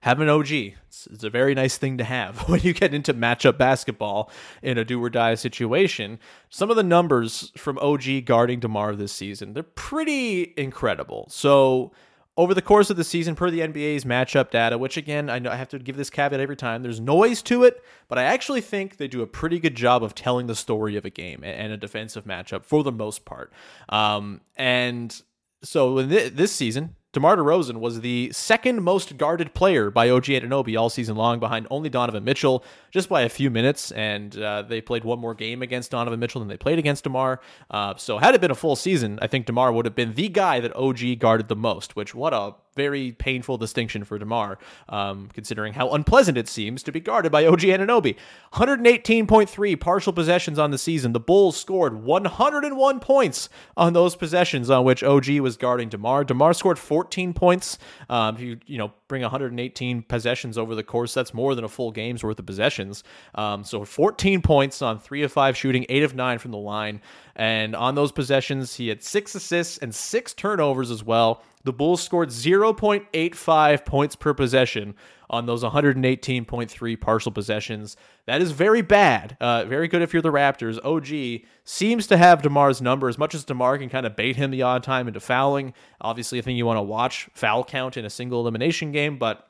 have 0.00 0.20
an 0.20 0.28
OG. 0.28 0.52
It's, 0.52 1.06
it's, 1.08 1.24
a 1.24 1.30
very 1.30 1.54
nice 1.54 1.76
thing 1.76 1.98
to 1.98 2.04
have 2.04 2.38
when 2.48 2.60
you 2.60 2.72
get 2.72 2.94
into 2.94 3.12
matchup 3.14 3.58
basketball 3.58 4.30
in 4.62 4.78
a 4.78 4.84
do 4.84 5.02
or 5.02 5.10
die 5.10 5.34
situation. 5.34 6.18
Some 6.48 6.70
of 6.70 6.76
the 6.76 6.82
numbers 6.82 7.52
from 7.56 7.78
OG 7.78 8.24
guarding 8.24 8.60
DeMar 8.60 8.94
this 8.94 9.12
season, 9.12 9.54
they're 9.54 9.62
pretty 9.62 10.54
incredible. 10.56 11.26
So 11.30 11.92
over 12.38 12.54
the 12.54 12.62
course 12.62 12.88
of 12.88 12.96
the 12.96 13.02
season, 13.02 13.34
per 13.34 13.50
the 13.50 13.58
NBA's 13.58 14.04
matchup 14.04 14.52
data, 14.52 14.78
which 14.78 14.96
again, 14.96 15.28
I 15.28 15.40
know 15.40 15.50
I 15.50 15.56
have 15.56 15.68
to 15.70 15.78
give 15.80 15.96
this 15.96 16.08
caveat 16.08 16.40
every 16.40 16.56
time, 16.56 16.84
there's 16.84 17.00
noise 17.00 17.42
to 17.42 17.64
it, 17.64 17.84
but 18.06 18.16
I 18.16 18.22
actually 18.22 18.60
think 18.60 18.96
they 18.96 19.08
do 19.08 19.22
a 19.22 19.26
pretty 19.26 19.58
good 19.58 19.74
job 19.74 20.04
of 20.04 20.14
telling 20.14 20.46
the 20.46 20.54
story 20.54 20.96
of 20.96 21.04
a 21.04 21.10
game 21.10 21.42
and 21.42 21.72
a 21.72 21.76
defensive 21.76 22.24
matchup 22.24 22.64
for 22.64 22.84
the 22.84 22.92
most 22.92 23.24
part. 23.24 23.52
Um, 23.88 24.40
and 24.54 25.20
so 25.64 25.98
in 25.98 26.08
this 26.08 26.52
season, 26.52 26.94
DeMar 27.18 27.36
DeRozan 27.36 27.80
was 27.80 28.00
the 28.00 28.30
second 28.32 28.80
most 28.80 29.16
guarded 29.16 29.52
player 29.52 29.90
by 29.90 30.08
OG 30.08 30.26
Anunoby 30.26 30.78
all 30.78 30.88
season 30.88 31.16
long, 31.16 31.40
behind 31.40 31.66
only 31.68 31.88
Donovan 31.88 32.22
Mitchell, 32.22 32.64
just 32.92 33.08
by 33.08 33.22
a 33.22 33.28
few 33.28 33.50
minutes. 33.50 33.90
And 33.90 34.38
uh, 34.38 34.62
they 34.62 34.80
played 34.80 35.02
one 35.02 35.18
more 35.18 35.34
game 35.34 35.60
against 35.60 35.90
Donovan 35.90 36.20
Mitchell 36.20 36.38
than 36.38 36.46
they 36.46 36.56
played 36.56 36.78
against 36.78 37.02
DeMar. 37.02 37.40
Uh, 37.72 37.96
so 37.96 38.18
had 38.18 38.36
it 38.36 38.40
been 38.40 38.52
a 38.52 38.54
full 38.54 38.76
season, 38.76 39.18
I 39.20 39.26
think 39.26 39.46
DeMar 39.46 39.72
would 39.72 39.84
have 39.84 39.96
been 39.96 40.14
the 40.14 40.28
guy 40.28 40.60
that 40.60 40.76
OG 40.76 41.18
guarded 41.18 41.48
the 41.48 41.56
most, 41.56 41.96
which 41.96 42.14
what 42.14 42.32
a 42.32 42.54
very 42.78 43.10
painful 43.10 43.58
distinction 43.58 44.04
for 44.04 44.20
DeMar, 44.20 44.56
um, 44.88 45.28
considering 45.34 45.72
how 45.72 45.90
unpleasant 45.90 46.38
it 46.38 46.48
seems 46.48 46.84
to 46.84 46.92
be 46.92 47.00
guarded 47.00 47.32
by 47.32 47.44
OG 47.44 47.62
Anunoby. 47.62 48.14
118.3 48.52 49.80
partial 49.80 50.12
possessions 50.12 50.60
on 50.60 50.70
the 50.70 50.78
season. 50.78 51.12
The 51.12 51.18
Bulls 51.18 51.56
scored 51.56 52.04
101 52.04 53.00
points 53.00 53.48
on 53.76 53.94
those 53.94 54.14
possessions 54.14 54.70
on 54.70 54.84
which 54.84 55.02
OG 55.02 55.28
was 55.40 55.56
guarding 55.56 55.88
DeMar. 55.88 56.22
DeMar 56.22 56.54
scored 56.54 56.78
14 56.78 57.34
points. 57.34 57.78
Um, 58.08 58.36
if 58.36 58.40
you, 58.40 58.60
you 58.66 58.78
know, 58.78 58.92
bring 59.08 59.22
118 59.22 60.02
possessions 60.02 60.56
over 60.56 60.76
the 60.76 60.84
course, 60.84 61.12
that's 61.12 61.34
more 61.34 61.56
than 61.56 61.64
a 61.64 61.68
full 61.68 61.90
game's 61.90 62.22
worth 62.22 62.38
of 62.38 62.46
possessions. 62.46 63.02
Um, 63.34 63.64
so 63.64 63.84
14 63.84 64.40
points 64.40 64.82
on 64.82 65.00
three 65.00 65.24
of 65.24 65.32
five 65.32 65.56
shooting, 65.56 65.84
eight 65.88 66.04
of 66.04 66.14
nine 66.14 66.38
from 66.38 66.52
the 66.52 66.58
line. 66.58 67.00
And 67.38 67.76
on 67.76 67.94
those 67.94 68.10
possessions, 68.10 68.74
he 68.74 68.88
had 68.88 69.02
six 69.02 69.34
assists 69.36 69.78
and 69.78 69.94
six 69.94 70.34
turnovers 70.34 70.90
as 70.90 71.04
well. 71.04 71.42
The 71.62 71.72
Bulls 71.72 72.02
scored 72.02 72.30
0.85 72.30 73.84
points 73.84 74.16
per 74.16 74.34
possession 74.34 74.94
on 75.30 75.46
those 75.46 75.62
118.3 75.62 77.00
partial 77.00 77.30
possessions. 77.30 77.96
That 78.26 78.40
is 78.40 78.50
very 78.50 78.82
bad. 78.82 79.36
Uh, 79.40 79.64
very 79.66 79.86
good 79.86 80.02
if 80.02 80.12
you're 80.12 80.22
the 80.22 80.32
Raptors. 80.32 80.78
OG 80.84 81.46
seems 81.64 82.08
to 82.08 82.16
have 82.16 82.42
DeMar's 82.42 82.82
number 82.82 83.08
as 83.08 83.18
much 83.18 83.34
as 83.34 83.44
DeMar 83.44 83.78
can 83.78 83.88
kind 83.88 84.06
of 84.06 84.16
bait 84.16 84.36
him 84.36 84.50
the 84.50 84.62
odd 84.62 84.82
time 84.82 85.06
into 85.06 85.20
fouling. 85.20 85.74
Obviously, 86.00 86.38
a 86.38 86.42
thing 86.42 86.56
you 86.56 86.66
want 86.66 86.78
to 86.78 86.82
watch 86.82 87.28
foul 87.34 87.62
count 87.62 87.96
in 87.96 88.04
a 88.04 88.10
single 88.10 88.40
elimination 88.40 88.90
game, 88.90 89.18
but 89.18 89.48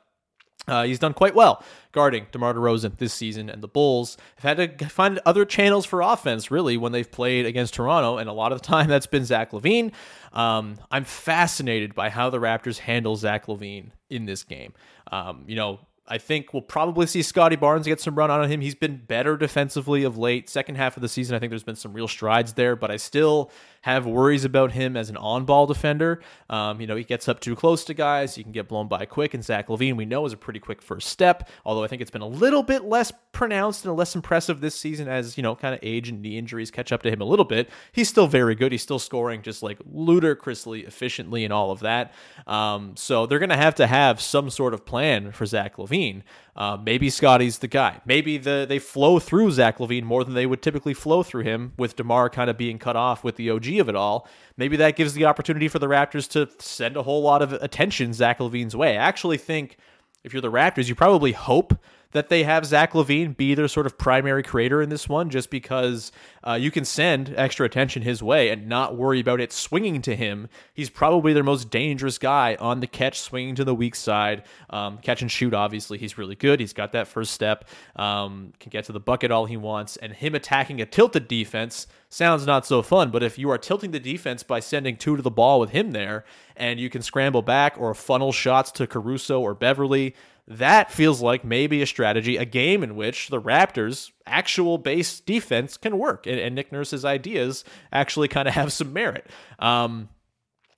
uh, 0.69 0.83
he's 0.83 0.99
done 0.99 1.13
quite 1.13 1.35
well 1.35 1.63
guarding 1.91 2.27
DeMar 2.31 2.53
DeRozan 2.53 2.97
this 2.97 3.13
season, 3.13 3.49
and 3.49 3.61
the 3.61 3.67
Bulls 3.67 4.17
have 4.37 4.57
had 4.57 4.79
to 4.79 4.89
find 4.89 5.19
other 5.25 5.45
channels 5.45 5.85
for 5.85 6.01
offense, 6.01 6.51
really, 6.51 6.77
when 6.77 6.91
they've 6.91 7.09
played 7.09 7.45
against 7.45 7.73
Toronto, 7.73 8.17
and 8.17 8.29
a 8.29 8.33
lot 8.33 8.51
of 8.51 8.61
the 8.61 8.67
time 8.67 8.87
that's 8.89 9.07
been 9.07 9.25
Zach 9.25 9.51
LaVine. 9.51 9.91
Um, 10.33 10.77
I'm 10.91 11.03
fascinated 11.03 11.95
by 11.95 12.09
how 12.09 12.29
the 12.29 12.39
Raptors 12.39 12.77
handle 12.77 13.15
Zach 13.15 13.47
LaVine 13.47 13.91
in 14.09 14.25
this 14.25 14.43
game. 14.43 14.73
Um, 15.11 15.45
you 15.47 15.55
know, 15.55 15.79
I 16.11 16.17
think 16.17 16.53
we'll 16.53 16.61
probably 16.63 17.05
see 17.05 17.21
Scottie 17.21 17.55
Barnes 17.55 17.85
get 17.85 18.01
some 18.01 18.15
run 18.15 18.31
on 18.31 18.49
him. 18.49 18.61
He's 18.61 18.73
been 18.73 18.97
better 18.97 19.37
defensively 19.37 20.03
of 20.03 20.17
late. 20.17 20.49
Second 20.49 20.75
half 20.75 20.97
of 20.97 21.01
the 21.01 21.09
season, 21.09 21.35
I 21.35 21.39
think 21.39 21.51
there's 21.51 21.63
been 21.63 21.75
some 21.75 21.93
real 21.93 22.07
strides 22.07 22.53
there, 22.53 22.75
but 22.75 22.89
I 22.89 22.97
still 22.97 23.51
have 23.81 24.05
worries 24.05 24.45
about 24.45 24.71
him 24.71 24.97
as 24.97 25.09
an 25.09 25.17
on 25.17 25.45
ball 25.45 25.65
defender. 25.65 26.21
Um, 26.49 26.81
you 26.81 26.87
know, 26.87 26.95
he 26.95 27.03
gets 27.03 27.27
up 27.27 27.39
too 27.39 27.55
close 27.55 27.83
to 27.85 27.93
guys, 27.93 28.35
he 28.35 28.43
can 28.43 28.51
get 28.51 28.67
blown 28.67 28.87
by 28.87 29.05
quick, 29.05 29.33
and 29.33 29.43
Zach 29.43 29.67
LaVine, 29.67 29.95
we 29.95 30.05
know, 30.05 30.25
is 30.25 30.33
a 30.33 30.37
pretty 30.37 30.59
quick 30.59 30.81
first 30.81 31.09
step, 31.09 31.49
although 31.65 31.83
I 31.83 31.87
think 31.87 32.01
it's 32.01 32.11
been 32.11 32.21
a 32.21 32.27
little 32.27 32.63
bit 32.63 32.83
less 32.83 33.11
pronounced 33.31 33.85
and 33.85 33.95
less 33.95 34.15
impressive 34.15 34.59
this 34.59 34.75
season 34.75 35.07
as, 35.07 35.37
you 35.37 35.43
know, 35.43 35.55
kind 35.55 35.73
of 35.73 35.79
age 35.83 36.09
and 36.09 36.21
knee 36.21 36.37
injuries 36.37 36.71
catch 36.71 36.91
up 36.91 37.03
to 37.03 37.11
him 37.11 37.21
a 37.21 37.25
little 37.25 37.45
bit. 37.45 37.69
He's 37.91 38.09
still 38.09 38.27
very 38.27 38.55
good. 38.55 38.71
He's 38.71 38.81
still 38.81 38.99
scoring 38.99 39.41
just 39.41 39.63
like 39.63 39.79
ludicrously 39.85 40.81
efficiently 40.81 41.43
and 41.43 41.53
all 41.53 41.71
of 41.71 41.79
that. 41.81 42.13
Um, 42.47 42.95
so 42.95 43.25
they're 43.25 43.39
going 43.39 43.49
to 43.49 43.57
have 43.57 43.75
to 43.75 43.87
have 43.87 44.19
some 44.19 44.49
sort 44.49 44.73
of 44.73 44.85
plan 44.85 45.31
for 45.31 45.45
Zach 45.45 45.77
LaVine. 45.77 46.23
Uh, 46.59 46.77
maybe 46.83 47.09
Scottie's 47.09 47.59
the 47.59 47.69
guy. 47.69 48.01
Maybe 48.05 48.37
the 48.37 48.65
they 48.67 48.79
flow 48.79 49.17
through 49.17 49.51
Zach 49.51 49.77
LaVine 49.77 50.03
more 50.03 50.25
than 50.25 50.33
they 50.33 50.45
would 50.45 50.61
typically 50.61 50.93
flow 50.93 51.23
through 51.23 51.43
him, 51.43 51.71
with 51.77 51.95
DeMar 51.95 52.29
kind 52.29 52.49
of 52.49 52.57
being 52.57 52.77
cut 52.77 52.97
off 52.97 53.23
with 53.23 53.37
the 53.37 53.49
OG 53.49 53.79
of 53.79 53.87
it 53.87 53.95
all. 53.95 54.27
Maybe 54.57 54.75
that 54.75 54.97
gives 54.97 55.13
the 55.13 55.23
opportunity 55.23 55.69
for 55.69 55.79
the 55.79 55.87
Raptors 55.87 56.29
to 56.31 56.49
send 56.61 56.97
a 56.97 57.03
whole 57.03 57.21
lot 57.21 57.41
of 57.41 57.53
attention 57.53 58.11
Zach 58.11 58.39
LaVine's 58.39 58.75
way. 58.75 58.97
I 58.97 59.07
actually 59.07 59.37
think 59.37 59.77
if 60.25 60.33
you're 60.33 60.41
the 60.41 60.51
Raptors, 60.51 60.89
you 60.89 60.95
probably 60.95 61.31
hope 61.31 61.73
that 62.11 62.29
they 62.29 62.43
have 62.43 62.65
Zach 62.65 62.93
LaVine 62.93 63.37
be 63.37 63.53
their 63.53 63.67
sort 63.67 63.85
of 63.85 63.97
primary 63.97 64.41
creator 64.41 64.81
in 64.81 64.89
this 64.89 65.07
one, 65.07 65.29
just 65.29 65.49
because 65.49 66.11
uh, 66.43 66.53
you 66.53 66.71
can 66.71 66.83
send 66.83 67.33
extra 67.37 67.65
attention 67.65 68.01
his 68.01 68.23
way 68.23 68.49
and 68.49 68.67
not 68.67 68.97
worry 68.97 69.19
about 69.19 69.39
it 69.39 69.53
swinging 69.53 70.01
to 70.01 70.15
him. 70.15 70.47
He's 70.73 70.89
probably 70.89 71.33
their 71.33 71.43
most 71.43 71.69
dangerous 71.69 72.17
guy 72.17 72.55
on 72.59 72.79
the 72.79 72.87
catch, 72.87 73.19
swinging 73.19 73.55
to 73.55 73.63
the 73.63 73.75
weak 73.75 73.95
side. 73.95 74.43
Um, 74.69 74.97
catch 74.97 75.21
and 75.21 75.31
shoot, 75.31 75.53
obviously, 75.53 75.99
he's 75.99 76.17
really 76.17 76.35
good. 76.35 76.59
He's 76.59 76.73
got 76.73 76.93
that 76.93 77.07
first 77.07 77.31
step, 77.31 77.65
um, 77.95 78.53
can 78.59 78.69
get 78.69 78.85
to 78.85 78.91
the 78.91 78.99
bucket 78.99 79.29
all 79.29 79.45
he 79.45 79.57
wants, 79.57 79.97
and 79.97 80.13
him 80.13 80.33
attacking 80.33 80.81
a 80.81 80.85
tilted 80.85 81.27
defense 81.27 81.85
sounds 82.09 82.45
not 82.45 82.65
so 82.65 82.81
fun. 82.81 83.11
But 83.11 83.23
if 83.23 83.37
you 83.37 83.49
are 83.49 83.57
tilting 83.57 83.91
the 83.91 83.99
defense 83.99 84.43
by 84.43 84.59
sending 84.59 84.97
two 84.97 85.15
to 85.15 85.21
the 85.21 85.31
ball 85.31 85.59
with 85.59 85.69
him 85.69 85.91
there, 85.91 86.25
and 86.55 86.79
you 86.79 86.89
can 86.89 87.01
scramble 87.01 87.41
back 87.41 87.75
or 87.77 87.93
funnel 87.93 88.31
shots 88.31 88.71
to 88.73 88.87
Caruso 88.87 89.39
or 89.39 89.53
Beverley, 89.53 90.15
that 90.47 90.91
feels 90.91 91.21
like 91.21 91.45
maybe 91.45 91.81
a 91.81 91.85
strategy, 91.85 92.35
a 92.35 92.45
game 92.45 92.83
in 92.83 92.95
which 92.95 93.27
the 93.27 93.39
Raptors' 93.39 94.11
actual 94.25 94.79
base 94.79 95.19
defense 95.19 95.77
can 95.77 95.97
work, 95.99 96.25
and, 96.25 96.39
and 96.39 96.55
Nick 96.55 96.71
Nurse's 96.71 97.05
ideas 97.05 97.63
actually 97.93 98.27
kind 98.27 98.47
of 98.47 98.53
have 98.55 98.73
some 98.73 98.91
merit. 98.91 99.27
Um, 99.59 100.09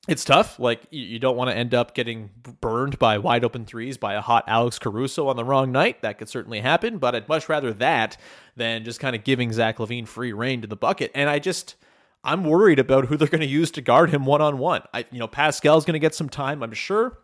it's 0.07 0.25
tough. 0.25 0.59
Like 0.59 0.81
you 0.89 1.19
don't 1.19 1.37
want 1.37 1.51
to 1.51 1.55
end 1.55 1.73
up 1.75 1.93
getting 1.93 2.31
burned 2.59 2.97
by 2.97 3.19
wide 3.19 3.43
open 3.43 3.65
threes 3.65 3.97
by 3.97 4.15
a 4.15 4.21
hot 4.21 4.43
Alex 4.47 4.79
Caruso 4.79 5.27
on 5.27 5.35
the 5.35 5.43
wrong 5.43 5.71
night. 5.71 6.01
That 6.01 6.17
could 6.17 6.27
certainly 6.27 6.59
happen, 6.59 6.97
but 6.97 7.13
I'd 7.13 7.29
much 7.29 7.47
rather 7.49 7.71
that 7.73 8.17
than 8.55 8.83
just 8.83 8.99
kind 8.99 9.15
of 9.15 9.23
giving 9.23 9.51
Zach 9.53 9.77
LaVine 9.77 10.07
free 10.07 10.33
reign 10.33 10.61
to 10.61 10.67
the 10.67 10.75
bucket. 10.75 11.11
And 11.13 11.29
I 11.29 11.37
just 11.39 11.75
I'm 12.23 12.43
worried 12.43 12.79
about 12.79 13.05
who 13.05 13.17
they're 13.17 13.27
going 13.27 13.41
to 13.41 13.47
use 13.47 13.69
to 13.71 13.81
guard 13.81 14.09
him 14.09 14.25
one 14.25 14.41
on 14.41 14.57
one. 14.57 14.81
I 14.93 15.05
you 15.11 15.19
know 15.19 15.27
Pascal's 15.27 15.85
going 15.85 15.93
to 15.93 15.99
get 15.99 16.15
some 16.15 16.29
time, 16.29 16.63
I'm 16.63 16.73
sure. 16.73 17.19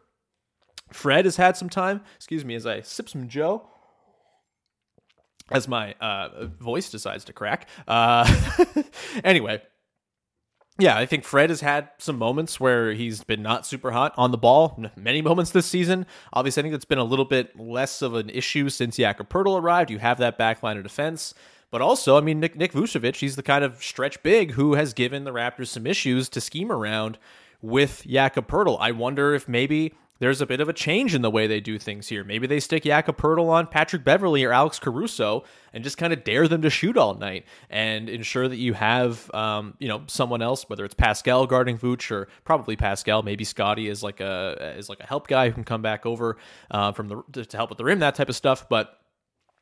Fred 0.93 1.25
has 1.25 1.35
had 1.35 1.57
some 1.57 1.69
time. 1.69 2.01
Excuse 2.15 2.45
me 2.45 2.55
as 2.55 2.65
I 2.65 2.81
sip 2.81 3.09
some 3.09 3.27
Joe. 3.27 3.67
As 5.49 5.67
my 5.67 5.93
uh, 6.01 6.47
voice 6.59 6.89
decides 6.89 7.23
to 7.25 7.33
crack. 7.33 7.69
Uh, 7.87 8.29
anyway, 9.23 9.61
yeah, 10.79 10.97
I 10.97 11.05
think 11.05 11.23
Fred 11.23 11.49
has 11.49 11.61
had 11.61 11.89
some 11.97 12.17
moments 12.17 12.59
where 12.59 12.93
he's 12.93 13.23
been 13.23 13.41
not 13.41 13.65
super 13.65 13.91
hot 13.91 14.13
on 14.17 14.31
the 14.31 14.37
ball. 14.37 14.83
Many 14.95 15.21
moments 15.21 15.51
this 15.51 15.65
season. 15.65 16.05
Obviously, 16.33 16.61
I 16.61 16.63
think 16.63 16.73
that's 16.73 16.85
been 16.85 16.97
a 16.97 17.03
little 17.03 17.25
bit 17.25 17.59
less 17.59 18.01
of 18.01 18.13
an 18.13 18.29
issue 18.29 18.69
since 18.69 18.97
Jakob 18.97 19.29
Poeltl 19.29 19.59
arrived. 19.59 19.89
You 19.89 19.97
have 19.99 20.19
that 20.19 20.37
back 20.37 20.61
line 20.61 20.77
of 20.77 20.83
defense. 20.83 21.33
But 21.69 21.81
also, 21.81 22.17
I 22.17 22.21
mean, 22.21 22.39
Nick, 22.39 22.55
Nick 22.55 22.71
Vucevic, 22.71 23.17
he's 23.17 23.35
the 23.35 23.43
kind 23.43 23.63
of 23.63 23.83
stretch 23.83 24.21
big 24.23 24.51
who 24.51 24.75
has 24.75 24.93
given 24.93 25.25
the 25.25 25.33
Raptors 25.33 25.67
some 25.67 25.85
issues 25.85 26.29
to 26.29 26.39
scheme 26.39 26.71
around 26.71 27.17
with 27.61 28.05
Jakob 28.07 28.47
Poeltl. 28.47 28.77
I 28.79 28.91
wonder 28.91 29.33
if 29.33 29.47
maybe 29.47 29.93
there's 30.19 30.41
a 30.41 30.45
bit 30.45 30.61
of 30.61 30.69
a 30.69 30.73
change 30.73 31.13
in 31.13 31.21
the 31.21 31.29
way 31.29 31.47
they 31.47 31.59
do 31.59 31.77
things 31.77 32.07
here. 32.07 32.23
Maybe 32.23 32.47
they 32.47 32.59
stick 32.59 32.83
Jakob 32.83 33.17
Poeltl 33.17 33.49
on 33.49 33.67
Patrick 33.67 34.03
Beverley 34.03 34.43
or 34.43 34.51
Alex 34.51 34.79
Caruso 34.79 35.43
and 35.73 35.83
just 35.83 35.97
kind 35.97 36.13
of 36.13 36.23
dare 36.23 36.47
them 36.47 36.61
to 36.61 36.69
shoot 36.69 36.97
all 36.97 37.15
night 37.15 37.45
and 37.69 38.09
ensure 38.09 38.47
that 38.47 38.57
you 38.57 38.73
have, 38.73 39.33
um, 39.33 39.75
you 39.79 39.87
know, 39.87 40.03
someone 40.07 40.41
else, 40.41 40.67
whether 40.69 40.85
it's 40.85 40.95
Pascal 40.95 41.45
guarding 41.45 41.77
Vooch 41.77 42.11
or 42.11 42.27
probably 42.43 42.75
Pascal, 42.75 43.21
maybe 43.21 43.43
Scottie 43.43 43.87
is 43.87 44.03
like 44.03 44.19
a 44.19 44.73
is 44.77 44.89
like 44.89 44.99
a 44.99 45.05
help 45.05 45.27
guy 45.27 45.47
who 45.49 45.53
can 45.53 45.63
come 45.63 45.81
back 45.81 46.05
over 46.05 46.37
uh, 46.71 46.91
from 46.91 47.07
the 47.07 47.43
to 47.45 47.57
help 47.57 47.69
with 47.69 47.77
the 47.77 47.85
rim, 47.85 47.99
that 47.99 48.15
type 48.15 48.29
of 48.29 48.35
stuff. 48.35 48.67
But 48.69 48.97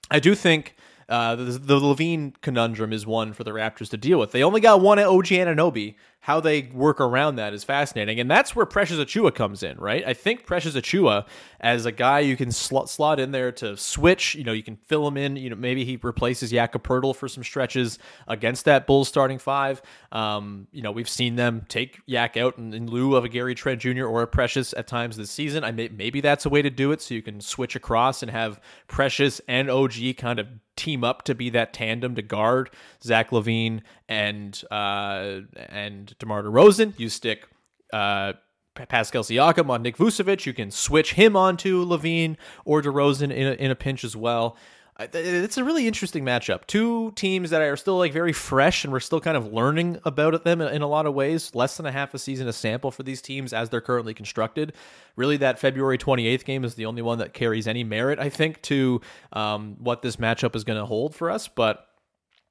I 0.09 0.19
do 0.19 0.35
think 0.35 0.75
uh, 1.07 1.35
the, 1.35 1.43
the 1.43 1.79
LaVine 1.79 2.33
conundrum 2.41 2.91
is 2.91 3.05
one 3.05 3.33
for 3.33 3.43
the 3.43 3.51
Raptors 3.51 3.89
to 3.89 3.97
deal 3.97 4.19
with. 4.19 4.31
They 4.31 4.43
only 4.43 4.61
got 4.61 4.81
one 4.81 4.99
at 4.99 5.07
OG 5.07 5.25
Anunoby. 5.25 5.95
How 6.25 6.39
they 6.39 6.63
work 6.73 6.99
around 6.99 7.35
that 7.35 7.53
is 7.53 7.63
fascinating, 7.63 8.19
and 8.19 8.31
that's 8.31 8.55
where 8.55 8.65
Precious 8.65 8.97
Achiuwa 8.97 9.35
comes 9.35 9.61
in, 9.61 9.77
right? 9.77 10.03
I 10.07 10.15
think 10.15 10.47
Precious 10.47 10.73
Achiuwa, 10.73 11.27
as 11.59 11.85
a 11.85 11.91
guy 11.91 12.21
you 12.21 12.35
can 12.35 12.51
slot, 12.51 12.89
slot 12.89 13.19
in 13.19 13.29
there 13.29 13.51
to 13.51 13.77
switch, 13.77 14.33
you 14.33 14.43
know, 14.43 14.51
you 14.51 14.63
can 14.63 14.75
fill 14.75 15.07
him 15.07 15.17
in. 15.17 15.35
You 15.35 15.51
know, 15.51 15.55
maybe 15.55 15.85
he 15.85 15.99
replaces 16.01 16.49
Jakob 16.49 16.83
for 17.13 17.27
some 17.27 17.43
stretches 17.43 17.99
against 18.27 18.65
that 18.65 18.87
Bulls 18.87 19.07
starting 19.07 19.37
five. 19.37 19.83
Um, 20.11 20.65
you 20.71 20.81
know, 20.81 20.91
we've 20.91 21.07
seen 21.07 21.35
them 21.35 21.63
take 21.69 21.99
Yak 22.07 22.37
out 22.37 22.57
in, 22.57 22.73
in, 22.73 22.87
lieu 22.87 23.15
of 23.15 23.23
a 23.23 23.29
Gary 23.29 23.53
Trent 23.53 23.81
Jr. 23.81 24.05
or 24.05 24.23
a 24.23 24.27
Precious 24.27 24.73
at 24.73 24.87
times 24.87 25.17
this 25.17 25.29
season. 25.29 25.63
I 25.63 25.69
may, 25.69 25.89
maybe 25.89 26.21
that's 26.21 26.47
a 26.47 26.49
way 26.49 26.63
to 26.63 26.71
do 26.71 26.91
it, 26.91 27.03
so 27.03 27.13
you 27.13 27.21
can 27.21 27.39
switch 27.39 27.75
across 27.75 28.23
and 28.23 28.31
have 28.31 28.59
Precious 28.87 29.41
and 29.47 29.69
OG 29.69 30.17
kind 30.17 30.39
of 30.39 30.47
team 30.75 31.03
up 31.03 31.23
to 31.23 31.35
be 31.35 31.49
that 31.51 31.73
tandem 31.73 32.15
to 32.15 32.21
guard 32.21 32.69
Zach 33.01 33.29
LaVine 33.31 33.81
and 34.07 34.61
uh, 34.71 35.41
and 35.55 36.15
DeMar 36.19 36.43
DeRozan. 36.43 36.93
You 36.97 37.09
stick 37.09 37.47
uh, 37.93 38.33
Pascal 38.75 39.23
Siakam 39.23 39.69
on 39.69 39.81
Nick 39.81 39.97
Vucevic. 39.97 40.45
You 40.45 40.53
can 40.53 40.71
switch 40.71 41.13
him 41.13 41.35
onto 41.35 41.85
LaVine 41.85 42.37
or 42.65 42.81
DeRozan 42.81 43.31
in 43.31 43.47
a, 43.47 43.53
in 43.53 43.71
a 43.71 43.75
pinch 43.75 44.03
as 44.03 44.15
well. 44.15 44.57
It's 44.97 45.57
a 45.57 45.63
really 45.63 45.87
interesting 45.87 46.23
matchup. 46.23 46.67
Two 46.67 47.11
teams 47.17 47.49
that 47.49 47.61
are 47.61 47.75
still 47.75 47.97
like 47.97 48.13
very 48.13 48.31
fresh, 48.31 48.85
and 48.85 48.93
we're 48.93 49.01
still 49.01 49.19
kind 49.19 49.35
of 49.35 49.51
learning 49.51 49.99
about 50.05 50.41
them 50.45 50.61
in 50.61 50.81
a 50.81 50.87
lot 50.87 51.05
of 51.05 51.13
ways. 51.13 51.53
Less 51.53 51.75
than 51.75 51.85
a 51.85 51.91
half 51.91 52.13
a 52.13 52.19
season 52.19 52.47
a 52.47 52.53
sample 52.53 52.91
for 52.91 53.03
these 53.03 53.21
teams 53.21 53.51
as 53.51 53.69
they're 53.69 53.81
currently 53.81 54.13
constructed. 54.13 54.71
Really, 55.17 55.35
that 55.37 55.59
February 55.59 55.97
28th 55.97 56.45
game 56.45 56.63
is 56.63 56.75
the 56.75 56.85
only 56.85 57.01
one 57.01 57.17
that 57.17 57.33
carries 57.33 57.67
any 57.67 57.83
merit, 57.83 58.19
I 58.19 58.29
think, 58.29 58.61
to 58.63 59.01
um, 59.33 59.75
what 59.79 60.01
this 60.01 60.15
matchup 60.15 60.55
is 60.55 60.63
going 60.63 60.79
to 60.79 60.85
hold 60.85 61.13
for 61.13 61.29
us. 61.29 61.49
But 61.49 61.85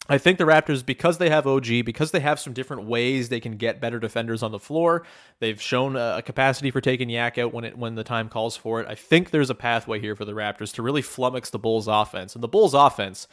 I 0.09 0.19
think 0.19 0.37
the 0.37 0.45
Raptors, 0.45 0.85
because 0.85 1.17
they 1.17 1.31
have 1.31 1.47
OG, 1.47 1.85
because 1.87 2.11
they 2.11 2.21
have 2.21 2.39
some 2.39 2.53
different 2.53 2.85
ways 2.85 3.31
they 3.31 3.41
can 3.41 3.57
get 3.57 3.81
better 3.81 3.99
defenders 3.99 4.43
on 4.43 4.53
the 4.53 4.59
floor, 4.59 5.07
they've 5.39 5.61
shown 5.61 5.97
a 5.97 6.21
capacity 6.23 6.71
for 6.71 6.83
taking 6.83 7.09
Yak 7.09 7.39
out 7.39 7.55
when 7.55 7.65
it 7.65 7.79
when 7.79 7.95
the 7.95 8.05
time 8.05 8.29
calls 8.29 8.57
for 8.57 8.81
it. 8.81 8.87
I 8.87 8.95
think 8.95 9.31
there's 9.31 9.51
a 9.51 9.55
pathway 9.55 10.01
here 10.01 10.15
for 10.15 10.27
the 10.27 10.33
Raptors 10.33 10.75
to 10.75 10.83
really 10.83 11.03
flummox 11.03 11.51
the 11.51 11.59
Bulls' 11.59 11.89
offense, 11.89 12.35
and 12.35 12.43
the 12.43 12.49
Bulls' 12.49 12.75
offense 12.75 13.29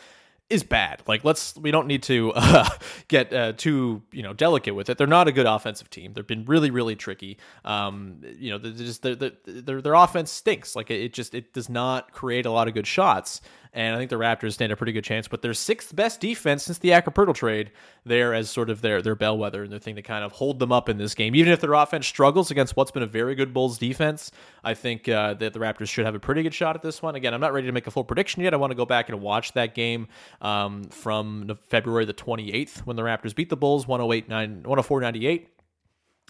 is 0.52 0.64
bad. 0.64 1.02
Like 1.08 1.24
let's 1.24 1.58
we 1.58 1.72
don't 1.72 1.88
need 1.88 2.04
to 2.04 2.32
uh, 2.36 2.70
get 3.10 3.34
uh, 3.34 3.54
too 3.54 4.04
you 4.12 4.24
know 4.24 4.34
delicate 4.34 4.76
with 4.76 4.90
it. 4.90 4.98
They're 4.98 5.08
not 5.08 5.28
a 5.28 5.32
good 5.32 5.46
offensive 5.48 5.90
team. 5.90 6.14
They've 6.14 6.28
been 6.28 6.46
really 6.46 6.72
really 6.72 6.96
tricky. 6.96 7.38
Um, 7.66 8.22
you 8.38 8.52
know, 8.52 8.60
just 8.60 9.02
they're, 9.02 9.16
their 9.16 9.82
their 9.82 9.94
offense 9.94 10.32
stinks. 10.32 10.76
Like 10.76 10.92
it 10.92 11.14
just 11.14 11.34
it 11.34 11.54
does 11.54 11.70
not 11.70 12.12
create 12.12 12.46
a 12.46 12.52
lot 12.52 12.68
of 12.68 12.74
good 12.74 12.88
shots 12.88 13.42
and 13.74 13.96
I 13.96 13.98
think 13.98 14.10
the 14.10 14.18
Raptors 14.18 14.54
stand 14.54 14.72
a 14.72 14.76
pretty 14.76 14.92
good 14.92 15.04
chance. 15.04 15.28
But 15.28 15.42
their 15.42 15.54
sixth 15.54 15.96
best 15.96 16.20
defense 16.20 16.64
since 16.64 16.78
the 16.80 16.92
Acker 16.94 17.12
trade 17.34 17.72
there 18.06 18.34
as 18.34 18.50
sort 18.50 18.70
of 18.70 18.82
their 18.82 19.02
their 19.02 19.16
bellwether 19.16 19.64
and 19.64 19.72
their 19.72 19.80
thing 19.80 19.96
to 19.96 20.02
kind 20.02 20.26
of 20.26 20.34
hold 20.34 20.60
them 20.60 20.72
up 20.72 20.90
in 20.90 20.98
this 20.98 21.16
game. 21.16 21.36
Even 21.36 21.54
if 21.54 21.62
their 21.62 21.74
offense 21.74 22.06
struggles 22.06 22.52
against 22.52 22.76
what's 22.76 22.92
been 22.92 23.04
a 23.04 23.08
very 23.08 23.36
good 23.36 23.54
Bulls 23.54 23.78
defense, 23.78 24.32
I 24.64 24.74
think 24.74 25.08
uh, 25.08 25.36
that 25.36 25.54
the 25.54 25.60
Raptors 25.60 25.90
should 25.90 26.06
have 26.06 26.16
a 26.16 26.20
pretty 26.20 26.44
good 26.44 26.54
shot 26.54 26.76
at 26.76 26.82
this 26.82 27.02
one. 27.02 27.16
Again, 27.16 27.34
I'm 27.34 27.42
not 27.42 27.54
ready 27.54 27.68
to 27.68 27.74
make 27.74 27.88
a 27.88 27.92
full 27.92 28.04
prediction 28.04 28.44
yet. 28.44 28.54
I 28.54 28.58
want 28.58 28.72
to 28.72 28.76
go 28.76 28.86
back 28.86 29.10
and 29.10 29.22
watch 29.22 29.54
that 29.54 29.74
game 29.74 30.08
um, 30.42 30.84
from 30.86 31.58
February 31.70 32.06
the 32.06 32.14
28th 32.14 32.80
when 32.80 32.98
the 32.98 33.04
Raptors 33.04 33.34
beat 33.34 33.50
the 33.50 33.58
Bulls 33.58 33.88
108 33.88 34.30
104 34.30 35.02
98 35.02 35.48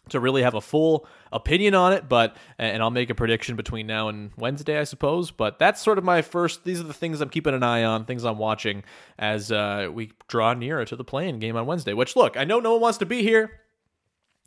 to 0.10 0.20
really 0.20 0.44
have 0.44 0.56
a 0.56 0.62
full 0.62 1.08
opinion 1.32 1.76
on 1.76 1.94
it, 1.94 2.10
but 2.10 2.36
and 2.58 2.82
I'll 2.82 2.92
make 2.92 3.10
a 3.10 3.16
prediction 3.16 3.56
between 3.56 3.88
now 3.88 4.10
and 4.10 4.32
Wednesday, 4.38 4.80
I 4.80 4.84
suppose. 4.84 5.32
But 5.32 5.60
that's 5.60 5.82
sort 5.82 5.98
of 5.98 6.04
my 6.04 6.22
first. 6.22 6.64
These 6.64 6.80
are 6.80 6.86
the 6.86 6.94
things 6.94 7.22
I'm 7.22 7.30
keeping 7.30 7.54
an 7.54 7.64
eye 7.64 7.84
on, 7.84 8.06
things 8.06 8.24
I'm 8.26 8.38
watching 8.38 8.84
as 9.18 9.52
uh, 9.52 9.90
we 9.94 10.12
draw 10.28 10.54
nearer 10.54 10.86
to 10.86 10.96
the 10.96 11.04
play-in 11.04 11.40
game 11.40 11.56
on 11.56 11.66
Wednesday. 11.66 11.94
Which 11.94 12.16
look, 12.16 12.36
I 12.38 12.44
know 12.44 12.60
no 12.60 12.74
one 12.74 12.82
wants 12.82 12.98
to 13.00 13.06
be 13.06 13.22
here. 13.22 13.60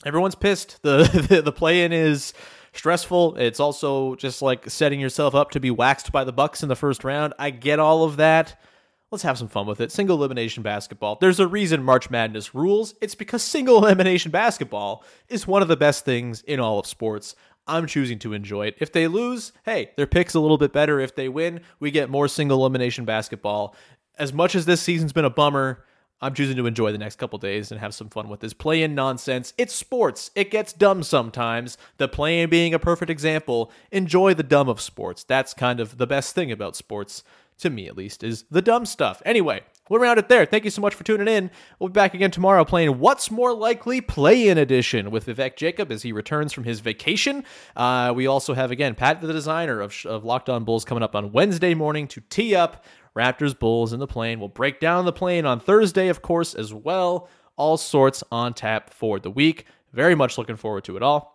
Everyone's 0.04 0.34
pissed. 0.34 0.80
The 0.82 1.26
the, 1.28 1.42
the 1.42 1.52
play-in 1.52 1.92
is 1.92 2.34
stressful. 2.72 3.36
It's 3.36 3.60
also 3.60 4.16
just 4.16 4.42
like 4.42 4.68
setting 4.68 5.00
yourself 5.00 5.34
up 5.34 5.52
to 5.52 5.60
be 5.60 5.70
waxed 5.70 6.12
by 6.12 6.24
the 6.24 6.32
Bucks 6.32 6.62
in 6.62 6.68
the 6.68 6.76
first 6.76 7.04
round. 7.04 7.32
I 7.38 7.50
get 7.50 7.78
all 7.78 8.04
of 8.04 8.16
that. 8.16 8.60
Let's 9.14 9.22
have 9.22 9.38
some 9.38 9.46
fun 9.46 9.68
with 9.68 9.80
it. 9.80 9.92
Single 9.92 10.16
elimination 10.16 10.64
basketball. 10.64 11.18
There's 11.20 11.38
a 11.38 11.46
reason 11.46 11.84
March 11.84 12.10
Madness 12.10 12.52
rules. 12.52 12.96
It's 13.00 13.14
because 13.14 13.44
single 13.44 13.78
elimination 13.84 14.32
basketball 14.32 15.04
is 15.28 15.46
one 15.46 15.62
of 15.62 15.68
the 15.68 15.76
best 15.76 16.04
things 16.04 16.42
in 16.42 16.58
all 16.58 16.80
of 16.80 16.86
sports. 16.86 17.36
I'm 17.68 17.86
choosing 17.86 18.18
to 18.18 18.32
enjoy 18.32 18.66
it. 18.66 18.74
If 18.80 18.90
they 18.90 19.06
lose, 19.06 19.52
hey, 19.66 19.92
their 19.96 20.08
pick's 20.08 20.34
a 20.34 20.40
little 20.40 20.58
bit 20.58 20.72
better. 20.72 20.98
If 20.98 21.14
they 21.14 21.28
win, 21.28 21.60
we 21.78 21.92
get 21.92 22.10
more 22.10 22.26
single 22.26 22.58
elimination 22.58 23.04
basketball. 23.04 23.76
As 24.18 24.32
much 24.32 24.56
as 24.56 24.66
this 24.66 24.82
season's 24.82 25.12
been 25.12 25.24
a 25.24 25.30
bummer, 25.30 25.84
I'm 26.20 26.34
choosing 26.34 26.56
to 26.56 26.66
enjoy 26.66 26.90
the 26.90 26.98
next 26.98 27.14
couple 27.16 27.38
days 27.38 27.70
and 27.70 27.80
have 27.80 27.94
some 27.94 28.08
fun 28.08 28.28
with 28.28 28.40
this 28.40 28.52
play 28.52 28.82
in 28.82 28.96
nonsense. 28.96 29.54
It's 29.56 29.76
sports. 29.76 30.32
It 30.34 30.50
gets 30.50 30.72
dumb 30.72 31.04
sometimes. 31.04 31.78
The 31.98 32.08
play 32.08 32.40
in 32.40 32.50
being 32.50 32.74
a 32.74 32.80
perfect 32.80 33.12
example. 33.12 33.70
Enjoy 33.92 34.34
the 34.34 34.42
dumb 34.42 34.68
of 34.68 34.80
sports. 34.80 35.22
That's 35.22 35.54
kind 35.54 35.78
of 35.78 35.98
the 35.98 36.06
best 36.08 36.34
thing 36.34 36.50
about 36.50 36.74
sports 36.74 37.22
to 37.58 37.70
me 37.70 37.86
at 37.86 37.96
least, 37.96 38.22
is 38.22 38.44
the 38.50 38.62
dumb 38.62 38.86
stuff. 38.86 39.22
Anyway, 39.24 39.62
we'll 39.88 40.00
round 40.00 40.18
it 40.18 40.28
there. 40.28 40.44
Thank 40.44 40.64
you 40.64 40.70
so 40.70 40.82
much 40.82 40.94
for 40.94 41.04
tuning 41.04 41.28
in. 41.28 41.50
We'll 41.78 41.88
be 41.88 41.94
back 41.94 42.14
again 42.14 42.30
tomorrow 42.30 42.64
playing 42.64 42.98
What's 42.98 43.30
More 43.30 43.54
Likely 43.54 44.00
Play 44.00 44.48
In 44.48 44.58
Edition 44.58 45.10
with 45.10 45.26
Vivek 45.26 45.56
Jacob 45.56 45.92
as 45.92 46.02
he 46.02 46.12
returns 46.12 46.52
from 46.52 46.64
his 46.64 46.80
vacation. 46.80 47.44
Uh, 47.76 48.12
we 48.14 48.26
also 48.26 48.54
have, 48.54 48.70
again, 48.70 48.94
Pat, 48.94 49.20
the 49.20 49.32
designer 49.32 49.80
of, 49.80 49.94
of 50.06 50.24
Locked 50.24 50.48
On 50.48 50.64
Bulls, 50.64 50.84
coming 50.84 51.02
up 51.02 51.14
on 51.14 51.32
Wednesday 51.32 51.74
morning 51.74 52.08
to 52.08 52.20
tee 52.22 52.54
up 52.54 52.84
Raptors 53.16 53.58
Bulls 53.58 53.92
in 53.92 54.00
the 54.00 54.06
play-in. 54.06 54.40
We'll 54.40 54.48
break 54.48 54.80
down 54.80 55.04
the 55.04 55.12
play-in 55.12 55.46
on 55.46 55.60
Thursday, 55.60 56.08
of 56.08 56.22
course, 56.22 56.54
as 56.54 56.74
well. 56.74 57.28
All 57.56 57.76
sorts 57.76 58.24
on 58.32 58.54
tap 58.54 58.92
for 58.92 59.20
the 59.20 59.30
week. 59.30 59.66
Very 59.92 60.16
much 60.16 60.38
looking 60.38 60.56
forward 60.56 60.82
to 60.84 60.96
it 60.96 61.02
all. 61.04 61.33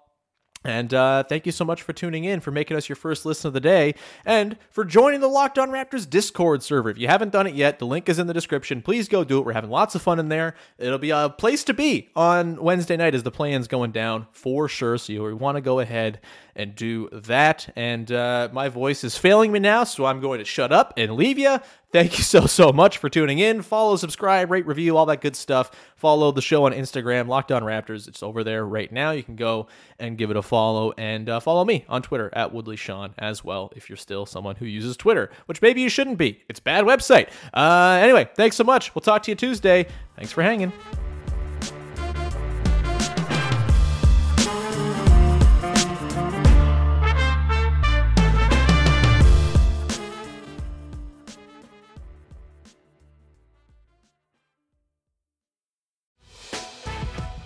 And 0.65 0.93
uh, 0.93 1.23
thank 1.23 1.45
you 1.45 1.53
so 1.53 1.63
much 1.63 1.81
for 1.81 1.93
tuning 1.93 2.25
in, 2.25 2.41
for 2.41 2.51
making 2.51 2.75
us 2.75 2.89
your 2.89 2.97
first 2.97 3.25
listen 3.25 3.47
of 3.47 3.53
the 3.53 3.61
day, 3.61 3.95
and 4.25 4.57
for 4.69 4.83
joining 4.83 5.21
the 5.21 5.27
Locked 5.27 5.57
On 5.57 5.69
Raptors 5.69 6.09
Discord 6.09 6.63
server. 6.63 6.89
If 6.89 6.97
you 6.97 7.07
haven't 7.07 7.31
done 7.31 7.47
it 7.47 7.55
yet, 7.55 7.79
the 7.79 7.85
link 7.85 8.09
is 8.09 8.19
in 8.19 8.27
the 8.27 8.33
description. 8.33 8.81
Please 8.81 9.07
go 9.07 9.23
do 9.23 9.39
it. 9.39 9.45
We're 9.45 9.53
having 9.53 9.69
lots 9.69 9.95
of 9.95 10.01
fun 10.01 10.19
in 10.19 10.27
there. 10.27 10.55
It'll 10.77 10.97
be 10.97 11.11
a 11.11 11.29
place 11.29 11.63
to 11.65 11.73
be 11.73 12.09
on 12.13 12.61
Wednesday 12.61 12.97
night 12.97 13.15
as 13.15 13.23
the 13.23 13.31
plan's 13.31 13.69
going 13.69 13.91
down 13.91 14.27
for 14.33 14.67
sure. 14.67 14.97
So 14.97 15.13
you 15.13 15.35
want 15.37 15.55
to 15.55 15.61
go 15.61 15.79
ahead 15.79 16.19
and 16.59 16.75
do 16.75 17.07
that. 17.11 17.71
And 17.75 18.11
uh, 18.11 18.49
my 18.51 18.67
voice 18.67 19.05
is 19.05 19.17
failing 19.17 19.51
me 19.51 19.59
now, 19.59 19.85
so 19.85 20.05
I'm 20.05 20.19
going 20.19 20.39
to 20.39 20.45
shut 20.45 20.73
up 20.73 20.93
and 20.97 21.13
leave 21.13 21.39
you. 21.39 21.57
Thank 21.91 22.17
you 22.17 22.23
so, 22.23 22.45
so 22.45 22.71
much 22.71 22.99
for 22.99 23.09
tuning 23.09 23.39
in. 23.39 23.61
Follow, 23.63 23.95
subscribe, 23.95 24.51
rate, 24.51 24.67
review, 24.67 24.95
all 24.97 25.07
that 25.07 25.21
good 25.21 25.35
stuff. 25.35 25.71
Follow 25.95 26.31
the 26.31 26.41
show 26.41 26.65
on 26.65 26.73
Instagram, 26.73 27.27
Locked 27.27 27.51
On 27.51 27.63
Raptors. 27.63 28.07
It's 28.07 28.21
over 28.21 28.43
there 28.43 28.65
right 28.65 28.91
now. 28.91 29.11
You 29.11 29.23
can 29.23 29.37
go 29.37 29.67
and 29.97 30.17
give 30.17 30.29
it 30.29 30.37
a 30.37 30.41
follow. 30.41 30.91
And 30.97 31.29
uh, 31.29 31.39
follow 31.39 31.65
me 31.65 31.85
on 31.89 32.01
Twitter 32.01 32.29
at 32.33 32.53
Woodley 32.53 32.75
Sean 32.75 33.15
as 33.17 33.43
well 33.43 33.71
if 33.75 33.89
you're 33.89 33.97
still 33.97 34.25
someone 34.25 34.57
who 34.57 34.65
uses 34.65 34.97
Twitter, 34.97 35.31
which 35.47 35.61
maybe 35.61 35.81
you 35.81 35.89
shouldn't 35.89 36.17
be. 36.17 36.43
It's 36.49 36.59
bad 36.59 36.83
website. 36.83 37.29
Uh, 37.53 37.99
anyway, 38.03 38.29
thanks 38.35 38.57
so 38.57 38.65
much. 38.65 38.93
We'll 38.93 39.01
talk 39.01 39.23
to 39.23 39.31
you 39.31 39.35
Tuesday. 39.35 39.87
Thanks 40.15 40.33
for 40.33 40.43
hanging. 40.43 40.73